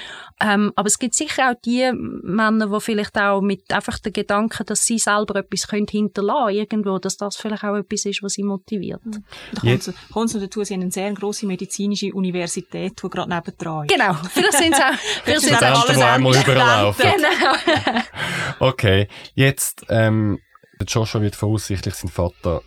Ähm, 0.42 0.72
aber 0.76 0.88
es 0.88 1.00
gibt 1.00 1.16
sicher 1.16 1.52
auch 1.52 1.56
die 1.64 1.92
Männer, 1.94 2.68
die 2.68 2.80
vielleicht 2.82 3.18
auch 3.18 3.42
mit 3.42 3.72
einfach 3.72 4.00
den 4.00 4.14
Gedanken, 4.14 4.66
dass 4.66 4.86
sie 4.86 5.00
selber 5.00 5.38
etwas 5.38 5.68
können 5.68 5.88
hinterlassen 5.90 6.56
irgendwo, 6.56 7.00
dass 7.00 7.18
das 7.18 7.38
vielleicht 7.38 7.64
auch 7.64 7.76
etwas 7.76 8.06
ist, 8.06 8.24
was 8.24 8.34
sie 8.34 8.44
motiviert. 8.44 9.02
Da 9.06 9.62
kommt 9.62 10.30
es 10.30 10.34
noch 10.34 10.42
dazu, 10.42 10.64
sie 10.64 10.74
haben 10.74 10.82
eine 10.82 10.92
sehr 10.92 11.14
grosse 11.14 11.46
medizinische 11.46 12.14
Universität, 12.14 13.02
die 13.02 13.10
gerade 13.10 13.30
nebendran 13.30 13.86
ist. 13.86 13.94
Genau, 13.94 14.14
vielleicht 14.30 14.58
sind 14.58 14.74
es 14.74 14.80
auch, 14.80 15.00
vielleicht 15.24 15.42
sind 15.42 15.64
auch 15.64 15.90
einmal 15.90 16.34
Studenten. 16.34 16.52
überall 16.52 16.84
laufen. 16.84 17.02
Genau. 17.02 18.02
Okay, 18.60 19.08
jetzt, 19.34 19.86
ähm, 19.90 20.40
Joshua 20.88 21.22
wird 21.22 21.36
voraussichtlich 21.36 21.94
sein 21.96 22.10
Vater, 22.10 22.62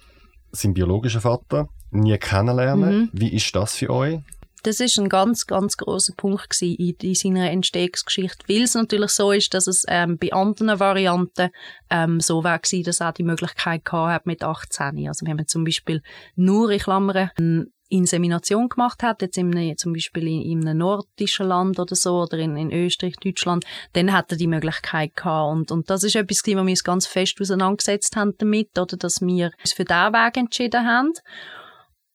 sein 0.52 0.74
biologischer 0.74 1.20
Vater, 1.20 1.68
nie 1.90 2.16
kennenlernen. 2.18 2.98
Mhm. 2.98 3.10
Wie 3.12 3.34
ist 3.34 3.54
das 3.54 3.76
für 3.76 3.90
euch? 3.90 4.18
Das 4.62 4.80
ist 4.80 4.98
ein 4.98 5.08
ganz, 5.08 5.46
ganz 5.46 5.76
großer 5.76 6.14
Punkt 6.16 6.60
in, 6.62 6.96
in 7.00 7.14
seiner 7.14 7.50
Entstehungsgeschichte, 7.50 8.44
weil 8.48 8.62
es 8.62 8.74
natürlich 8.74 9.10
so 9.10 9.32
ist, 9.32 9.54
dass 9.54 9.66
es 9.66 9.84
ähm, 9.88 10.18
bei 10.18 10.32
anderen 10.32 10.80
Varianten 10.80 11.50
ähm, 11.90 12.20
so 12.20 12.44
war 12.44 12.58
dass 12.58 13.00
er 13.00 13.12
die 13.12 13.22
Möglichkeit 13.22 13.84
gehabt 13.84 14.12
hat 14.12 14.26
mit 14.26 14.42
18. 14.42 15.06
Also 15.08 15.26
wenn 15.26 15.36
man 15.36 15.46
zum 15.46 15.64
Beispiel 15.64 16.02
nur 16.34 16.70
in 16.70 16.80
Klammern 16.80 17.30
eine 17.36 17.66
Insemination 17.88 18.68
gemacht 18.68 19.02
hat, 19.02 19.22
jetzt 19.22 19.38
in 19.38 19.76
zum 19.76 19.92
Beispiel 19.92 20.26
in, 20.28 20.42
in 20.42 20.68
einem 20.68 20.78
nordischen 20.78 21.46
Land 21.46 21.78
oder 21.78 21.94
so 21.94 22.22
oder 22.22 22.38
in, 22.38 22.56
in 22.56 22.72
Österreich, 22.72 23.16
Deutschland, 23.16 23.64
dann 23.94 24.12
hat 24.12 24.30
er 24.30 24.36
die 24.36 24.46
Möglichkeit 24.46 25.16
gehabt 25.16 25.52
und, 25.52 25.70
und 25.70 25.90
das 25.90 26.04
ist 26.04 26.16
etwas, 26.16 26.42
wo 26.44 26.50
wir 26.50 26.60
uns 26.60 26.84
ganz 26.84 27.06
fest 27.06 27.40
auseinandergesetzt 27.40 28.16
haben 28.16 28.34
damit, 28.38 28.78
oder 28.78 28.96
dass 28.96 29.20
wir 29.20 29.50
uns 29.60 29.72
für 29.72 29.84
diesen 29.84 30.12
Weg 30.12 30.36
entschieden 30.36 30.86
haben. 30.86 31.12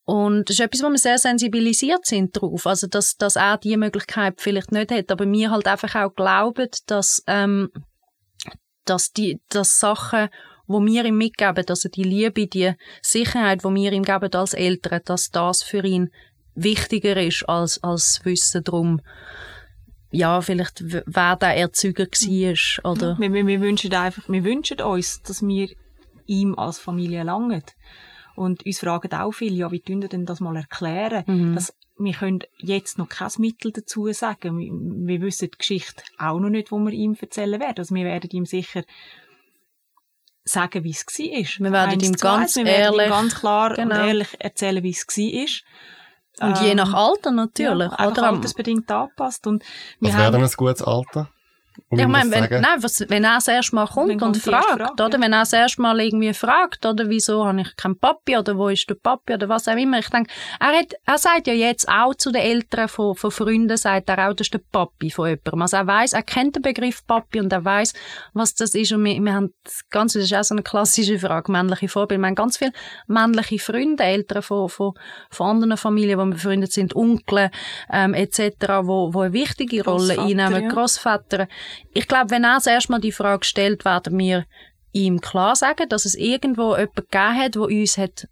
Und 0.05 0.49
das 0.49 0.55
ist 0.55 0.65
etwas, 0.65 0.83
wo 0.83 0.89
wir 0.89 0.97
sehr 0.97 1.17
sensibilisiert 1.17 2.05
sind 2.05 2.35
drauf. 2.35 2.67
Also, 2.67 2.87
dass, 2.87 3.15
dass 3.15 3.37
er 3.37 3.57
diese 3.57 3.77
Möglichkeit 3.77 4.41
vielleicht 4.41 4.71
nicht 4.71 4.91
hat. 4.91 5.11
Aber 5.11 5.29
wir 5.29 5.51
halt 5.51 5.67
einfach 5.67 5.95
auch 5.95 6.13
glauben, 6.13 6.69
dass, 6.87 7.23
ähm, 7.27 7.69
dass 8.85 9.11
die, 9.11 9.39
dass 9.49 9.79
Sachen, 9.79 10.27
wo 10.67 10.83
wir 10.85 11.05
ihm 11.05 11.17
mitgeben, 11.17 11.65
also 11.67 11.87
die 11.87 12.03
Liebe, 12.03 12.47
die 12.47 12.73
Sicherheit, 13.01 13.63
wo 13.63 13.73
wir 13.73 13.93
ihm 13.93 14.03
geben 14.03 14.33
als 14.33 14.53
Eltern, 14.53 15.01
dass 15.05 15.29
das 15.29 15.63
für 15.63 15.85
ihn 15.85 16.09
wichtiger 16.55 17.21
ist 17.21 17.47
als, 17.47 17.81
als 17.83 18.21
Wissen 18.23 18.63
drum, 18.63 19.01
ja, 20.11 20.41
vielleicht, 20.41 20.83
wer 20.83 21.35
der 21.37 21.55
Erzeuger 21.55 22.05
war, 22.05 22.91
oder? 22.91 23.17
Wir, 23.17 23.33
wir, 23.33 23.47
wir 23.47 23.61
wünschen 23.61 23.93
einfach, 23.93 24.29
wir 24.29 24.43
wünschen 24.43 24.79
uns, 24.81 25.23
dass 25.23 25.41
wir 25.41 25.69
ihm 26.27 26.53
als 26.55 26.77
Familie 26.77 27.23
langen. 27.23 27.63
Und 28.35 28.65
uns 28.65 28.79
fragen 28.79 29.13
auch 29.13 29.31
viele, 29.31 29.55
ja, 29.55 29.71
wie 29.71 29.79
tun 29.81 30.01
wir 30.01 30.09
denn 30.09 30.25
das 30.25 30.39
mal 30.39 30.55
erklären? 30.55 31.23
Mhm. 31.27 31.55
Dass 31.55 31.73
wir 31.97 32.13
können 32.13 32.39
jetzt 32.57 32.97
noch 32.97 33.07
kein 33.09 33.29
Mittel 33.37 33.71
dazu 33.71 34.11
sagen. 34.13 34.57
Wir, 34.57 34.71
wir 34.71 35.21
wissen 35.21 35.49
die 35.51 35.57
Geschichte 35.57 36.03
auch 36.17 36.39
noch 36.39 36.49
nicht, 36.49 36.71
wo 36.71 36.79
wir 36.79 36.91
ihm 36.91 37.15
erzählen 37.19 37.59
werden. 37.59 37.75
Also 37.77 37.93
wir 37.93 38.03
werden 38.05 38.29
ihm 38.31 38.45
sicher 38.45 38.83
sagen, 40.43 40.83
wie 40.83 40.89
es 40.91 41.05
war. 41.05 41.59
Wir 41.65 41.71
werden 41.71 41.91
Eins 41.91 42.03
ihm 42.03 42.11
eins. 42.13 42.21
ganz 42.21 42.55
wir 42.55 42.65
werden 42.65 42.93
ehrlich- 42.95 43.05
ihm 43.07 43.09
ganz 43.11 43.35
klar 43.39 43.73
genau. 43.75 43.95
und 44.01 44.07
ehrlich 44.07 44.27
erzählen, 44.39 44.83
wie 44.83 44.89
es 44.89 45.05
war. 45.07 45.63
Und 46.41 46.59
je 46.61 46.71
Ähm, 46.71 46.77
nach 46.77 46.93
Alter 46.93 47.31
natürlich, 47.31 47.91
ja, 47.91 47.97
einfach 47.99 48.11
oder? 48.23 48.29
Altersbedingt 48.29 48.89
angepasst. 48.91 49.45
Und 49.45 49.63
wir 49.99 50.09
Was 50.09 50.17
wäre 50.17 50.25
haben 50.25 50.33
denn 50.33 50.43
ein 50.43 50.49
gutes 50.57 50.81
Alter? 50.81 51.29
Ich 51.89 52.07
meine, 52.07 52.31
wenn, 52.31 52.43
sagen? 52.43 52.62
nein, 52.62 52.83
was, 52.83 53.03
wenn 53.07 53.23
er 53.23 53.36
das 53.36 53.47
erste 53.47 53.75
Mal 53.75 53.88
kommt 53.88 54.07
Wenn 54.07 54.15
und 54.15 54.19
kommt 54.19 54.38
fragt, 54.38 54.65
Frage, 54.65 54.91
oder? 54.93 55.09
ja. 55.09 55.21
Wenn 55.21 55.33
er 55.33 55.39
das 55.39 55.53
erste 55.53 55.81
Mal 55.81 55.99
irgendwie 55.99 56.33
fragt, 56.33 56.86
oder 56.86 57.09
wieso 57.09 57.45
habe 57.45 57.62
ich 57.62 57.75
keinen 57.75 57.97
Papi, 57.97 58.38
oder 58.38 58.57
wo 58.57 58.69
ist 58.69 58.89
der 58.89 58.95
Papi, 58.95 59.33
oder 59.33 59.49
was 59.49 59.67
auch 59.67 59.75
immer. 59.75 59.99
Ich 59.99 60.09
denke, 60.09 60.31
er, 60.59 60.79
hat, 60.79 60.93
er 61.05 61.17
sagt 61.17 61.47
ja 61.47 61.53
jetzt 61.53 61.88
auch 61.88 62.13
zu 62.15 62.31
den 62.31 62.41
Eltern 62.41 62.88
von, 62.88 63.15
von 63.15 63.31
Freunden, 63.31 63.75
sagt 63.77 64.09
er 64.09 64.29
auch, 64.29 64.33
das 64.33 64.47
ist 64.47 64.53
der 64.53 64.62
Papi 64.71 65.09
von 65.09 65.27
jemandem. 65.29 65.62
Also 65.62 65.77
er 65.77 65.88
weiß, 65.88 66.13
er 66.13 66.23
kennt 66.23 66.55
den 66.55 66.62
Begriff 66.62 67.05
Papi 67.05 67.39
und 67.39 67.51
er 67.51 67.63
weiß, 67.63 67.93
was 68.33 68.53
das 68.53 68.75
ist. 68.75 68.91
Und 68.91 69.03
wir, 69.05 69.19
wir 69.19 69.33
haben 69.33 69.53
das 69.63 69.88
Ganze, 69.89 70.19
das 70.19 70.31
ist 70.31 70.38
auch 70.38 70.43
so 70.43 70.55
eine 70.55 70.63
klassische 70.63 71.19
Frage, 71.19 71.51
männliche 71.51 71.88
Vorbilder. 71.88 72.21
Wir 72.21 72.27
haben 72.27 72.36
ganz 72.36 72.57
viele 72.57 72.73
männliche 73.07 73.59
Freunde, 73.59 74.03
Eltern 74.03 74.41
von, 74.41 74.69
von, 74.69 74.93
von 75.29 75.47
anderen 75.47 75.77
Familien, 75.77 76.19
die 76.19 76.25
wir 76.25 76.31
befreundet 76.31 76.71
sind, 76.71 76.95
Onkel, 76.95 77.49
ähm, 77.91 78.13
etc., 78.13 78.41
wo, 78.83 79.13
wo 79.13 79.21
eine 79.21 79.33
wichtige 79.33 79.83
Rolle 79.83 80.19
einnehmen, 80.19 80.63
ja. 80.63 80.69
Großväter. 80.69 81.47
Ich 81.93 82.08
glaube, 82.08 82.32
wenn 82.32 82.43
er 82.43 82.60
zuerst 82.60 82.89
mal 82.89 82.99
die 82.99 83.12
Frage 83.12 83.45
stellt, 83.45 83.86
werden 83.86 84.17
wir 84.17 84.45
ihm 84.91 85.21
klar 85.21 85.56
sagen, 85.56 85.89
dass 85.89 86.06
es 86.06 86.15
irgendwo 86.15 86.76
jemanden 86.76 86.95
gegeben 86.95 87.38
hat, 87.38 87.56
der 87.56 87.62
uns 87.62 87.97
hat 87.97 88.28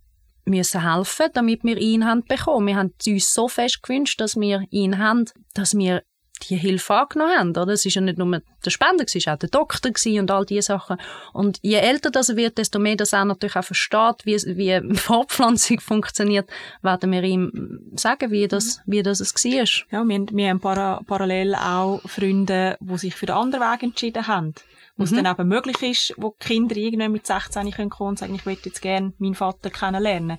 müssen 0.46 0.94
helfen, 0.94 1.28
damit 1.34 1.64
wir 1.64 1.78
ihn 1.78 2.06
haben 2.06 2.24
bekommen. 2.26 2.68
Wir 2.68 2.76
haben 2.76 2.94
uns 3.08 3.34
so 3.34 3.48
fest 3.48 3.84
gewünscht, 3.84 4.20
dass 4.20 4.36
wir 4.36 4.66
ihn 4.70 4.98
haben, 4.98 5.26
dass 5.54 5.76
wir 5.76 6.04
die 6.44 6.56
Hilfe 6.56 6.94
angenommen 6.94 7.38
haben. 7.38 7.50
Oder? 7.52 7.70
Es 7.74 7.86
war 7.86 7.92
ja 7.92 8.02
nicht 8.02 8.18
nur 8.18 8.42
der 8.66 8.70
Spender, 8.70 9.06
es 9.06 9.16
war 9.26 9.34
auch 9.34 9.40
der 9.40 9.50
Doktor 9.50 9.92
und 10.20 10.32
all 10.32 10.46
diese 10.46 10.68
Sachen. 10.68 10.98
Und 11.34 11.60
je 11.62 11.76
älter 11.76 12.12
das 12.12 12.36
wird, 12.36 12.58
desto 12.58 12.80
mehr 12.80 12.96
dass 12.96 13.14
er 13.14 13.26
natürlich 13.26 13.56
auch 13.56 13.64
versteht, 13.64 14.26
wie, 14.26 14.36
wie 14.36 14.96
Fortpflanzung 14.96 15.80
funktioniert, 15.80 16.50
werden 16.82 17.12
wir 17.12 17.24
ihm 17.24 17.92
sagen, 17.96 18.32
wie 18.32 18.48
das, 18.48 18.82
wie 18.86 19.04
das 19.04 19.20
es 19.20 19.34
war. 19.34 19.88
Ja, 19.92 20.04
wir, 20.04 20.26
wir 20.32 20.50
haben 20.50 20.60
para 20.60 21.02
parallel 21.08 21.56
auch 21.56 22.02
Freunde, 22.06 22.78
die 22.80 22.98
sich 22.98 23.16
für 23.16 23.26
den 23.26 23.36
anderen 23.36 23.72
Weg 23.72 23.84
entschieden 23.84 24.28
haben 24.28 24.54
wo 25.02 25.06
es 25.06 25.12
mhm. 25.12 25.24
dann 25.24 25.34
eben 25.34 25.48
möglich 25.48 25.82
ist, 25.82 26.14
wo 26.18 26.36
die 26.40 26.48
Kinder 26.48 26.78
irgendwann 26.78 27.12
mit 27.12 27.26
16 27.26 27.72
können 27.72 27.90
kommen 27.90 28.12
und 28.12 28.20
sagen, 28.20 28.36
ich 28.36 28.46
möchte 28.46 28.70
jetzt 28.70 28.82
gerne 28.82 29.14
meinen 29.18 29.34
Vater 29.34 29.72
kennenlernen. 29.72 30.38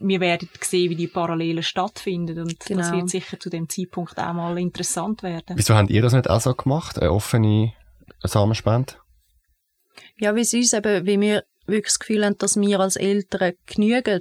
Wir 0.00 0.18
werden 0.18 0.48
sehen, 0.60 0.90
wie 0.90 0.96
die 0.96 1.06
Parallelen 1.06 1.62
stattfinden 1.62 2.40
und 2.40 2.58
genau. 2.58 2.80
das 2.80 2.92
wird 2.92 3.08
sicher 3.08 3.38
zu 3.38 3.50
dem 3.50 3.68
Zeitpunkt 3.68 4.18
auch 4.18 4.32
mal 4.32 4.58
interessant 4.58 5.22
werden. 5.22 5.56
Wieso 5.56 5.76
habt 5.76 5.90
ihr 5.90 6.02
das 6.02 6.12
nicht 6.12 6.28
auch 6.28 6.40
so 6.40 6.54
gemacht, 6.54 6.98
eine 6.98 7.12
offene 7.12 7.72
Samenspende? 8.24 8.94
Ja, 10.18 10.34
wie 10.34 10.40
es 10.40 10.52
uns 10.52 10.72
eben, 10.72 11.06
wie 11.06 11.20
wir 11.20 11.44
wirklich 11.66 11.92
das 11.92 12.00
Gefühl 12.00 12.24
haben, 12.24 12.36
dass 12.38 12.60
wir 12.60 12.80
als 12.80 12.96
Eltern 12.96 13.52
genügen 13.66 14.20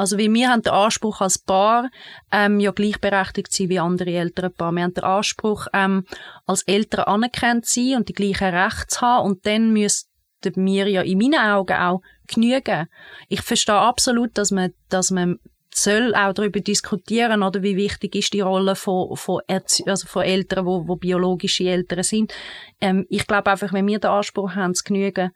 also 0.00 0.16
wie 0.16 0.32
wir 0.32 0.48
haben 0.48 0.62
den 0.62 0.72
Anspruch 0.72 1.20
als 1.20 1.36
Paar, 1.36 1.90
ähm, 2.32 2.58
ja 2.58 2.70
gleichberechtigt 2.70 3.52
zu 3.52 3.62
sein 3.62 3.68
wie 3.68 3.78
andere 3.78 4.10
ältere 4.10 4.48
Paar. 4.48 4.72
Wir 4.72 4.84
haben 4.84 4.94
den 4.94 5.04
Anspruch, 5.04 5.66
ähm, 5.74 6.06
als 6.46 6.62
Eltern 6.62 7.04
anerkannt 7.04 7.66
zu 7.66 7.80
sein 7.80 7.96
und 7.98 8.08
die 8.08 8.14
gleichen 8.14 8.54
Rechte 8.54 8.86
zu 8.86 9.00
haben 9.02 9.26
und 9.26 9.44
dann 9.44 9.74
müssten 9.74 10.08
wir 10.42 10.88
ja 10.88 11.02
in 11.02 11.18
meinen 11.18 11.38
Augen 11.38 11.76
auch 11.76 12.00
genügen. 12.26 12.88
Ich 13.28 13.42
verstehe 13.42 13.74
absolut, 13.74 14.38
dass 14.38 14.50
man, 14.50 14.72
dass 14.88 15.10
man 15.10 15.38
soll 15.74 16.14
auch 16.14 16.32
darüber 16.32 16.60
diskutieren, 16.60 17.42
oder 17.42 17.62
wie 17.62 17.76
wichtig 17.76 18.16
ist 18.16 18.32
die 18.32 18.40
Rolle 18.40 18.74
von, 18.76 19.16
von, 19.16 19.40
Erzie 19.46 19.86
also 19.86 20.08
von 20.08 20.22
Eltern, 20.22 20.66
wo, 20.66 20.88
wo 20.88 20.96
biologische 20.96 21.64
Eltern 21.64 22.02
sind. 22.02 22.32
Ähm, 22.80 23.06
ich 23.08 23.26
glaube 23.26 23.50
einfach, 23.50 23.72
wenn 23.72 23.86
wir 23.86 23.98
den 23.98 24.10
Anspruch 24.10 24.54
haben, 24.54 24.74
zu 24.74 24.82
genügen 24.82 25.30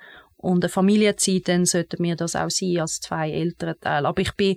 und 0.44 0.62
eine 0.62 0.68
Familienzeit, 0.68 1.48
dann 1.48 1.64
sollten 1.64 2.02
wir 2.02 2.16
das 2.16 2.36
auch 2.36 2.50
sein 2.50 2.78
als 2.78 3.00
zwei 3.00 3.30
Elternteile. 3.30 4.06
Aber 4.06 4.20
ich 4.20 4.32
bin 4.34 4.56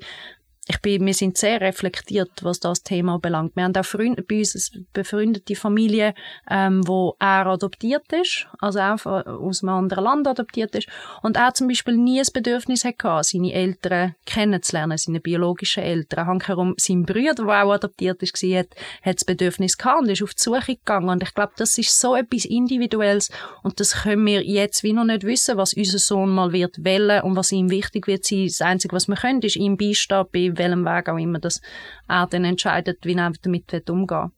ich 0.70 0.82
bin, 0.82 1.06
wir 1.06 1.14
sind 1.14 1.38
sehr 1.38 1.62
reflektiert, 1.62 2.30
was 2.42 2.60
das 2.60 2.84
Thema 2.84 3.20
belangt. 3.20 3.56
Wir 3.56 3.64
haben 3.64 3.76
auch 3.76 3.86
Freunde, 3.86 4.22
bei 4.22 4.40
uns 4.40 4.72
eine 4.74 4.86
befreundete 4.92 5.56
Familie, 5.56 6.14
ähm, 6.50 6.86
wo 6.86 7.16
er 7.20 7.46
adoptiert 7.48 8.12
ist, 8.12 8.48
also 8.60 8.80
auch 8.80 9.06
aus 9.06 9.64
einem 9.64 9.76
anderen 9.76 10.04
Land 10.04 10.28
adoptiert 10.28 10.76
ist. 10.76 10.90
Und 11.24 11.38
er 11.38 11.54
zum 11.54 11.70
Beispiel 11.70 11.96
nie 11.96 12.20
das 12.20 12.32
Bedürfnis 12.32 12.84
hatte, 12.84 13.22
seine 13.24 13.54
Eltern 13.54 14.16
kennenzulernen, 14.26 14.98
seine 14.98 15.22
biologischen 15.22 15.84
Eltern. 15.84 16.28
Hankerum, 16.28 16.76
sein 16.78 17.04
Bruder, 17.04 17.36
der 17.36 17.64
auch 17.64 17.72
adoptiert 17.72 18.22
ist, 18.22 18.36
hat, 18.44 18.68
hat 19.02 19.16
das 19.16 19.26
Bedürfnis 19.26 19.78
gehabt 19.78 20.02
und 20.02 20.10
ist 20.10 20.22
auf 20.22 20.34
die 20.34 20.42
Suche 20.42 20.76
gegangen. 20.76 21.10
Und 21.10 21.24
ich 21.24 21.34
glaube, 21.34 21.54
das 21.56 21.78
ist 21.78 21.98
so 21.98 22.16
etwas 22.16 22.44
Individuelles 22.44 23.30
und 23.64 23.80
das 23.80 24.04
können 24.04 24.26
wir 24.26 24.44
jetzt 24.44 24.84
wie 24.84 24.94
noch 24.94 25.06
nicht 25.06 25.24
wissen, 25.24 25.58
was 25.58 25.74
unser 25.74 26.00
Sohn 26.00 26.30
mal 26.30 26.52
wird 26.52 26.84
wählen 26.84 27.22
und 27.22 27.38
was 27.38 27.54
ihm 27.54 27.70
wichtig 27.70 28.08
wird 28.08 28.26
sein. 28.26 28.48
Das 28.48 28.62
Einzige, 28.62 28.96
was 28.96 29.08
wir 29.08 29.16
können, 29.16 29.42
ist 29.42 29.56
ihm 29.56 29.78
beistehen 29.78 30.26
bei 30.32 30.57
welchem 30.58 30.86
Weg 30.86 31.10
auch 31.10 31.18
immer, 31.18 31.40
dass 31.40 31.62
er 32.08 32.28
dann 32.28 32.46
entscheidet, 32.46 33.06
wie 33.06 33.16
er 33.16 33.32
damit 33.42 33.90
umgehen 33.90 34.32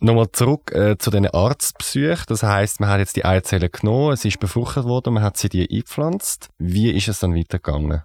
Nochmal 0.00 0.30
zurück 0.32 0.72
äh, 0.72 0.98
zu 0.98 1.10
den 1.10 1.26
Arztbesuchen. 1.26 2.24
Das 2.28 2.42
heißt, 2.42 2.80
man 2.80 2.88
hat 2.88 2.98
jetzt 2.98 3.16
die 3.16 3.24
Eizelle 3.24 3.70
genommen, 3.70 4.12
es 4.12 4.24
ist 4.24 4.40
befruchtet 4.40 4.84
worden, 4.84 5.14
man 5.14 5.22
hat 5.22 5.36
sie 5.36 5.48
die 5.48 5.68
eingepflanzt. 5.70 6.50
Wie 6.58 6.90
ist 6.90 7.08
es 7.08 7.20
dann 7.20 7.34
weitergegangen? 7.34 8.02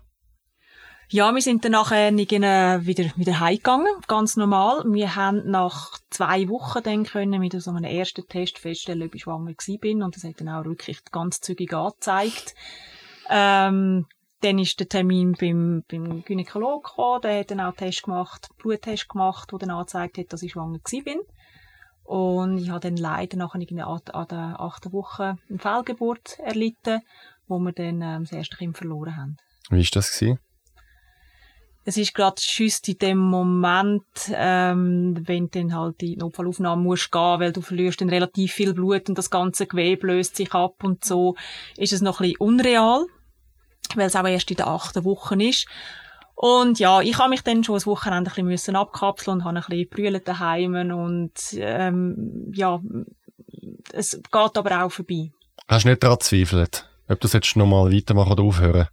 Ja, 1.12 1.34
wir 1.34 1.42
sind 1.42 1.66
dann 1.66 1.72
nachher 1.72 2.16
wieder, 2.16 3.12
wieder 3.16 3.40
heimgegangen, 3.40 3.88
ganz 4.08 4.38
normal. 4.38 4.84
Wir 4.86 5.16
haben 5.16 5.50
nach 5.50 5.98
zwei 6.12 6.48
Wochen 6.50 6.84
dann 6.84 7.04
können 7.04 7.42
mit 7.42 7.60
so 7.60 7.72
einem 7.72 7.84
ersten 7.84 8.28
Test 8.28 8.60
feststellen, 8.60 9.08
ob 9.08 9.16
ich 9.16 9.24
schwanger 9.24 9.54
bin 9.82 10.04
und 10.04 10.16
das 10.16 10.24
hat 10.24 10.40
dann 10.40 10.50
auch 10.50 10.66
wirklich 10.66 11.04
ganz 11.12 11.42
zügig 11.42 11.74
angezeigt. 11.74 12.54
Ähm, 13.28 14.06
dann 14.42 14.60
ist 14.60 14.80
der 14.80 14.88
Termin 14.88 15.34
beim, 15.40 15.84
beim 15.90 16.24
Gynäkologen 16.24 16.84
gekommen, 16.84 17.22
der 17.22 17.40
hat 17.40 17.52
dann 17.52 17.60
auch 17.60 17.76
Test 17.76 18.04
gemacht, 18.04 18.50
Bluttest 18.58 19.10
gemacht, 19.10 19.52
der 19.52 19.60
dann 19.60 19.72
angezeigt 19.72 20.18
hat, 20.18 20.32
dass 20.34 20.44
ich 20.44 20.54
schwanger 20.54 20.80
bin. 21.04 21.20
Und 22.04 22.58
ich 22.58 22.70
habe 22.70 22.80
dann 22.80 22.98
leider 22.98 23.38
nachher 23.38 23.60
an, 23.86 24.02
an 24.14 24.28
der 24.28 24.60
achten 24.60 24.94
Woche 24.94 25.38
eine 25.48 25.60
Fehlgeburt 25.60 26.40
erlitten, 26.40 27.02
wo 27.48 27.60
wir 27.60 27.72
dann 27.72 28.02
ähm, 28.02 28.24
das 28.24 28.32
erste 28.32 28.58
Kind 28.58 28.78
verloren 28.78 29.16
haben. 29.16 29.38
Wie 29.70 29.78
war 29.78 29.88
das? 29.94 30.18
Gewesen? 30.18 30.40
Es 31.86 31.98
ist 31.98 32.14
gerade 32.14 32.42
schüss 32.42 32.80
in 32.88 32.98
dem 32.98 33.18
Moment, 33.18 34.04
ähm, 34.32 35.18
wenn 35.26 35.50
du 35.50 35.60
dann 35.60 35.76
halt 35.76 36.02
in 36.02 36.10
die 36.10 36.18
Notfallaufnahme 36.18 36.82
musst 36.82 37.12
gehen, 37.12 37.40
weil 37.40 37.52
du 37.52 37.62
verlierst 37.62 38.02
dann 38.02 38.10
relativ 38.10 38.54
viel 38.54 38.74
Blut 38.74 39.10
und 39.10 39.18
das 39.18 39.30
ganze 39.30 39.66
Gewebe 39.66 40.08
löst 40.08 40.36
sich 40.36 40.54
ab 40.54 40.84
und 40.84 41.04
so, 41.04 41.36
ist 41.78 41.94
es 41.94 42.02
noch 42.02 42.20
ein 42.20 42.30
bisschen 42.30 42.42
unreal 42.42 43.06
weil 43.96 44.08
es 44.08 44.16
auch 44.16 44.28
erst 44.28 44.52
in 44.52 44.58
der 44.58 44.68
achten 44.68 45.04
Woche 45.04 45.42
ist. 45.44 45.68
Und 46.36 46.80
ja, 46.80 47.02
ich 47.02 47.18
habe 47.18 47.32
mich 47.32 47.42
dann 47.42 47.64
schon 47.64 47.76
ein 47.76 47.86
Wochenende 47.86 48.32
ein 48.34 48.48
bisschen 48.48 48.78
abkapseln 48.78 49.38
und 49.38 49.44
habe 49.44 49.58
ein 49.58 49.64
bisschen 49.68 49.90
brüllen 49.90 50.22
daheim 50.24 50.74
und 50.92 51.34
ähm, 51.56 52.50
ja, 52.54 52.80
es 53.92 54.12
geht 54.12 54.58
aber 54.58 54.84
auch 54.84 54.92
vorbei. 54.92 55.32
Hast 55.68 55.84
du 55.84 55.90
nicht 55.90 56.02
daran 56.02 56.18
gezweifelt, 56.18 56.90
ob 57.10 57.20
du 57.20 57.26
das 57.26 57.34
jetzt 57.34 57.56
nochmal 57.58 57.92
weitermachen 57.92 58.32
oder 58.32 58.44
aufhören? 58.44 58.88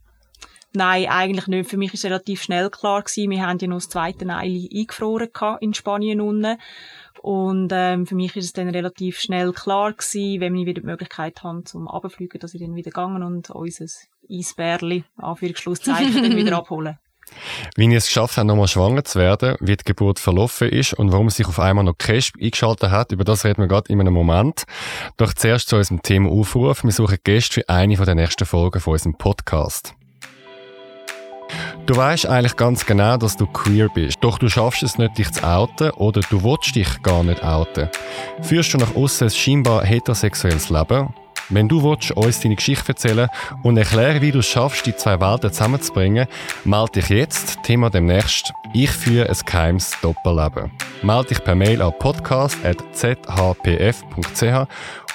Nein, 0.73 1.07
eigentlich 1.09 1.47
nicht. 1.47 1.71
Für 1.71 1.79
mich 1.79 1.95
ist 1.95 2.05
relativ 2.05 2.43
schnell 2.43 2.69
klar 2.69 3.03
gewesen. 3.03 3.31
Wir 3.31 3.47
haben 3.47 3.59
ja 3.59 3.69
noch 3.69 3.77
das 3.77 3.89
zweite 3.89 4.29
Eile 4.29 4.69
eingefroren 4.71 5.31
in 5.61 5.73
Spanien 5.73 6.21
unten. 6.21 6.59
Und 7.23 7.71
ähm, 7.73 8.07
für 8.07 8.15
mich 8.15 8.37
ist 8.37 8.45
es 8.45 8.53
dann 8.53 8.69
relativ 8.69 9.19
schnell 9.19 9.53
klar 9.53 9.93
gewesen, 9.93 10.41
wenn 10.41 10.53
wir 10.53 10.67
wieder 10.67 10.83
die 10.83 10.87
Möglichkeit 10.87 11.43
haben 11.43 11.65
zum 11.65 11.89
Abfliegen, 11.89 12.39
dass 12.41 12.53
ich 12.53 12.61
dann 12.61 12.75
wieder 12.75 12.91
gegangen 12.91 13.23
und 13.23 13.49
unser 13.51 13.87
Eisbärli, 14.31 15.05
Anführungsschlusszeichen, 15.17 16.23
dann 16.23 16.37
wieder 16.37 16.57
abholen. 16.59 16.99
Wie 17.77 17.87
ihr 17.87 17.99
es 17.99 18.07
geschafft 18.07 18.37
habt, 18.37 18.47
nochmal 18.47 18.69
schwanger 18.69 19.05
zu 19.05 19.19
werden, 19.19 19.57
wie 19.61 19.77
die 19.77 19.85
Geburt 19.85 20.19
verlaufen 20.19 20.69
ist 20.69 20.95
und 20.95 21.13
warum 21.13 21.29
sich 21.29 21.47
auf 21.47 21.59
einmal 21.59 21.85
noch 21.85 21.99
Cash 21.99 22.33
eingeschaltet 22.41 22.91
hat, 22.91 23.13
über 23.13 23.25
das 23.25 23.45
reden 23.45 23.63
wir 23.63 23.69
gerade 23.69 23.93
in 23.93 24.01
einem 24.01 24.15
Moment. 24.15 24.65
Doch 25.17 25.35
zuerst 25.35 25.69
zu 25.69 25.77
unserem 25.77 26.03
Thema 26.03 26.31
Aufruf. 26.31 26.85
Wir 26.85 26.93
suchen 26.93 27.19
Gäste 27.25 27.55
für 27.55 27.69
eine 27.69 27.97
der 27.97 28.15
nächsten 28.15 28.47
Folgen 28.47 28.81
von 28.81 28.93
unserem 28.93 29.19
Podcast. 29.19 29.95
Du 31.87 31.95
weißt 31.97 32.27
eigentlich 32.27 32.57
ganz 32.57 32.85
genau, 32.87 33.17
dass 33.17 33.37
du 33.37 33.47
queer 33.47 33.89
bist, 33.89 34.17
doch 34.21 34.39
du 34.39 34.49
schaffst 34.49 34.83
es 34.83 34.99
nicht, 34.99 35.17
dich 35.19 35.31
zu 35.31 35.45
outen 35.45 35.91
oder 35.93 36.21
du 36.29 36.43
willst 36.43 36.75
dich 36.75 37.03
gar 37.03 37.23
nicht 37.23 37.45
outen. 37.45 37.89
Führst 38.43 38.75
du 38.75 38.79
nach 38.79 38.97
außen 38.97 39.29
ein 39.29 39.31
scheinbar 39.31 39.85
heterosexuelles 39.85 40.71
Leben? 40.71 41.15
Wenn 41.49 41.69
du 41.69 41.85
willst, 41.85 42.11
uns 42.11 42.41
deine 42.41 42.57
Geschichte 42.57 42.89
erzählen 42.89 43.29
und 43.63 43.77
erklären, 43.77 44.21
wie 44.21 44.33
du 44.33 44.41
es 44.41 44.47
schaffst, 44.47 44.85
die 44.85 44.97
zwei 44.97 45.21
Welten 45.21 45.53
zusammenzubringen, 45.53 46.27
melde 46.65 47.01
dich 47.01 47.09
jetzt, 47.09 47.63
Thema 47.63 47.89
demnächst, 47.89 48.53
ich 48.75 48.91
führe 48.91 49.29
ein 49.29 49.37
geheimes 49.47 49.93
Doppelleben. 50.03 50.73
Melde 51.03 51.29
dich 51.29 51.45
per 51.45 51.55
Mail 51.55 51.81
an 51.83 51.97
podcast.zhpf.ch 51.97 54.69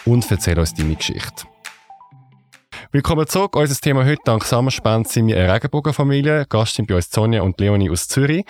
und 0.05 0.31
erzähl 0.31 0.57
uns 0.57 0.73
deine 0.73 0.95
Geschichte. 0.95 1.43
Willkommen 2.93 3.27
zurück. 3.27 3.57
Unser 3.57 3.75
Thema 3.75 4.05
heute, 4.05 4.21
dank 4.23 4.45
Samenspende, 4.45 5.09
sind 5.09 5.27
wir 5.27 5.37
eine 5.37 5.53
Regenbogenfamilie. 5.53 6.45
Gast 6.47 6.75
sind 6.75 6.87
bei 6.87 6.95
uns 6.95 7.11
Sonja 7.11 7.41
und 7.41 7.59
Leonie 7.59 7.89
aus 7.89 8.07
Zürich. 8.07 8.45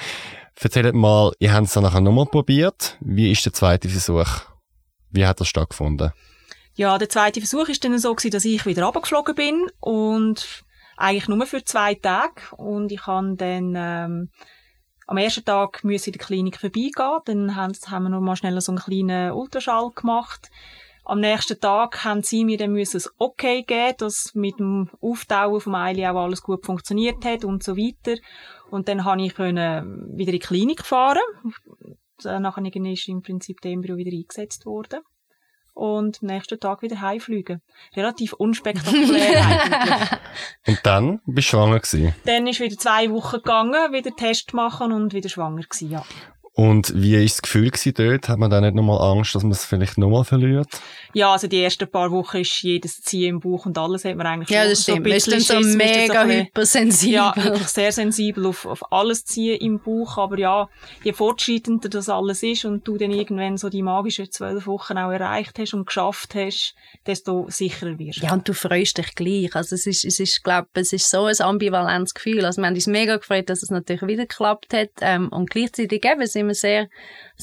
Erzählt 0.59 0.93
mal, 0.93 1.31
ihr 1.39 1.51
habt 1.51 1.65
es 1.65 1.73
dann 1.73 1.81
nachher 1.81 2.01
nochmal 2.01 2.27
probiert. 2.27 2.97
Wie 2.99 3.31
ist 3.31 3.43
der 3.43 3.53
zweite 3.53 3.89
Versuch? 3.89 4.41
Wie 5.09 5.25
hat 5.25 5.39
das 5.39 5.47
stattgefunden? 5.47 6.11
Ja, 6.73 6.97
der 6.97 7.09
zweite 7.09 7.41
Versuch 7.41 7.67
ist 7.67 7.83
dann 7.83 7.97
so 7.99 8.13
gewesen, 8.15 8.31
dass 8.31 8.45
ich 8.45 8.65
wieder 8.65 8.83
runtergeflogen 8.83 9.35
bin 9.35 9.67
und 9.79 10.63
eigentlich 10.97 11.27
nur 11.27 11.45
für 11.45 11.63
zwei 11.63 11.95
Tage 11.95 12.55
und 12.55 12.91
ich 12.91 13.05
habe 13.07 13.35
dann 13.35 13.73
ähm, 13.75 14.29
am 15.07 15.17
ersten 15.17 15.43
Tag 15.43 15.83
müssen 15.83 16.09
in 16.09 16.13
der 16.13 16.25
Klinik 16.25 16.59
vorbeigehen, 16.59 17.19
dann 17.25 17.55
haben, 17.55 17.73
haben 17.87 18.03
wir 18.03 18.09
noch 18.09 18.21
mal 18.21 18.35
schnell 18.35 18.59
so 18.61 18.71
einen 18.71 18.79
kleinen 18.79 19.31
Ultraschall 19.31 19.91
gemacht 19.91 20.49
am 21.03 21.19
nächsten 21.19 21.59
Tag 21.59 22.03
haben 22.03 22.21
sie 22.21 22.45
mir 22.45 22.57
dann 22.57 22.73
müssen 22.73 23.01
ein 23.01 23.11
Okay 23.17 23.63
geben, 23.63 23.95
dass 23.97 24.35
mit 24.35 24.59
dem 24.59 24.89
Auftauen 25.01 25.59
vom 25.59 25.75
Eili 25.75 26.05
auch 26.05 26.15
alles 26.15 26.41
gut 26.41 26.65
funktioniert 26.65 27.25
hat 27.25 27.43
und 27.43 27.63
so 27.63 27.75
weiter. 27.75 28.19
Und 28.69 28.87
dann 28.87 29.03
konnte 29.03 29.25
ich 29.25 29.35
können 29.35 30.17
wieder 30.17 30.31
in 30.31 30.39
die 30.39 30.45
Klinik 30.45 30.85
fahren. 30.85 31.19
Nachher 32.23 32.63
ist 32.65 33.07
im 33.07 33.21
Prinzip 33.21 33.61
der 33.61 33.71
Embryo 33.71 33.97
wieder 33.97 34.15
eingesetzt 34.15 34.65
worden. 34.65 34.99
Und 35.81 36.19
am 36.21 36.27
nächsten 36.27 36.59
Tag 36.59 36.83
wieder 36.83 37.01
heimfliegen. 37.01 37.59
Relativ 37.95 38.33
unspektakulär 38.33 39.43
eigentlich. 39.47 40.19
Und 40.67 40.79
dann 40.83 41.21
bist 41.25 41.47
du 41.47 41.57
schwanger 41.57 41.79
gewesen? 41.79 42.13
Dann 42.25 42.45
ist 42.45 42.59
wieder 42.59 42.77
zwei 42.77 43.09
Wochen 43.09 43.37
gegangen, 43.37 43.91
wieder 43.91 44.15
Test 44.15 44.53
machen 44.53 44.91
und 44.91 45.11
wieder 45.11 45.27
schwanger 45.27 45.63
gewesen, 45.63 45.89
ja. 45.89 46.05
Und 46.53 46.93
wie 46.95 47.15
war 47.15 47.23
das 47.23 47.41
Gefühl 47.41 47.71
dort? 47.95 48.29
Hat 48.29 48.37
man 48.37 48.51
da 48.51 48.61
nicht 48.61 48.75
nochmal 48.75 49.01
Angst, 49.01 49.33
dass 49.33 49.41
man 49.41 49.53
es 49.53 49.65
vielleicht 49.65 49.97
nochmal 49.97 50.23
verliert? 50.23 50.67
Ja, 51.13 51.31
also 51.33 51.47
die 51.47 51.61
ersten 51.61 51.89
paar 51.89 52.11
Wochen 52.11 52.37
ist 52.37 52.61
jedes 52.61 53.01
Ziehen 53.01 53.35
im 53.35 53.39
Bauch 53.39 53.65
und 53.65 53.77
alles 53.77 54.05
hat 54.05 54.15
man 54.15 54.27
eigentlich 54.27 54.49
Ja, 54.49 54.67
das 54.67 54.83
stimmt. 54.83 55.05
ein 55.05 55.11
ist 55.13 55.27
dann 55.27 55.37
bisschen 55.39 55.63
so 55.63 55.69
ist 55.69 55.75
mega 55.77 56.13
so 56.13 56.19
ein 56.19 56.31
hypersensibel. 56.31 57.13
Ja, 57.13 57.33
wirklich 57.35 57.67
sehr 57.67 57.91
sensibel 57.91 58.45
auf, 58.45 58.65
auf 58.65 58.91
alles 58.91 59.25
ziehen 59.25 59.57
im 59.59 59.79
Bauch. 59.79 60.17
Aber 60.17 60.37
ja, 60.37 60.69
je 61.03 61.13
fortschreitender 61.13 61.89
das 61.89 62.09
alles 62.09 62.43
ist 62.43 62.65
und 62.65 62.87
du 62.87 62.97
dann 62.97 63.11
irgendwann 63.11 63.57
so 63.57 63.69
die 63.69 63.81
magischen 63.81 64.31
zwölf 64.31 64.67
Wochen 64.67 64.97
auch 64.97 65.11
erreicht 65.11 65.57
hast 65.59 65.73
und 65.73 65.85
geschafft 65.85 66.35
hast, 66.35 66.75
desto 67.05 67.45
sicherer 67.49 67.97
wirst 67.99 68.21
du. 68.21 68.25
Ja, 68.25 68.33
und 68.33 68.47
du 68.47 68.53
freust 68.53 68.97
dich 68.97 69.15
gleich. 69.15 69.55
Also 69.55 69.75
es 69.75 69.87
ist, 69.87 70.05
es 70.05 70.19
ist, 70.19 70.43
glaub, 70.43 70.67
es 70.73 70.93
ist 70.93 71.09
so 71.09 71.25
ein 71.25 71.35
ambivalentes 71.39 72.13
Gefühl. 72.13 72.45
Also 72.45 72.61
wir 72.61 72.67
haben 72.67 72.75
uns 72.75 72.87
mega 72.87 73.17
gefreut, 73.17 73.49
dass 73.49 73.63
es 73.63 73.69
natürlich 73.69 74.03
wieder 74.03 74.25
geklappt 74.25 74.73
hat. 74.73 74.89
Ähm, 75.01 75.29
und 75.29 75.49
gleichzeitig 75.49 76.03
eben 76.05 76.25
sind 76.25 76.47
wir 76.47 76.55
sehr 76.55 76.87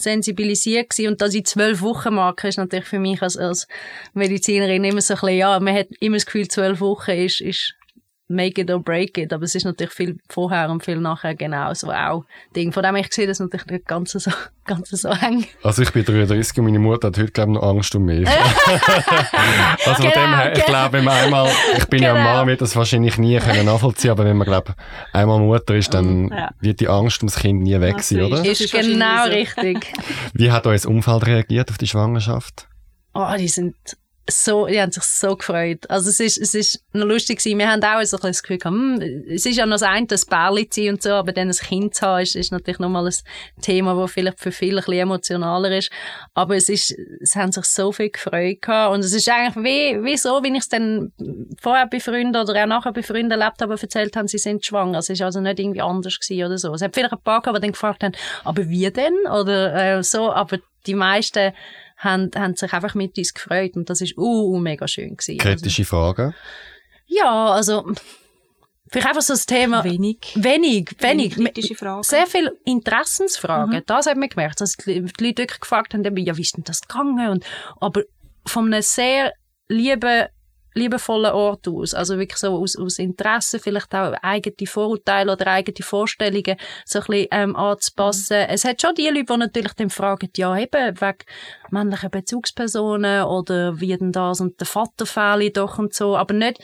sensibilisiert 0.02 0.90
gewesen. 0.90 1.12
Und 1.12 1.20
dass 1.20 1.34
ich 1.34 1.46
zwölf 1.46 1.80
Wochen 1.82 2.14
marke, 2.14 2.48
ist 2.48 2.58
natürlich 2.58 2.86
für 2.86 2.98
mich 2.98 3.22
als, 3.22 3.36
als 3.36 3.66
Medizinerin 4.14 4.84
immer 4.84 5.00
so 5.00 5.14
ein 5.14 5.20
bisschen, 5.20 5.38
ja, 5.38 5.60
man 5.60 5.74
hat 5.74 5.88
immer 6.00 6.16
das 6.16 6.26
Gefühl, 6.26 6.48
zwölf 6.48 6.80
Wochen 6.80 7.12
ist, 7.12 7.40
ist 7.40 7.77
make 8.28 8.60
it 8.60 8.70
or 8.70 8.78
break 8.80 9.16
it. 9.18 9.32
Aber 9.32 9.44
es 9.44 9.54
ist 9.54 9.64
natürlich 9.64 9.92
viel 9.92 10.18
vorher 10.28 10.68
und 10.70 10.84
viel 10.84 10.96
nachher 10.96 11.34
genauso 11.34 11.90
auch 11.90 12.24
Ding. 12.54 12.72
Von 12.72 12.82
dem 12.82 12.96
ich 12.96 13.12
sehe 13.12 13.26
das 13.26 13.40
natürlich 13.40 13.66
nicht 13.66 13.86
ganz 13.86 14.12
so, 14.12 14.30
ganz 14.66 14.90
so 14.90 15.08
eng. 15.08 15.46
Also 15.62 15.82
ich 15.82 15.90
bin 15.92 16.04
33 16.04 16.58
und 16.58 16.64
meine 16.66 16.78
Mutter 16.78 17.08
hat 17.08 17.18
heute, 17.18 17.32
glaube 17.32 17.52
ich, 17.52 17.54
noch 17.58 17.62
Angst 17.62 17.94
um 17.94 18.04
mich. 18.04 18.28
also 18.28 19.94
von 19.94 20.10
Genau, 20.10 20.10
dem 20.12 20.36
her, 20.36 20.52
ich 20.52 20.64
genau. 20.64 20.66
glaube, 20.66 20.92
wenn 20.98 21.04
man 21.04 21.16
einmal, 21.16 21.50
ich 21.76 21.86
bin 21.86 22.02
ja 22.02 22.10
ein 22.14 22.16
Genau. 22.18 22.34
Mann, 22.36 22.46
wird 22.48 22.60
das 22.60 22.76
wahrscheinlich 22.76 23.18
nie 23.18 23.38
können 23.38 23.64
nachvollziehen, 23.66 24.10
aber 24.10 24.24
wenn 24.24 24.36
man, 24.36 24.46
glaube 24.46 24.74
einmal 25.12 25.40
Mutter 25.40 25.74
ist, 25.74 25.94
dann 25.94 26.28
Ja. 26.28 26.50
wird 26.60 26.80
die 26.80 26.88
Angst 26.88 27.22
ums 27.22 27.36
Kind 27.36 27.62
nie 27.62 27.80
weg 27.80 27.96
Das 27.98 28.08
sein, 28.08 28.22
oder? 28.22 28.44
ist- 28.44 28.60
Ist, 28.60 28.72
genau 28.72 29.24
richtig. 29.24 29.92
Wie 30.34 30.50
hat 30.52 30.66
euer 30.66 30.78
Umfeld 30.86 31.26
reagiert 31.26 31.70
auf 31.70 31.78
die 31.78 31.86
Schwangerschaft? 31.86 32.68
Oh, 33.14 33.26
die 33.38 33.48
sind 33.48 33.74
so, 34.30 34.66
die 34.66 34.80
haben 34.80 34.92
sich 34.92 35.02
so 35.04 35.36
gefreut. 35.36 35.88
Also 35.88 36.10
es 36.10 36.20
ist, 36.20 36.38
es 36.38 36.54
ist 36.54 36.84
noch 36.92 37.06
lustig 37.06 37.38
gewesen. 37.38 37.58
Wir 37.58 37.70
haben 37.70 37.82
auch 37.82 38.02
so 38.04 38.16
ein 38.16 38.20
bisschen 38.20 38.20
das 38.30 38.42
Gefühl 38.42 38.58
gehabt, 38.58 38.76
hm, 38.76 39.24
es 39.28 39.46
ist 39.46 39.56
ja 39.56 39.64
noch 39.64 39.74
das 39.74 39.82
eine, 39.82 40.06
das 40.06 40.26
Bärli 40.26 40.68
zu 40.68 40.88
und 40.88 41.02
so, 41.02 41.10
aber 41.10 41.32
dann 41.32 41.48
ein 41.48 41.54
Kind 41.54 41.94
zu 41.94 42.06
haben, 42.06 42.22
ist, 42.22 42.36
ist 42.36 42.52
natürlich 42.52 42.78
nochmal 42.78 43.06
ein 43.06 43.14
Thema, 43.62 43.94
das 43.94 44.12
vielleicht 44.12 44.38
für 44.38 44.52
viele 44.52 44.80
ein 44.80 44.84
bisschen 44.84 45.00
emotionaler 45.00 45.76
ist. 45.76 45.90
Aber 46.34 46.56
es 46.56 46.68
ist, 46.68 46.94
es 47.20 47.36
haben 47.36 47.52
sich 47.52 47.64
so 47.64 47.90
viel 47.90 48.10
gefreut 48.10 48.60
gehabt. 48.60 48.94
Und 48.94 49.00
es 49.00 49.14
ist 49.14 49.28
eigentlich 49.28 49.64
wie, 49.64 50.04
wie 50.04 50.16
so, 50.16 50.42
wie 50.42 50.52
ich 50.52 50.58
es 50.58 50.68
dann 50.68 51.12
vorher 51.60 51.86
bei 51.86 52.00
Freunden 52.00 52.36
oder 52.36 52.62
auch 52.62 52.66
nachher 52.66 52.92
bei 52.92 53.02
Freunden 53.02 53.30
erlebt 53.30 53.62
habe, 53.62 53.78
erzählt 53.80 54.14
haben, 54.16 54.28
sie 54.28 54.38
sind 54.38 54.64
schwanger. 54.64 54.98
Es 54.98 55.08
ist 55.08 55.22
also 55.22 55.40
nicht 55.40 55.58
irgendwie 55.58 55.80
anders 55.80 56.18
gewesen 56.20 56.44
oder 56.44 56.58
so. 56.58 56.74
Es 56.74 56.82
hat 56.82 56.94
vielleicht 56.94 57.12
ein 57.12 57.22
paar 57.22 57.40
gehabt, 57.40 57.56
die 57.56 57.62
dann 57.62 57.72
gefragt 57.72 58.02
haben, 58.02 58.12
aber 58.44 58.68
wie 58.68 58.90
denn? 58.90 59.14
Oder 59.26 59.98
äh, 59.98 60.02
so, 60.02 60.30
aber 60.32 60.58
die 60.86 60.94
meisten 60.94 61.52
haben, 61.98 62.30
haben 62.34 62.54
sich 62.54 62.72
einfach 62.72 62.94
mit 62.94 63.18
uns 63.18 63.34
gefreut 63.34 63.76
und 63.76 63.90
das 63.90 64.00
ist 64.00 64.16
uh, 64.16 64.54
uh, 64.54 64.58
mega 64.58 64.88
schön 64.88 65.16
gewesen. 65.16 65.38
Kritische 65.38 65.84
Fragen? 65.84 66.26
Also, 66.26 66.36
ja, 67.06 67.46
also 67.50 67.92
vielleicht 68.90 69.08
einfach 69.08 69.22
so 69.22 69.34
das 69.34 69.46
Thema 69.46 69.84
Wenig. 69.84 70.32
wenig, 70.36 70.94
wenig, 71.00 71.34
kritische 71.34 71.74
Fragen. 71.74 72.02
sehr 72.02 72.26
viel 72.26 72.52
Interessensfragen. 72.64 73.82
Das 73.86 74.06
hat 74.06 74.16
man 74.16 74.28
gemerkt, 74.28 74.60
dass 74.60 74.72
die 74.72 75.02
die 75.02 75.24
Leute 75.24 75.42
wirklich 75.42 75.60
gefragt 75.60 75.94
haben, 75.94 76.16
ja, 76.16 76.36
wie 76.36 76.42
ist 76.42 76.56
denn 76.56 76.64
das 76.64 76.80
gegangen? 76.80 77.28
Und, 77.28 77.44
aber 77.80 78.02
von 78.46 78.66
einem 78.66 78.82
sehr 78.82 79.32
lieben 79.68 80.28
liebevollen 80.78 81.32
Ort 81.32 81.68
aus, 81.68 81.94
also 81.94 82.18
wirklich 82.18 82.38
so 82.38 82.56
aus, 82.56 82.76
aus 82.76 82.98
Interesse, 82.98 83.58
vielleicht 83.58 83.94
auch 83.94 84.14
eigene 84.22 84.66
Vorurteile 84.66 85.32
oder 85.32 85.46
eigene 85.48 85.82
Vorstellungen 85.84 86.56
so 86.84 87.00
ein 87.00 87.04
bisschen 87.06 87.26
ähm, 87.32 87.56
anzupassen. 87.56 88.36
Es 88.48 88.64
hat 88.64 88.80
schon 88.80 88.94
die 88.94 89.06
Leute, 89.08 89.24
die 89.24 89.36
natürlich 89.36 89.74
dann 89.74 89.90
fragen, 89.90 90.30
ja 90.36 90.56
eben, 90.56 91.00
wegen 91.00 91.18
männlichen 91.70 92.10
Bezugspersonen 92.10 93.24
oder 93.24 93.80
wie 93.80 93.96
denn 93.96 94.12
das 94.12 94.40
und 94.40 94.58
der 94.60 94.66
Vater 94.66 95.06
fehle 95.06 95.50
doch 95.50 95.78
und 95.78 95.94
so, 95.94 96.16
aber 96.16 96.34
nicht, 96.34 96.58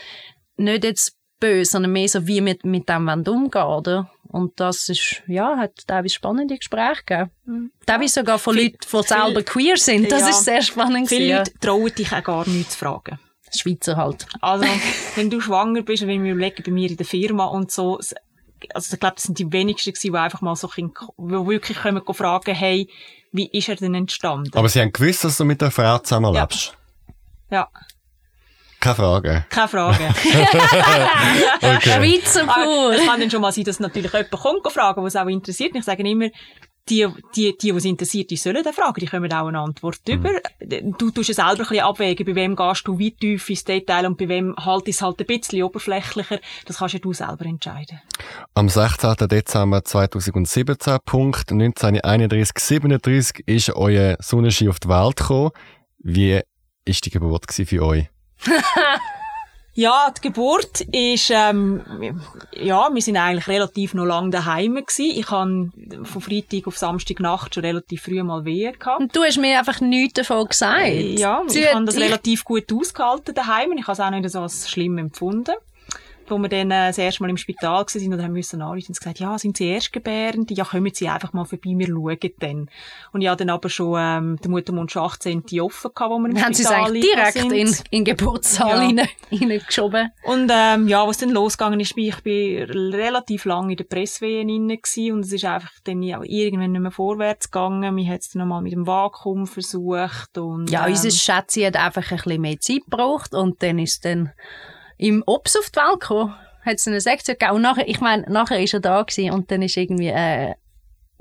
nicht 0.57 0.85
jetzt 0.85 1.17
böse, 1.41 1.73
sondern 1.73 1.93
mehr 1.93 2.09
so, 2.09 2.27
wie 2.27 2.41
mit, 2.41 2.65
mit 2.65 2.89
dem 2.89 3.09
umgehen, 3.09 3.63
oder? 3.65 4.11
Und 4.29 4.59
das 4.59 4.89
ist, 4.89 5.23
ja, 5.27 5.57
hat 5.59 5.73
teilweise 5.87 6.15
spannende 6.15 6.57
Gespräche 6.57 7.03
gegeben. 7.05 7.31
Mhm. 7.45 7.73
Teilweise 7.87 8.21
sogar 8.21 8.39
von 8.39 8.55
Viel- 8.55 8.65
Leuten, 8.73 8.79
die 8.91 9.03
selber 9.09 9.43
queer 9.43 9.77
sind. 9.77 10.11
Das 10.11 10.23
Ja. 10.23 10.29
ist 10.31 10.45
sehr 10.45 10.63
spannend. 10.63 11.09
Viele 11.09 11.21
gewesen, 11.27 11.39
Leute 11.39 11.59
trauen 11.61 11.95
dich 11.95 12.13
auch 12.13 12.23
gar 12.25 12.49
nichts 12.49 12.73
zu 12.73 12.79
fragen. 12.79 13.19
Ja. 13.55 13.61
Schweizer 13.61 13.97
halt. 13.97 14.27
Also, 14.41 14.65
wenn 15.17 15.31
du 15.31 15.41
schwanger 15.41 15.83
bist, 15.83 16.03
und 16.03 16.09
wenn 16.09 16.23
wir 16.25 16.33
überlegen, 16.33 16.63
bei 16.65 16.73
mir 16.73 16.91
in 16.91 16.97
der 16.97 17.07
Firma 17.07 17.47
und 17.47 17.71
so, 17.71 17.99
also 18.73 18.95
ich 18.95 19.01
glaube, 19.01 19.17
das 19.17 19.25
sind 19.25 19.39
die 19.39 19.51
wenigsten 19.53 19.93
gewesen, 19.93 20.13
die 20.13 20.19
einfach 20.19 20.41
mal 20.41 20.57
so 20.57 20.69
können, 20.69 20.93
die 21.19 21.31
wirklich 21.47 21.85
und 21.85 22.15
fragen, 22.17 22.55
hey, 22.55 22.89
wie 23.33 23.49
ist 23.51 23.69
er 23.69 23.77
denn 23.77 23.95
entstanden? 23.95 24.51
Aber 24.57 24.69
sie 24.69 24.81
haben 24.81 24.93
gewusst, 24.93 25.25
dass 25.25 25.37
du 25.37 25.45
mit 25.45 25.61
der 25.61 25.71
Frau 25.71 25.99
zusammenlebst. 25.99 26.77
Ja, 27.51 27.69
Keine 28.81 28.95
Frage. 28.95 29.45
keine 29.51 29.69
Frage. 29.69 30.15
Okay. 31.61 31.81
Schweizer 32.21 32.47
pur. 32.47 32.93
es 32.93 33.07
kann 33.07 33.19
dann 33.21 33.31
schon 33.31 33.41
mal 33.41 33.53
sein, 33.53 33.65
dass 33.65 33.81
natürlich 33.81 34.13
jemand 34.13 34.31
kommt 34.31 34.73
fragen, 34.73 35.03
was 35.03 35.17
auch 35.17 35.27
interessiert. 35.27 35.73
Und 35.73 35.79
ich 35.81 35.85
sage 35.85 36.07
immer, 36.09 36.29
die, 36.89 37.09
die, 37.35 37.57
die, 37.57 37.75
was 37.75 37.85
interessiert, 37.85 38.31
die 38.31 38.37
sollen 38.37 38.63
dann 38.63 38.75
fragen, 38.75 39.01
die 39.01 39.07
kommen 39.07 39.33
auch 39.33 39.47
eine 39.47 39.59
Antwort 39.59 40.07
über. 40.09 40.31
Du 40.99 41.11
tust 41.11 41.31
es 41.31 41.37
selber 41.37 41.53
ein 41.53 41.59
bisschen 41.59 41.81
abwägen, 41.81 42.27
bei 42.27 42.35
wem 42.35 42.57
gehst 42.57 42.87
du 42.87 42.99
wie 42.99 43.13
tief 43.13 43.49
ins 43.49 43.65
Detail 43.65 44.07
und 44.07 44.19
bei 44.19 44.29
wem 44.29 44.55
halt 44.57 44.89
es 44.89 45.01
halt 45.01 45.21
ein 45.21 45.27
bisschen 45.27 45.63
oberflächlicher. 45.63 46.41
Das 46.67 46.79
kannst 46.79 46.95
ja 46.95 47.01
du 47.01 47.13
selber 47.13 47.47
entscheiden. 47.47 48.01
Am 48.55 48.69
16. 48.69 49.15
Dezember 49.29 49.83
2017, 49.83 50.99
Punkt 51.05 51.51
1931, 51.51 52.59
37, 52.59 53.49
ist 53.49 53.71
euer 53.71 54.17
Sonnenschein 54.21 54.69
auf 54.69 54.81
die 54.81 54.89
Welt 54.89 55.17
gekommen. 55.17 55.51
Wie 55.99 56.41
ist 56.85 57.07
die 57.07 57.11
Geburt 57.11 57.47
für 57.51 57.83
euch? 57.83 58.09
Ja, 59.75 60.13
die 60.17 60.29
Geburt 60.29 60.83
ist, 60.93 61.31
ähm, 61.31 62.21
ja, 62.53 62.89
wir 62.93 63.03
sind 63.03 63.17
eigentlich 63.17 63.49
relativ 63.49 63.93
noch 63.95 64.05
lange 64.05 64.31
daheim 64.31 64.77
gewesen. 64.77 65.19
Ich 65.19 65.31
habe 65.31 65.71
von 66.05 66.23
Freitag 66.23 66.69
auf 66.69 66.79
Samstagnacht 66.79 67.55
schon 67.55 67.65
relativ 67.65 68.03
früh 68.03 68.23
mal 68.23 68.45
Wehe 68.45 68.73
gehabt. 68.73 69.01
Und 69.01 69.17
du 69.17 69.23
hast 69.23 69.39
mir 69.39 69.59
einfach 69.59 69.81
nichts 69.81 70.15
davon 70.15 70.47
gesagt. 70.47 70.87
Ja, 70.87 71.43
Sie 71.49 71.61
ich 71.61 71.75
habe 71.75 71.85
das 71.85 71.97
relativ 71.97 72.45
gut 72.45 72.73
ausgehalten 72.73 73.35
daheim 73.35 73.71
und 73.73 73.79
ich 73.79 73.87
habe 73.87 73.93
es 73.93 74.01
auch 74.01 74.11
nicht 74.11 74.31
so 74.31 74.41
als 74.41 74.71
schlimm 74.71 74.97
empfunden. 74.99 75.55
Wo 76.29 76.39
wir 76.39 76.49
dann 76.49 76.71
äh, 76.71 76.89
das 76.89 76.99
erste 76.99 77.23
Mal 77.23 77.31
im 77.31 77.37
Spital 77.37 77.85
waren 77.87 78.13
und 78.13 78.23
haben 78.23 78.33
müssen 78.33 78.63
anrufen 78.63 78.87
und 78.89 78.99
gesagt, 78.99 79.19
ja, 79.21 79.39
sind 79.39 79.57
Sie 79.57 79.69
Erstgebärende? 79.69 80.55
Ja, 80.55 80.65
kommen 80.65 80.91
Sie 80.93 81.09
einfach 81.09 81.33
mal 81.33 81.45
vorbei, 81.45 81.75
wir 81.77 81.87
schauen 81.87 82.19
dann. 82.41 82.71
Und 83.13 83.21
ich 83.21 83.29
hatte 83.29 83.45
dann 83.45 83.55
aber 83.55 83.69
schon 83.69 83.97
ähm, 84.01 84.37
den 84.43 84.51
Muttermund 84.51 84.91
schon 84.91 85.03
18 85.03 85.45
offen 85.61 85.91
gehabt, 85.95 86.11
wo 86.11 86.19
wir 86.19 86.31
im 86.31 86.43
Haben 86.43 86.55
sie 86.55 86.63
es 86.63 86.69
Spital 86.69 86.85
eigentlich 86.87 87.03
liegen 87.05 87.17
direkt 87.17 87.37
in, 87.37 87.51
in 87.91 88.05
den 88.05 88.05
Geburtssaal 88.17 88.83
Ja. 88.83 88.89
hinein- 88.89 89.09
hineingeschoben? 89.31 90.11
Und 90.25 90.51
ähm, 90.53 90.89
ja, 90.89 91.07
was 91.07 91.19
dann 91.19 91.31
losgegangen 91.31 91.81
ist, 91.81 91.97
ich 91.97 92.17
bin 92.23 92.63
relativ 92.95 93.45
lange 93.45 93.73
in 93.73 93.77
der 93.77 93.85
Presswehen 93.85 94.69
gsi 94.81 95.13
und 95.13 95.21
es 95.21 95.33
ist 95.33 95.45
einfach 95.45 95.73
dann 95.85 96.03
irgendwann 96.03 96.73
nicht 96.73 96.81
mehr 96.81 96.91
vorwärts 96.91 97.51
gegangen. 97.51 97.97
Wir 97.97 98.07
haben 98.07 98.19
es 98.19 98.31
dann 98.31 98.41
nochmal 98.41 98.63
mit 98.63 98.73
dem 98.73 98.87
Vakuum 98.87 99.47
versucht 99.47 100.39
und 100.39 100.71
Ja, 100.71 100.87
ähm, 100.87 100.93
unser 100.93 101.11
Schätzi 101.11 101.63
hat 101.63 101.77
einfach 101.77 102.11
ein 102.11 102.17
bisschen 102.17 102.41
mehr 102.41 102.61
Zeit 102.61 102.81
gebraucht 102.89 103.35
und 103.35 103.63
dann 103.63 103.79
ist 103.79 104.05
dann 104.05 104.33
im 105.05 105.23
Ops 105.27 105.57
auf 105.57 105.71
die 105.71 105.79
Welt 105.79 106.01
gekommen. 106.01 106.35
Hat 106.65 106.77
es 106.77 106.87
eine 106.87 107.01
Sektion 107.01 107.37
gegeben. 107.39 107.57
Und 107.57 107.63
nachher, 107.63 107.87
ich 107.87 108.01
meine, 108.01 108.25
nachher 108.31 108.61
ist 108.61 108.73
er 108.73 108.81
da 108.81 109.03
gewesen 109.03 109.33
und 109.33 109.51
dann 109.51 109.61
ist 109.61 109.77
irgendwie, 109.77 110.09
äh, 110.09 110.55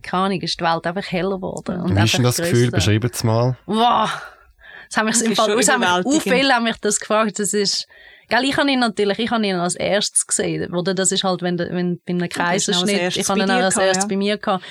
keine 0.02 0.24
Ahnung, 0.24 0.42
ist 0.42 0.60
die 0.60 0.64
Welt 0.64 0.86
einfach 0.88 1.12
heller 1.12 1.36
geworden. 1.36 1.82
Und 1.82 1.96
Wie 1.96 2.04
ist 2.04 2.14
denn 2.14 2.24
das 2.24 2.38
Gefühl? 2.38 2.72
grösser. 2.72 2.78
Beschreibt 2.78 3.16
es 3.16 3.24
mal. 3.24 3.58
Wow! 3.66 4.10
Das 4.90 4.98
haben 4.98 5.08
mich 5.08 5.22
im 5.22 5.36
Fall, 5.36 5.48
schon 5.48 5.58
das 5.58 5.70
haben 5.70 6.04
mich, 6.10 6.24
viele 6.24 6.54
haben 6.54 6.64
mich 6.64 6.78
das 6.78 7.00
gefragt. 7.00 7.40
Das 7.40 7.54
ist, 7.54 7.88
gell, 8.30 8.44
ich 8.44 8.56
habe 8.56 8.72
ihn 8.72 8.80
natürlich, 8.80 9.20
ich 9.20 9.32
habe 9.32 9.46
ihn 9.46 9.56
als 9.56 9.76
erstes 9.76 10.28
gesehen. 10.28 10.74
Oder 10.74 10.94
das 10.94 11.12
ist 11.12 11.24
halt, 11.24 11.42
wenn, 11.42 11.58
wenn 11.58 12.00
bei 12.06 12.14
einem 12.14 12.30
Kaiserschnitt, 12.30 13.18
ich 13.18 13.28
habe 13.28 13.40
ihn 13.42 13.50
als 13.50 13.76
erstes 13.76 14.04
ja. 14.04 14.08
bei 14.08 14.18
mir 14.18 14.38
gehabt. 14.38 14.64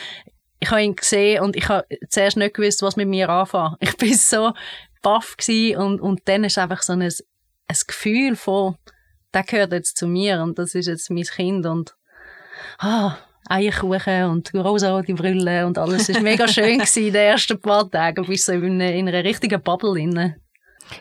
Ich 0.61 0.71
habe 0.71 0.83
ihn 0.83 0.95
gesehen 0.95 1.43
und 1.43 1.57
ich 1.57 1.69
habe 1.69 1.85
zuerst 2.09 2.37
nicht 2.37 2.55
gewusst, 2.55 2.83
was 2.83 2.97
mit 2.97 3.09
mir 3.09 3.29
anfangen. 3.29 3.77
Ich 3.81 3.97
bin 3.97 4.15
so 4.15 4.53
baff 5.03 5.37
gewesen 5.37 5.77
und, 5.77 6.01
und 6.01 6.21
dann 6.27 6.45
ist 6.45 6.57
einfach 6.57 6.83
so 6.83 6.93
ein, 6.93 7.03
ein 7.03 7.77
Gefühl 7.87 8.37
von, 8.37 8.77
der 9.35 9.43
gehört 9.45 9.73
jetzt 9.73 9.97
zu 9.97 10.07
mir 10.07 10.43
und 10.43 10.59
das 10.59 10.75
ist 10.75 10.87
jetzt 10.87 11.11
mein 11.11 11.25
Kind 11.25 11.67
und, 11.67 11.95
ah, 12.79 13.17
Eierkuchen 13.49 14.25
und 14.27 14.55
rosarote 14.55 15.15
Brille 15.15 15.67
und 15.67 15.77
alles. 15.77 16.09
Es 16.09 16.15
war 16.17 16.23
mega 16.23 16.47
schön 16.47 16.79
gewesen, 16.79 17.07
in 17.07 17.13
den 17.13 17.23
ersten 17.23 17.61
paar 17.61 17.91
Tagen. 17.91 18.23
Du 18.23 18.29
bist 18.29 18.45
so 18.47 18.53
in, 18.53 18.81
einer- 18.81 18.93
in 18.93 19.09
einer 19.09 19.25
richtigen 19.25 19.61
Bubble 19.61 19.93
drin. 19.95 20.35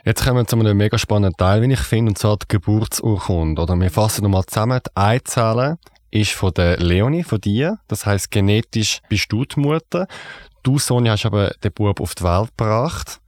Jetzt 0.06 0.24
kommen 0.24 0.38
wir 0.38 0.48
zu 0.48 0.56
einem 0.58 0.76
mega 0.76 0.98
spannenden 0.98 1.36
Teil, 1.38 1.62
wie 1.62 1.72
ich 1.74 1.80
finde, 1.80 2.10
und 2.12 2.18
zwar 2.18 2.38
die 2.38 2.46
Geburtsurkunde. 2.48 3.62
Oder 3.62 3.76
wir 3.76 3.92
fassen 3.92 4.24
nochmal 4.24 4.46
zusammen. 4.46 4.80
Die 4.86 4.92
Eizelle 4.96 5.78
ist 6.10 6.32
von 6.32 6.54
der 6.54 6.78
Leonie, 6.78 7.24
von 7.24 7.40
dir. 7.42 7.78
Das 7.88 8.06
heißt 8.06 8.32
genetisch 8.32 9.02
bist 9.10 9.32
du 9.32 9.46
die 9.46 9.60
Mutter. 9.60 10.08
Du, 10.64 10.80
Sonja, 10.80 11.14
hast 11.14 11.26
aber 11.26 11.52
den 11.64 11.72
Bub 11.74 12.00
auf 12.00 12.16
die 12.16 12.24
Welt 12.24 12.50
gebracht. 12.58 13.20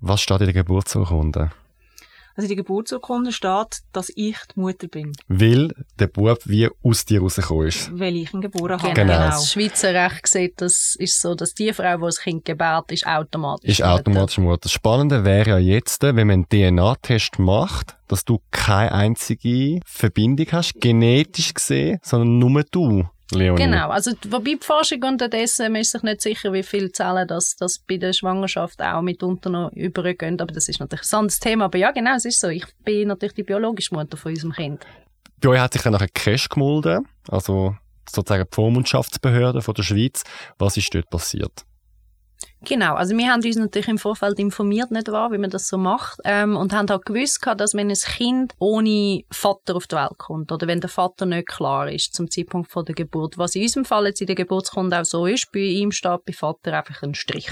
Was 0.00 0.22
steht 0.22 0.40
in 0.40 0.46
der 0.46 0.54
Geburtsurkunde? 0.54 1.50
Also 2.40 2.52
in 2.52 2.56
der 2.56 2.64
Geburtsurkunde 2.64 3.32
steht, 3.32 3.82
dass 3.92 4.08
ich 4.16 4.34
die 4.56 4.60
Mutter 4.60 4.88
bin. 4.88 5.12
Weil 5.28 5.74
der 5.98 6.06
Bub 6.06 6.38
wie 6.46 6.70
aus 6.82 7.04
dir 7.04 7.20
rausgekommen 7.20 7.66
ist. 7.66 7.90
Weil 7.92 8.16
ich 8.16 8.32
ihn 8.32 8.40
geboren 8.40 8.80
habe. 8.80 8.94
Genau. 8.94 9.12
Das 9.12 9.52
Schweizer 9.52 9.92
Recht 9.92 10.26
sieht, 10.26 10.58
das 10.62 10.96
ist 10.98 11.20
so, 11.20 11.34
dass 11.34 11.52
die 11.52 11.70
Frau, 11.74 11.98
die 11.98 12.04
das 12.04 12.20
Kind 12.20 12.46
gebärt, 12.46 12.92
ist 12.92 13.06
automatisch 13.06 13.68
Ist 13.68 13.82
automatisch 13.82 14.38
Mutter. 14.38 14.60
Das 14.62 14.72
Spannende 14.72 15.22
wäre 15.22 15.50
ja 15.50 15.58
jetzt, 15.58 16.02
wenn 16.02 16.14
man 16.28 16.46
einen 16.50 16.76
DNA-Test 16.78 17.38
macht, 17.38 17.98
dass 18.08 18.24
du 18.24 18.38
keine 18.50 18.92
einzige 18.92 19.80
Verbindung 19.84 20.46
hast, 20.52 20.80
genetisch 20.80 21.52
gesehen, 21.52 21.98
sondern 22.02 22.38
nur 22.38 22.64
du, 22.70 23.04
Leonie. 23.30 23.62
Genau, 23.62 23.88
also 23.90 24.12
wobei 24.28 24.54
die 24.54 24.58
Forschung 24.60 25.02
unterdessen, 25.02 25.72
man 25.72 25.82
ist 25.82 25.92
sich 25.92 26.02
nicht 26.02 26.20
sicher, 26.20 26.52
wie 26.52 26.62
viele 26.62 26.92
Zellen 26.92 27.26
das, 27.28 27.56
das 27.56 27.78
bei 27.78 27.96
der 27.96 28.12
Schwangerschaft 28.12 28.82
auch 28.82 29.02
mitunter 29.02 29.50
noch 29.50 29.72
übergehen, 29.72 30.40
aber 30.40 30.52
das 30.52 30.68
ist 30.68 30.80
natürlich 30.80 31.10
ein 31.12 31.18
anderes 31.18 31.38
Thema. 31.38 31.66
Aber 31.66 31.78
ja, 31.78 31.90
genau, 31.90 32.14
es 32.14 32.24
ist 32.24 32.40
so. 32.40 32.48
Ich 32.48 32.66
bin 32.84 33.08
natürlich 33.08 33.34
die 33.34 33.42
biologische 33.42 33.94
Mutter 33.94 34.16
von 34.16 34.32
unserem 34.32 34.52
Kind. 34.52 34.84
Bei 35.40 35.48
euch 35.50 35.60
hat 35.60 35.72
sich 35.72 35.82
dann 35.82 35.92
nachher 35.92 36.08
Cash 36.08 36.48
gemolden, 36.48 37.06
also 37.28 37.74
sozusagen 38.08 38.44
die 38.44 38.54
Vormundschaftsbehörde 38.54 39.62
von 39.62 39.74
der 39.74 39.82
Schweiz. 39.82 40.22
Was 40.58 40.76
ist 40.76 40.94
dort 40.94 41.08
passiert? 41.10 41.64
Genau, 42.62 42.94
also 42.94 43.16
wir 43.16 43.32
haben 43.32 43.42
uns 43.42 43.56
natürlich 43.56 43.88
im 43.88 43.96
Vorfeld 43.96 44.38
informiert, 44.38 44.90
nicht 44.90 45.10
wahr, 45.10 45.32
wie 45.32 45.38
man 45.38 45.48
das 45.48 45.66
so 45.66 45.78
macht, 45.78 46.20
ähm, 46.24 46.56
und 46.56 46.74
haben 46.74 46.88
halt 46.90 47.06
gewusst, 47.06 47.40
dass 47.56 47.74
wenn 47.74 47.88
ein 47.88 47.96
Kind 47.96 48.54
ohne 48.58 49.22
Vater 49.30 49.76
auf 49.76 49.86
die 49.86 49.96
Welt 49.96 50.18
kommt 50.18 50.52
oder 50.52 50.66
wenn 50.66 50.80
der 50.80 50.90
Vater 50.90 51.24
nicht 51.24 51.48
klar 51.48 51.90
ist 51.90 52.14
zum 52.14 52.30
Zeitpunkt 52.30 52.70
von 52.70 52.84
der 52.84 52.94
Geburt, 52.94 53.38
was 53.38 53.54
in 53.54 53.62
unserem 53.62 53.86
Fall 53.86 54.06
jetzt 54.06 54.20
in 54.20 54.26
der 54.26 54.36
Geburtskunde 54.36 55.00
auch 55.00 55.04
so 55.04 55.24
ist, 55.24 55.50
bei 55.52 55.60
ihm 55.60 55.90
steht 55.90 56.24
bei 56.26 56.34
Vater 56.34 56.76
einfach 56.76 57.02
ein 57.02 57.14
Strich, 57.14 57.50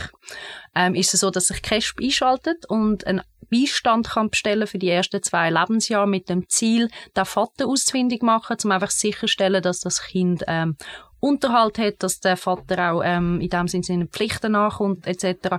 ähm, 0.74 0.94
ist 0.94 1.14
es 1.14 1.20
so, 1.20 1.30
dass 1.30 1.46
sich 1.46 1.62
CASP 1.62 2.00
einschaltet 2.02 2.66
und 2.66 3.06
einen 3.06 3.22
Beistand 3.50 4.10
kann 4.10 4.30
bestellen 4.30 4.66
für 4.66 4.78
die 4.78 4.90
ersten 4.90 5.22
zwei 5.22 5.50
Lebensjahre 5.50 6.06
mit 6.06 6.28
dem 6.28 6.48
Ziel, 6.48 6.90
den 7.16 7.24
Vater 7.24 7.66
ausfindig 7.66 8.22
machen, 8.22 8.56
um 8.62 8.70
einfach 8.70 8.90
sicherstellen, 8.90 9.62
dass 9.62 9.80
das 9.80 10.02
Kind 10.02 10.44
ähm, 10.46 10.76
Unterhalt 11.20 11.78
hat, 11.78 12.02
dass 12.02 12.20
der 12.20 12.36
Vater 12.36 12.92
auch 12.92 13.02
ähm, 13.04 13.40
in 13.40 13.48
dem 13.48 13.68
Sinne 13.68 13.84
seinen 13.84 14.08
Pflichten 14.08 14.52
nachkommt 14.52 15.06
etc. 15.06 15.56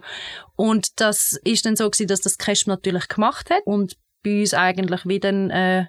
Und 0.55 0.99
das 0.99 1.39
ist 1.43 1.65
dann 1.65 1.75
so 1.75 1.89
gewesen, 1.89 2.07
dass 2.07 2.21
das 2.21 2.37
Cash 2.37 2.67
natürlich 2.67 3.07
gemacht 3.07 3.49
hat 3.49 3.61
und 3.65 3.95
bei 4.23 4.41
uns 4.41 4.53
eigentlich 4.53 5.05
wieder 5.05 5.29
äh, 5.31 5.85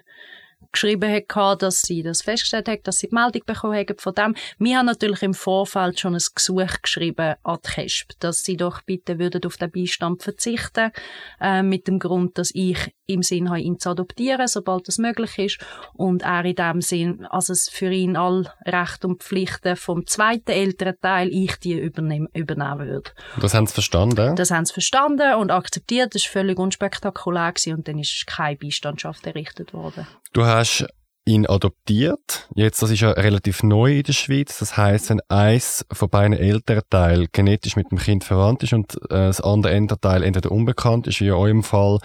geschrieben 0.71 1.11
hat, 1.11 1.61
dass 1.61 1.81
sie 1.81 2.03
das 2.03 2.21
festgestellt 2.21 2.67
hat, 2.67 2.87
dass 2.87 2.97
sie 2.97 3.09
die 3.09 3.15
Meldung 3.15 3.41
bekommen 3.45 3.75
haben 3.75 3.97
von 3.97 4.13
dem. 4.13 4.35
Wir 4.57 4.77
haben 4.77 4.85
natürlich 4.85 5.21
im 5.21 5.33
Vorfeld 5.33 5.99
schon 5.99 6.15
ein 6.15 6.23
Gesuch 6.33 6.81
geschrieben 6.81 7.35
an 7.43 7.57
die 7.65 7.69
KESP, 7.69 8.13
dass 8.19 8.43
sie 8.43 8.57
doch 8.57 8.81
bitte 8.81 9.19
würden 9.19 9.43
auf 9.45 9.57
den 9.57 9.71
Beistand 9.71 10.23
verzichten, 10.23 10.91
äh, 11.39 11.63
mit 11.63 11.87
dem 11.87 11.99
Grund, 11.99 12.37
dass 12.37 12.51
ich 12.53 12.93
im 13.13 13.23
Sinn 13.23 13.49
habe, 13.49 13.61
ihn 13.61 13.79
zu 13.79 13.89
adoptieren, 13.89 14.47
sobald 14.47 14.87
das 14.87 14.97
möglich 14.97 15.37
ist 15.37 15.59
und 15.93 16.23
er 16.23 16.45
in 16.45 16.55
dem 16.55 16.81
Sinn, 16.81 17.25
also 17.29 17.53
es 17.53 17.69
für 17.69 17.91
ihn 17.91 18.15
all 18.15 18.51
Rechte 18.65 19.07
und 19.07 19.23
Pflichten 19.23 19.75
vom 19.75 20.05
zweiten 20.07 20.51
älteren 20.51 20.95
Teil, 21.01 21.29
ich 21.29 21.57
die 21.57 21.79
übernehmen, 21.79 22.27
übernehmen 22.33 22.87
würde. 22.87 23.11
Das 23.39 23.53
haben 23.53 23.67
sie 23.67 23.73
verstanden? 23.73 24.35
Das 24.35 24.51
haben 24.51 24.65
sie 24.65 24.73
verstanden 24.73 25.35
und 25.35 25.51
akzeptiert, 25.51 26.15
das 26.15 26.23
war 26.25 26.31
völlig 26.31 26.59
unspektakulär 26.59 27.51
gewesen 27.51 27.75
und 27.75 27.87
dann 27.87 27.99
ist 27.99 28.25
keine 28.27 28.57
Beistandschaft 28.57 29.25
errichtet 29.25 29.73
worden. 29.73 30.07
Du 30.33 30.45
hast 30.45 30.87
ihn 31.25 31.45
adoptiert. 31.45 32.47
Jetzt, 32.55 32.81
das 32.81 32.89
ist 32.89 33.01
ja 33.01 33.11
relativ 33.11 33.63
neu 33.63 33.97
in 33.97 34.03
der 34.03 34.13
Schweiz. 34.13 34.57
Das 34.59 34.75
heißt, 34.75 35.09
wenn 35.09 35.21
eins 35.29 35.85
von 35.91 36.09
beiden 36.09 36.33
Elternteilen 36.33 37.27
genetisch 37.31 37.75
mit 37.75 37.91
dem 37.91 37.99
Kind 37.99 38.23
verwandt 38.23 38.63
ist 38.63 38.73
und 38.73 38.95
äh, 38.95 39.27
das 39.27 39.41
andere 39.41 39.73
Elternteil 39.73 40.23
entweder 40.23 40.51
unbekannt 40.51 41.07
ist, 41.07 41.21
wie 41.21 41.27
in 41.27 41.33
eurem 41.33 41.63
Fall, 41.63 41.99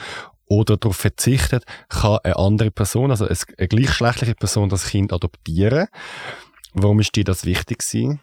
oder 0.49 0.77
darauf 0.77 0.97
verzichtet, 0.97 1.65
kann 1.89 2.19
eine 2.23 2.37
andere 2.37 2.71
Person, 2.71 3.11
also 3.11 3.27
eine 3.27 3.69
gleichgeschlechtliche 3.69 4.35
Person, 4.35 4.69
das 4.69 4.89
Kind 4.89 5.13
adoptieren. 5.13 5.89
Warum 6.75 7.01
ist 7.01 7.15
dir 7.17 7.25
das 7.25 7.45
wichtig 7.45 7.79
gewesen? 7.79 8.21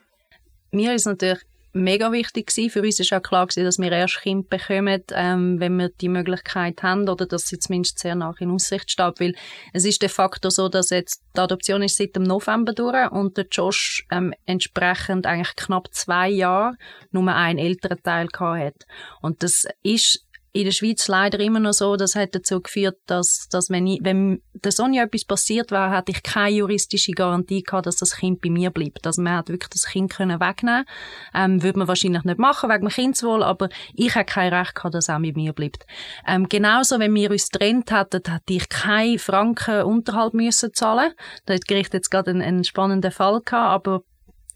Mir 0.72 0.94
ist 0.94 1.06
natürlich 1.06 1.44
mega 1.74 2.12
wichtig 2.12 2.48
gewesen. 2.48 2.70
Für 2.70 2.82
uns 2.82 3.00
ist 3.00 3.12
auch 3.14 3.22
klar 3.22 3.48
gewesen, 3.48 3.66
dass 3.66 3.80
wir 3.80 3.92
erst 3.92 4.22
Kind 4.22 4.50
bekommen, 4.50 5.04
ähm, 5.12 5.60
wenn 5.60 5.76
wir 5.78 5.90
die 5.90 6.10
Möglichkeit 6.10 6.84
haben 6.84 7.10
oder 7.10 7.26
dass 7.26 7.48
sie 7.48 7.60
zumindest 7.60 8.00
sehr 8.00 8.16
nach 8.16 8.40
in 8.40 8.52
Aussicht 8.52 8.92
steht, 8.92 9.20
weil 9.20 9.36
es 9.74 9.86
ist 9.86 10.02
de 10.02 10.10
facto 10.10 10.50
so, 10.50 10.70
dass 10.70 10.92
jetzt 10.92 11.24
die 11.36 11.40
Adoption 11.40 11.82
ist 11.82 11.98
seit 11.98 12.16
dem 12.16 12.24
November 12.24 12.74
durch 12.74 13.12
und 13.12 13.38
der 13.38 13.48
Josh 13.52 14.06
ähm, 14.12 14.34
entsprechend 14.46 15.26
eigentlich 15.26 15.56
knapp 15.56 15.94
zwei 15.94 16.30
Jahre 16.30 16.76
nur 17.12 17.28
einen 17.28 17.60
älteren 17.60 18.02
Teil 18.04 18.28
gehabt 18.28 18.64
hat. 18.64 18.86
Und 19.22 19.44
das 19.44 19.66
ist 19.82 20.26
in 20.56 20.66
der 20.66 20.72
Schweiz 20.72 21.08
leider 21.08 21.40
immer 21.40 21.60
noch 21.60 21.74
so, 21.74 21.96
das 21.96 22.16
hat 22.16 22.36
dazu 22.36 22.62
geführt, 22.62 22.98
dass, 23.08 23.48
dass 23.50 23.72
wenn, 23.72 23.88
ich, 23.88 24.00
wenn 24.04 24.40
der 24.54 24.72
Sonja 24.72 25.04
etwas 25.04 25.26
passiert 25.26 25.72
wäre, 25.72 25.92
hätte 25.92 26.12
ich 26.12 26.22
keine 26.22 26.56
juristische 26.56 27.12
Garantie 27.12 27.64
gehabt, 27.64 27.88
dass 27.88 27.96
das 27.96 28.18
Kind 28.18 28.40
bei 28.40 28.52
mir 28.52 28.70
bleibt. 28.70 29.08
Also 29.08 29.24
man 29.24 29.38
hat 29.38 29.50
wirklich 29.50 29.70
das 29.70 29.88
Kind 29.88 30.12
können 30.12 30.40
wegnehmen 30.40 30.86
ähm, 31.34 31.64
Würde 31.64 31.80
man 31.80 31.88
wahrscheinlich 31.88 32.24
nicht 32.24 32.38
machen, 32.38 32.70
wegen 32.70 32.82
dem 32.82 32.90
Kindeswohl, 32.90 33.42
aber 33.42 33.70
ich 33.96 34.14
hätte 34.14 34.32
kein 34.32 34.54
Recht 34.54 34.76
gehabt, 34.76 34.94
dass 34.94 35.10
er 35.10 35.20
bei 35.20 35.32
mir 35.34 35.54
bleibt. 35.54 35.88
Ähm, 36.28 36.48
genauso, 36.48 37.00
wenn 37.00 37.16
wir 37.16 37.32
uns 37.32 37.50
getrennt 37.50 37.92
hätten, 37.92 38.22
hätte 38.32 38.54
ich 38.54 38.70
keinen 38.70 39.18
Franken 39.18 39.82
Unterhalt 39.82 40.36
müssen 40.36 40.72
zahlen. 40.74 41.14
Da 41.48 41.56
hat 41.56 41.68
Gericht 41.68 41.96
jetzt 41.96 42.12
gerade 42.12 42.30
einen, 42.30 42.44
einen 42.44 42.64
spannenden 42.64 43.12
Fall 43.12 43.42
gehabt, 43.44 43.54
aber 43.54 44.04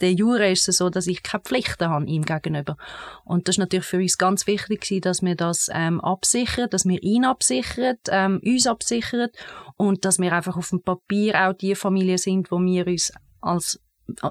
der 0.02 0.14
Jure 0.14 0.52
ist 0.52 0.68
es 0.68 0.78
so, 0.78 0.90
dass 0.90 1.08
ich 1.08 1.24
keine 1.24 1.44
Pflichten 1.44 1.90
habe 1.90 2.06
ihm 2.06 2.24
gegenüber. 2.24 2.78
Und 3.24 3.48
das 3.48 3.56
ist 3.56 3.60
natürlich 3.60 3.86
für 3.86 3.98
uns 3.98 4.18
ganz 4.18 4.48
wichtig 4.48 4.82
gewesen, 4.82 5.02
dass 5.02 5.22
wir 5.22 5.36
das 5.36 5.70
ähm, 5.74 6.02
absichern, 6.02 6.70
dass 6.70 6.86
wir 6.86 7.02
ihn 7.04 7.26
absichern, 7.26 7.98
ähm, 8.10 8.42
uns 8.46 8.68
absichern 8.68 9.30
und 9.76 10.06
dass 10.06 10.20
wir 10.20 10.34
einfach 10.34 10.58
auf 10.58 10.70
dem 10.70 10.82
Papier 10.82 11.48
auch 11.48 11.54
die 11.54 11.76
Familie 11.76 12.18
sind, 12.18 12.52
wo 12.52 12.60
wir 12.60 12.88
uns 12.88 13.12
als 13.42 13.80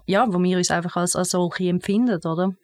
ja, 0.06 0.26
wo 0.28 0.42
wir 0.42 0.56
uns 0.56 0.70
einfach 0.70 0.96
als, 0.96 1.16
als 1.16 1.30
solche 1.30 1.68
empfinden, 1.68 2.20
oder? 2.26 2.54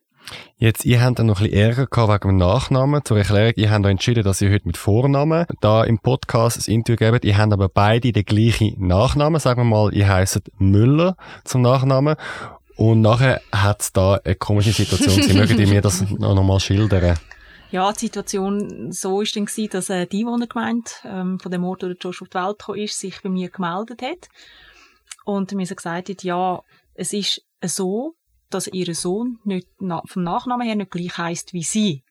Jetzt, 0.56 0.84
ihr 0.84 1.02
habt 1.02 1.18
dann 1.18 1.26
noch 1.26 1.40
ein 1.40 1.50
bisschen 1.50 1.78
Ärger 1.78 2.08
wegen 2.08 2.28
dem 2.28 2.36
Nachnamen. 2.36 3.04
Zur 3.04 3.18
Erklärung, 3.18 3.54
ihr 3.56 3.70
habt 3.70 3.84
entschieden, 3.84 4.22
dass 4.22 4.40
ihr 4.40 4.50
heute 4.50 4.66
mit 4.66 4.76
Vornamen 4.76 5.46
da 5.60 5.82
im 5.84 5.98
Podcast 5.98 6.68
ein 6.68 6.74
Interview 6.74 6.96
gebt. 6.96 7.24
Ihr 7.24 7.36
habt 7.36 7.52
aber 7.52 7.68
beide 7.68 8.12
den 8.12 8.24
gleichen 8.24 8.74
Nachnamen. 8.86 9.40
Sagen 9.40 9.62
wir 9.62 9.64
mal, 9.64 9.92
ihr 9.92 10.08
heisst 10.08 10.40
Müller 10.58 11.16
zum 11.44 11.62
Nachnamen. 11.62 12.14
Und 12.76 13.00
nachher 13.00 13.40
hat 13.52 13.82
es 13.82 13.92
da 13.92 14.14
eine 14.24 14.34
komische 14.34 14.72
Situation. 14.72 15.22
Sie 15.22 15.34
mögen 15.34 15.56
mir 15.68 15.80
das 15.80 16.08
noch 16.10 16.42
mal 16.42 16.60
schildern? 16.60 17.18
Ja, 17.70 17.90
die 17.92 18.00
Situation 18.00 18.92
so 18.92 19.22
ist 19.22 19.34
dann 19.34 19.46
gewesen, 19.46 19.70
dass 19.70 19.88
äh, 19.88 20.06
die 20.06 20.20
Einwohnergemeinde 20.20 20.90
ähm, 21.04 21.40
von 21.40 21.50
dem 21.50 21.62
Mord, 21.62 21.80
der 21.80 21.92
Josh 21.92 22.20
auf 22.20 22.28
die 22.28 22.34
Welt 22.34 22.58
gekommen 22.58 22.78
ist, 22.80 23.00
sich 23.00 23.22
bei 23.22 23.30
mir 23.30 23.48
gemeldet 23.48 24.02
hat 24.02 24.28
und 25.24 25.52
mir 25.52 25.66
gesagt 25.66 26.10
hat, 26.10 26.22
ja, 26.22 26.60
es 26.94 27.14
ist 27.14 27.42
so, 27.64 28.14
dass 28.50 28.66
ihr 28.66 28.94
Sohn 28.94 29.38
nicht 29.44 29.68
na 29.78 30.02
vom 30.04 30.22
Nachnamen 30.22 30.66
her 30.66 30.76
nicht 30.76 30.90
gleich 30.90 31.16
heisst 31.16 31.54
wie 31.54 31.62
sie. 31.62 32.04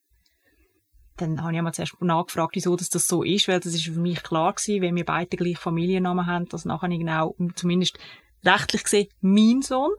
Dann 1.17 1.43
habe 1.43 1.51
ich 1.51 1.59
einmal 1.59 1.75
zuerst 1.75 2.01
nachgefragt, 2.01 2.55
wieso 2.55 2.75
das, 2.75 2.89
das 2.89 3.07
so 3.07 3.21
ist, 3.21 3.47
weil 3.47 3.59
das 3.59 3.75
ist 3.75 3.85
für 3.85 3.99
mich 3.99 4.23
klar 4.23 4.53
gewesen, 4.53 4.81
wenn 4.81 4.95
wir 4.95 5.05
beide 5.05 5.37
gleich 5.37 5.59
Familiennamen 5.59 6.25
haben, 6.25 6.49
dass 6.49 6.65
nachher 6.65 6.89
genau, 6.89 7.35
zumindest 7.53 7.99
rechtlich 8.43 8.83
gesehen, 8.83 9.09
mein 9.19 9.61
Sohn 9.61 9.91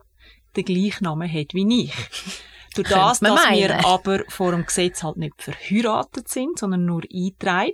den 0.55 0.65
gleichen 0.65 1.05
Namen 1.05 1.31
hat 1.31 1.53
wie 1.53 1.83
ich. 1.83 1.93
Durch 2.75 2.89
das, 2.89 3.19
dass 3.19 3.45
meinen. 3.45 3.55
wir 3.59 3.85
aber 3.85 4.23
vor 4.29 4.51
dem 4.51 4.65
Gesetz 4.65 5.03
halt 5.03 5.17
nicht 5.17 5.39
verheiratet 5.41 6.27
sind, 6.27 6.57
sondern 6.57 6.85
nur 6.85 7.03
eingetragen, 7.03 7.73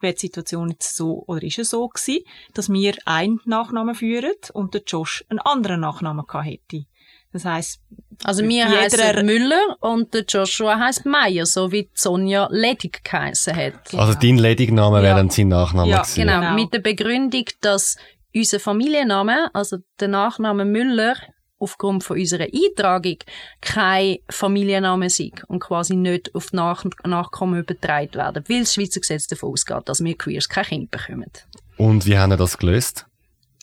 wäre 0.00 0.14
die 0.14 0.18
Situation 0.18 0.70
jetzt 0.70 0.96
so, 0.96 1.22
oder 1.28 1.42
ist 1.44 1.60
es 1.60 1.70
so 1.70 1.86
gewesen, 1.86 2.24
dass 2.54 2.68
wir 2.68 2.94
einen 3.04 3.40
Nachnamen 3.44 3.94
führen 3.94 4.34
und 4.52 4.74
der 4.74 4.82
Josh 4.84 5.24
einen 5.28 5.38
anderen 5.38 5.80
Nachnamen 5.80 6.26
gehabt 6.26 6.46
hätte. 6.46 6.86
Das 7.32 7.44
heisst, 7.44 7.80
also 8.24 8.42
mir 8.42 8.68
heißt 8.68 9.22
Müller 9.22 9.76
und 9.78 10.12
der 10.14 10.24
Joshua 10.24 10.80
heißt 10.80 11.06
Meier, 11.06 11.46
so 11.46 11.70
wie 11.70 11.88
Sonja 11.94 12.48
Ledig 12.50 13.04
geheißen 13.04 13.54
hat. 13.54 13.90
Genau. 13.90 14.02
Also 14.02 14.18
dein 14.18 14.36
Ledigname 14.36 14.96
ja. 14.96 15.02
wäre 15.04 15.16
dann 15.16 15.30
sein 15.30 15.46
Nachname 15.46 15.90
ja, 15.90 16.02
genau. 16.12 16.40
genau. 16.40 16.54
Mit 16.54 16.74
der 16.74 16.80
Begründung, 16.80 17.44
dass 17.60 17.96
unser 18.34 18.58
Familienname, 18.58 19.48
also 19.54 19.78
der 20.00 20.08
Nachname 20.08 20.64
Müller, 20.64 21.14
aufgrund 21.60 22.02
von 22.02 22.18
unserer 22.18 22.46
Eintragung 22.52 23.18
kein 23.60 24.18
Familienname 24.28 25.10
sei 25.10 25.30
und 25.46 25.60
quasi 25.60 25.94
nicht 25.94 26.34
auf 26.34 26.50
die 26.50 26.56
Nach 26.56 26.84
Nachkommen 27.04 27.60
übertragen 27.60 28.14
werden, 28.14 28.44
weil 28.48 28.60
das 28.60 28.74
Schweizer 28.74 29.00
Gesetz 29.00 29.28
davon 29.28 29.50
ausgeht, 29.50 29.82
dass 29.84 30.02
wir 30.02 30.16
Queers 30.16 30.48
kein 30.48 30.64
Kind 30.64 30.90
bekommen. 30.90 31.30
Und 31.76 32.06
wie 32.06 32.18
haben 32.18 32.32
Sie 32.32 32.36
das 32.36 32.58
gelöst? 32.58 33.06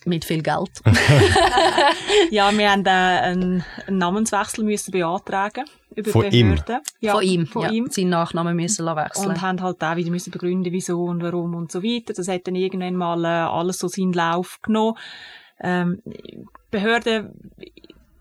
Mit 0.05 0.23
viel 0.23 0.41
Geld. 0.41 0.71
ja, 2.31 2.57
wir 2.57 2.71
haben 2.71 2.85
äh, 2.85 2.89
einen, 2.89 3.65
Namenswechsel 3.89 4.63
müssen 4.63 4.91
beantragen 4.91 5.65
über 5.95 6.11
von 6.11 6.31
Ihm? 6.31 6.55
Ja, 7.01 7.13
von 7.13 7.23
ihm? 7.23 7.45
Von 7.45 7.63
ja. 7.63 7.71
ihm. 7.71 7.89
Seinen 7.89 8.11
Nachnamen 8.11 8.55
müssen 8.55 8.85
wechseln. 8.85 9.27
Und 9.27 9.41
haben 9.41 9.61
halt 9.61 9.83
auch 9.83 9.95
wieder 9.97 10.09
müssen 10.09 10.31
begründen, 10.31 10.71
wieso 10.71 11.03
und 11.03 11.21
warum 11.21 11.55
und 11.55 11.71
so 11.71 11.83
weiter. 11.83 12.13
Das 12.13 12.29
hat 12.29 12.47
dann 12.47 12.55
irgendwann 12.55 12.95
mal 12.95 13.25
äh, 13.25 13.27
alles 13.27 13.79
so 13.79 13.89
seinen 13.89 14.13
Lauf 14.13 14.61
genommen. 14.61 14.97
Ähm, 15.59 16.01
Behörde 16.71 17.33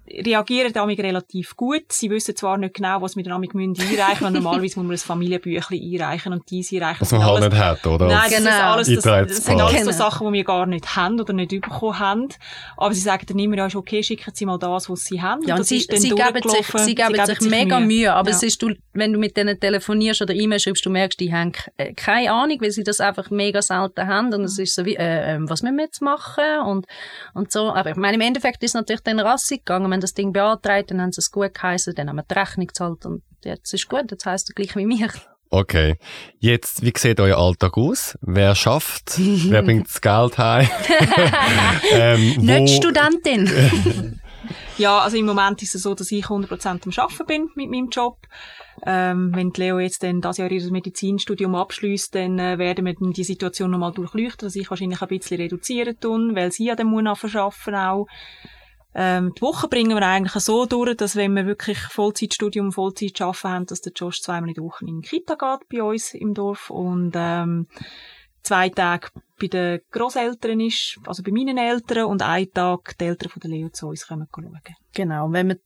reagieren 0.08 0.72
damit 0.72 0.98
relativ 1.00 1.56
gut. 1.56 1.84
Sie 1.92 2.10
wissen 2.10 2.34
zwar 2.36 2.56
nicht 2.58 2.74
genau, 2.74 3.00
was 3.02 3.16
wir 3.16 3.24
damit 3.24 3.50
einreichen 3.54 3.76
müssen. 4.20 4.32
Normalerweise 4.32 4.78
muss 4.78 4.86
man 4.86 4.92
ein 4.92 4.98
Familienbüchlein 4.98 5.80
einreichen 5.82 6.32
und 6.32 6.50
diese 6.50 6.76
einreichen. 6.76 7.00
Was 7.00 7.12
man 7.12 7.24
halt 7.24 7.40
nicht 7.52 7.56
hat, 7.62 7.86
oder? 7.86 8.06
Nein, 8.06 8.18
das, 8.30 8.38
Genau. 8.38 8.50
ist 8.50 8.60
alles, 8.60 8.86
das, 8.88 9.02
das 9.04 9.44
sind 9.44 9.60
alles 9.60 9.72
Genau. 9.80 9.84
so 9.84 9.90
Sachen, 9.98 10.26
die 10.28 10.32
wir 10.34 10.44
gar 10.44 10.66
nicht 10.66 10.96
haben 10.96 11.20
oder 11.20 11.32
nicht 11.32 11.50
bekommen 11.50 11.98
haben. 11.98 12.28
Aber 12.76 12.94
sie 12.94 13.00
sagen 13.00 13.24
dann 13.28 13.38
immer, 13.38 13.56
ja, 13.56 13.66
ist 13.66 13.76
okay, 13.76 14.02
schicken 14.02 14.30
Sie 14.34 14.46
mal 14.46 14.58
das, 14.58 14.88
was 14.90 15.04
Sie 15.04 15.20
haben. 15.20 15.42
Ja, 15.46 15.54
und 15.54 15.60
das 15.60 15.68
sie, 15.68 15.78
ist 15.78 15.90
dann 15.92 15.98
sie, 16.00 16.10
geben 16.10 16.22
sich, 16.34 16.42
durchgelaufen. 16.42 16.80
sie 16.80 16.94
geben 16.94 17.26
sich 17.26 17.40
mega 17.50 17.80
Mühe, 17.80 18.12
aber 18.12 18.30
Ja. 18.30 18.36
es 18.36 18.42
ist, 18.42 18.62
du, 18.62 18.70
wenn 18.92 19.12
du 19.12 19.18
mit 19.18 19.36
denen 19.36 19.58
telefonierst 19.58 20.22
oder 20.22 20.34
E-Mail 20.34 20.60
schreibst, 20.60 20.84
du 20.84 20.90
merkst, 20.90 21.18
die 21.20 21.32
haben 21.32 21.52
äh, 21.76 21.92
keine 21.94 22.30
Ahnung, 22.32 22.58
weil 22.60 22.70
sie 22.70 22.84
das 22.84 23.00
einfach 23.00 23.30
mega 23.30 23.62
selten 23.62 24.06
haben 24.06 24.32
und 24.34 24.44
es 24.44 24.58
ist 24.58 24.74
so 24.74 24.84
wie, 24.84 24.96
äh, 24.96 25.34
äh, 25.34 25.38
was 25.40 25.62
müssen 25.62 25.76
wir 25.76 25.84
jetzt 25.84 26.00
machen 26.02 26.44
und, 26.66 26.86
und 27.34 27.50
so. 27.52 27.72
Aber 27.72 27.90
ich 27.90 27.96
meine, 27.96 28.14
im 28.16 28.20
Endeffekt 28.20 28.62
ist 28.62 28.70
es 28.70 28.74
natürlich 28.74 29.02
dann 29.02 29.18
rassig 29.20 29.64
gegangen, 29.64 29.90
wenn 29.96 30.02
das 30.02 30.12
Ding 30.12 30.30
beantragt, 30.30 30.90
dann 30.90 31.00
haben 31.00 31.12
sie 31.12 31.20
es 31.22 31.30
gut 31.30 31.54
geheißen, 31.54 31.94
dann 31.94 32.10
haben 32.10 32.16
wir 32.16 32.24
die 32.30 32.34
Rechnung 32.34 32.66
gezahlt 32.66 33.06
und 33.06 33.22
jetzt 33.42 33.72
ist 33.72 33.88
gut, 33.88 34.10
jetzt 34.10 34.26
heisst 34.26 34.50
es 34.50 34.54
gleich 34.54 34.76
wie 34.76 34.84
mir. 34.84 35.08
Okay. 35.48 35.96
Jetzt, 36.38 36.82
wie 36.82 36.92
sieht 36.94 37.18
euer 37.18 37.38
Alltag 37.38 37.78
aus? 37.78 38.18
Wer 38.20 38.54
schafft? 38.54 39.14
Wer 39.16 39.62
bringt 39.64 39.86
das 39.86 40.02
Geld 40.02 40.36
heim? 40.36 40.68
ähm, 41.92 42.36
Nicht 42.36 42.76
Studentin. 42.76 44.20
Ja, 44.78 44.98
also 44.98 45.16
im 45.16 45.24
Moment 45.24 45.62
ist 45.62 45.74
es 45.74 45.82
so, 45.82 45.94
dass 45.94 46.12
ich 46.12 46.26
100% 46.26 46.66
am 46.68 47.04
Arbeiten 47.04 47.26
bin 47.26 47.50
mit 47.54 47.70
meinem 47.70 47.88
Job. 47.88 48.18
Ähm, 48.84 49.32
wenn 49.34 49.50
Leo 49.56 49.78
jetzt 49.78 50.02
dann 50.02 50.20
das 50.20 50.36
Jahr 50.36 50.50
ihr 50.50 50.70
Medizinstudium 50.70 51.54
abschließt, 51.54 52.14
dann 52.14 52.38
äh, 52.38 52.58
werden 52.58 52.84
wir 52.84 52.94
dann 52.94 53.12
die 53.12 53.24
Situation 53.24 53.70
nochmal 53.70 53.92
durchleuchten, 53.92 54.46
dass 54.46 54.54
ich 54.54 54.68
wahrscheinlich 54.68 55.00
ein 55.00 55.08
bisschen 55.08 55.40
reduzieren 55.40 55.98
tun, 55.98 56.36
weil 56.36 56.52
sie 56.52 56.66
ja 56.66 56.76
dann 56.76 56.88
muss 56.88 57.18
verschaffen 57.18 57.74
auch. 57.74 58.06
Ähm, 58.98 59.34
die 59.36 59.42
Woche 59.42 59.68
bringen 59.68 59.94
wir 59.94 60.06
eigentlich 60.06 60.42
so 60.42 60.64
durch, 60.64 60.96
dass 60.96 61.16
wenn 61.16 61.36
wir 61.36 61.44
wirklich 61.44 61.78
Vollzeitstudium, 61.78 62.72
Vollzeit 62.72 63.20
arbeiten 63.20 63.48
haben, 63.48 63.66
dass 63.66 63.82
der 63.82 63.92
Josh 63.92 64.22
zweimal 64.22 64.48
in 64.48 64.54
der 64.54 64.64
Woche 64.64 64.86
in 64.86 65.02
die 65.02 65.08
Kita 65.08 65.34
geht 65.34 65.68
bei 65.68 65.82
uns 65.82 66.14
im 66.14 66.32
Dorf 66.32 66.70
und 66.70 67.12
ähm, 67.14 67.68
zwei 68.42 68.70
Tage 68.70 69.08
bei 69.38 69.48
den 69.48 69.80
Grosseltern 69.90 70.60
ist, 70.60 70.98
also 71.06 71.22
bei 71.22 71.30
meinen 71.30 71.58
Eltern 71.58 72.06
und 72.06 72.22
einen 72.22 72.50
Tag 72.54 72.96
die 72.98 73.04
Eltern 73.04 73.28
von 73.28 73.40
der 73.40 73.50
Leo 73.50 73.68
zu 73.68 73.88
uns 73.88 74.06
kommen 74.06 74.28
schauen. 74.34 74.60
Genau, 74.94 75.30
wenn 75.30 75.48
wir 75.48 75.58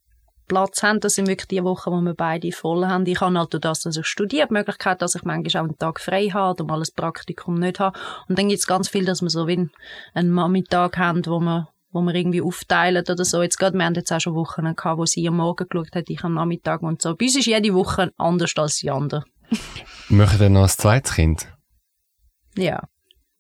Platz 0.49 0.83
haben, 0.83 0.99
das 0.99 1.15
sind 1.15 1.29
wirklich 1.29 1.47
die 1.47 1.63
Wochen, 1.63 1.93
wo 1.93 2.01
wir 2.01 2.15
beide 2.15 2.51
voll 2.51 2.85
haben. 2.85 3.07
Ich 3.07 3.21
habe 3.21 3.39
halt 3.39 3.53
durch 3.53 3.61
das, 3.61 3.83
dass 3.83 3.97
ich 3.97 4.07
studiere, 4.07 4.49
die 4.49 4.55
Möglichkeit, 4.55 5.01
dass 5.01 5.15
ich 5.15 5.23
manchmal 5.23 5.63
auch 5.63 5.69
einen 5.69 5.79
Tag 5.79 6.01
frei 6.01 6.31
habe 6.31 6.65
und 6.65 6.69
mal 6.69 6.81
ein 6.81 6.89
Praktikum 6.97 7.61
nicht 7.61 7.79
habe. 7.79 7.97
Und 8.29 8.37
dann 8.37 8.49
gibt 8.49 8.59
es 8.59 8.67
ganz 8.67 8.89
viel, 8.89 9.05
dass 9.05 9.23
wir 9.23 9.31
so 9.31 9.47
wie 9.47 9.71
einen 10.15 10.35
Nachmittag 10.35 10.99
haben, 10.99 11.25
wo 11.25 11.39
wir 11.39 11.69
wo 11.93 12.01
wir 12.03 12.15
irgendwie 12.15 12.43
aufteilen 12.43 13.05
oder 13.09 13.25
so. 13.25 13.43
Jetzt 13.43 13.59
gerade, 13.59 13.77
wir 13.77 13.85
haben 13.85 13.95
jetzt 13.95 14.13
auch 14.13 14.21
schon 14.21 14.35
Wochen 14.35 14.75
gehabt, 14.75 14.99
wo 14.99 15.07
sie 15.07 15.27
am 15.29 15.37
Morgen 15.37 15.67
geschaut 15.69 15.95
hat, 15.95 16.09
ich 16.09 16.23
am 16.25 16.35
Nachmittag 16.35 16.83
und 16.83 17.03
so. 17.03 17.15
Bei 17.17 17.27
uns 17.27 17.37
ist 17.37 17.47
jede 17.47 17.75
Woche 17.75 18.11
anders 18.17 18.53
als 18.57 18.77
die 18.77 18.91
andere. 18.91 19.25
Möchtet 20.09 20.41
ihr 20.43 20.51
noch 20.51 20.63
ein 20.63 20.69
zweites 20.69 21.15
Kind? 21.15 21.49
Ja. 22.57 22.83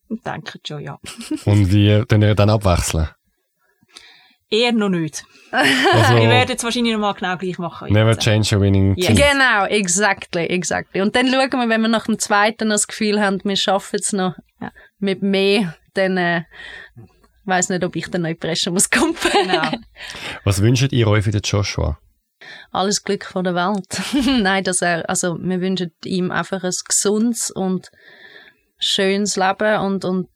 Und 0.08 0.26
denken 0.26 0.58
schon, 0.66 0.80
ja. 0.82 0.98
Und 1.44 1.70
wie 1.72 2.04
tun 2.08 2.22
ihr 2.22 2.34
dann 2.34 2.50
abwechseln? 2.50 3.08
Eher 4.50 4.72
noch 4.72 4.88
nicht. 4.88 5.24
Also, 5.52 6.14
Wir 6.16 6.28
werden 6.28 6.54
es 6.56 6.62
wahrscheinlich 6.62 6.92
noch 6.92 7.00
mal 7.00 7.12
genau 7.12 7.36
gleich 7.36 7.58
machen. 7.58 7.92
never 7.92 8.10
jetzt. 8.12 8.22
change 8.22 8.54
a 8.54 8.60
winning 8.60 8.94
team. 8.94 9.16
Genau, 9.16 9.64
exactly, 9.66 10.46
exactly. 10.46 11.00
Und 11.02 11.16
dann 11.16 11.26
schauen 11.28 11.50
wir, 11.50 11.68
wenn 11.68 11.80
wir 11.82 11.88
nach 11.88 12.06
dem 12.06 12.20
zweiten 12.20 12.68
noch 12.68 12.74
das 12.74 12.86
Gefühl 12.86 13.20
haben, 13.20 13.40
wir 13.42 13.56
schaffen 13.56 13.98
es 14.00 14.12
noch 14.12 14.34
Ja. 14.60 14.70
mit 14.98 15.22
mehr, 15.22 15.74
dann 15.94 16.16
äh, 16.16 16.42
weiß 17.50 17.68
nicht, 17.68 17.84
ob 17.84 17.94
ich 17.96 18.08
dann 18.08 18.22
noch 18.22 18.28
in 18.28 18.34
die 18.34 18.40
Presse 18.40 18.70
muss 18.70 18.88
kommen. 18.88 19.14
Genau. 19.32 19.70
Was 20.44 20.62
wünscht 20.62 20.92
ihr 20.92 21.06
euch 21.06 21.24
für 21.24 21.30
den 21.30 21.42
Joshua? 21.42 21.98
Alles 22.70 23.02
Glück 23.02 23.26
von 23.26 23.44
der 23.44 23.54
Welt. 23.54 24.00
Nein, 24.42 24.64
dass 24.64 24.80
er, 24.80 25.08
also 25.08 25.36
wir 25.38 25.60
wünschen 25.60 25.92
ihm 26.04 26.30
einfach 26.30 26.64
ein 26.64 26.72
gesundes 26.88 27.50
und 27.50 27.90
schönes 28.78 29.36
Leben 29.36 29.80
und, 29.80 30.04
und 30.04 30.28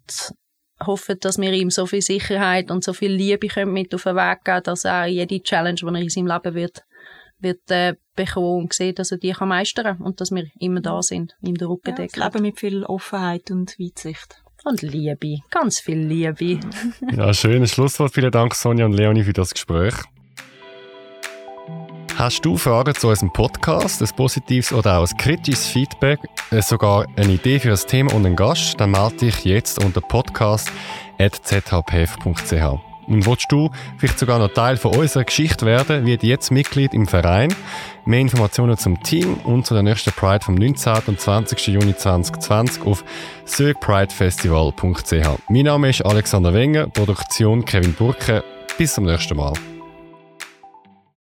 hoffen, 0.85 1.19
dass 1.21 1.39
wir 1.39 1.53
ihm 1.53 1.71
so 1.71 1.87
viel 1.87 2.03
Sicherheit 2.03 2.71
und 2.71 2.85
so 2.85 2.93
viel 2.93 3.13
Liebe 3.13 3.49
können 3.49 3.73
mit 3.73 3.95
auf 3.95 4.03
den 4.03 4.17
Weg 4.17 4.45
geben, 4.45 4.63
dass 4.65 4.85
er 4.85 5.07
jede 5.07 5.43
Challenge, 5.43 5.77
die 5.77 5.87
er 5.87 5.95
in 5.95 6.11
seinem 6.11 6.27
Leben 6.27 6.55
wird, 6.55 6.85
wird 7.39 7.71
äh, 7.71 7.95
bekommen 8.15 8.65
und 8.65 8.73
sehen, 8.73 8.95
dass 8.95 9.13
er 9.13 9.19
die 9.19 9.33
kann 9.33 9.49
meistern 9.49 10.01
und 10.01 10.21
dass 10.21 10.31
wir 10.31 10.47
immer 10.59 10.81
da 10.81 11.03
sind, 11.03 11.35
ihm 11.41 11.57
den 11.57 11.69
Rücken 11.69 11.91
Ja, 11.91 11.97
das 11.97 12.13
decken. 12.13 12.23
Leben 12.23 12.43
mit 12.43 12.61
viel 12.61 12.85
Offenheit 12.85 13.51
und 13.51 13.79
Weitsicht. 13.79 14.44
Und 14.65 14.83
Liebe, 14.83 15.39
ganz 15.51 15.79
viel 15.79 15.99
Liebe. 15.99 16.59
Ja, 17.17 17.35
schönes 17.35 17.73
Schlusswort. 17.73 18.15
Vielen 18.15 18.31
Dank, 18.31 18.55
Sonja 18.55 18.87
und 18.87 18.95
Leonie, 18.95 19.25
für 19.25 19.35
das 19.35 19.53
Gespräch. 19.53 19.95
Hast 22.17 22.45
du 22.45 22.57
Fragen 22.57 22.95
zu 22.95 23.09
unserem 23.09 23.33
Podcast, 23.33 24.01
ein 24.01 24.09
positives 24.17 24.73
oder 24.73 24.99
auch 24.99 25.09
ein 25.09 25.17
kritisches 25.19 25.67
Feedback, 25.67 26.21
äh, 26.51 26.63
sogar 26.63 27.07
eine 27.17 27.33
Idee 27.33 27.59
für 27.59 27.73
ein 27.73 27.77
Thema 27.77 28.15
und 28.15 28.25
einen 28.25 28.37
Gast, 28.37 28.81
dann 28.81 28.93
melde 28.93 29.17
dich 29.17 29.45
jetzt 29.45 29.85
unter 29.85 30.01
podcast.zhpf.ch. 30.01 32.94
Und 33.07 33.27
willst 33.27 33.51
du 33.51 33.71
vielleicht 33.99 34.19
sogar 34.19 34.39
noch 34.39 34.53
Teil 34.53 34.77
von 34.77 34.97
unserer 34.97 35.25
Geschichte 35.25 35.67
werden, 35.67 36.07
wird 36.07 36.23
jetzt 36.23 36.51
Mitglied 36.51 36.95
im 36.95 37.07
Verein. 37.07 37.55
Mehr 38.05 38.21
Informationen 38.21 38.77
zum 38.77 39.03
Team 39.03 39.35
und 39.45 39.67
zu 39.67 39.75
der 39.75 39.83
nächsten 39.83 40.13
Pride 40.13 40.45
vom 40.45 40.55
19. 40.55 40.95
und 41.07 41.21
20. 41.21 41.67
Juni 41.69 41.97
2020 41.97 42.83
auf 42.85 43.05
sögpridefestival.ch. 43.45 45.29
Mein 45.49 45.65
Name 45.65 45.91
ist 45.91 46.03
Alexander 46.03 46.53
Wenger, 46.53 46.89
Produktion 46.89 47.65
Kevin 47.65 47.95
Burke. 47.95 48.45
Bis 48.77 48.95
zum 48.95 49.05
nächsten 49.05 49.37
Mal. 49.37 49.53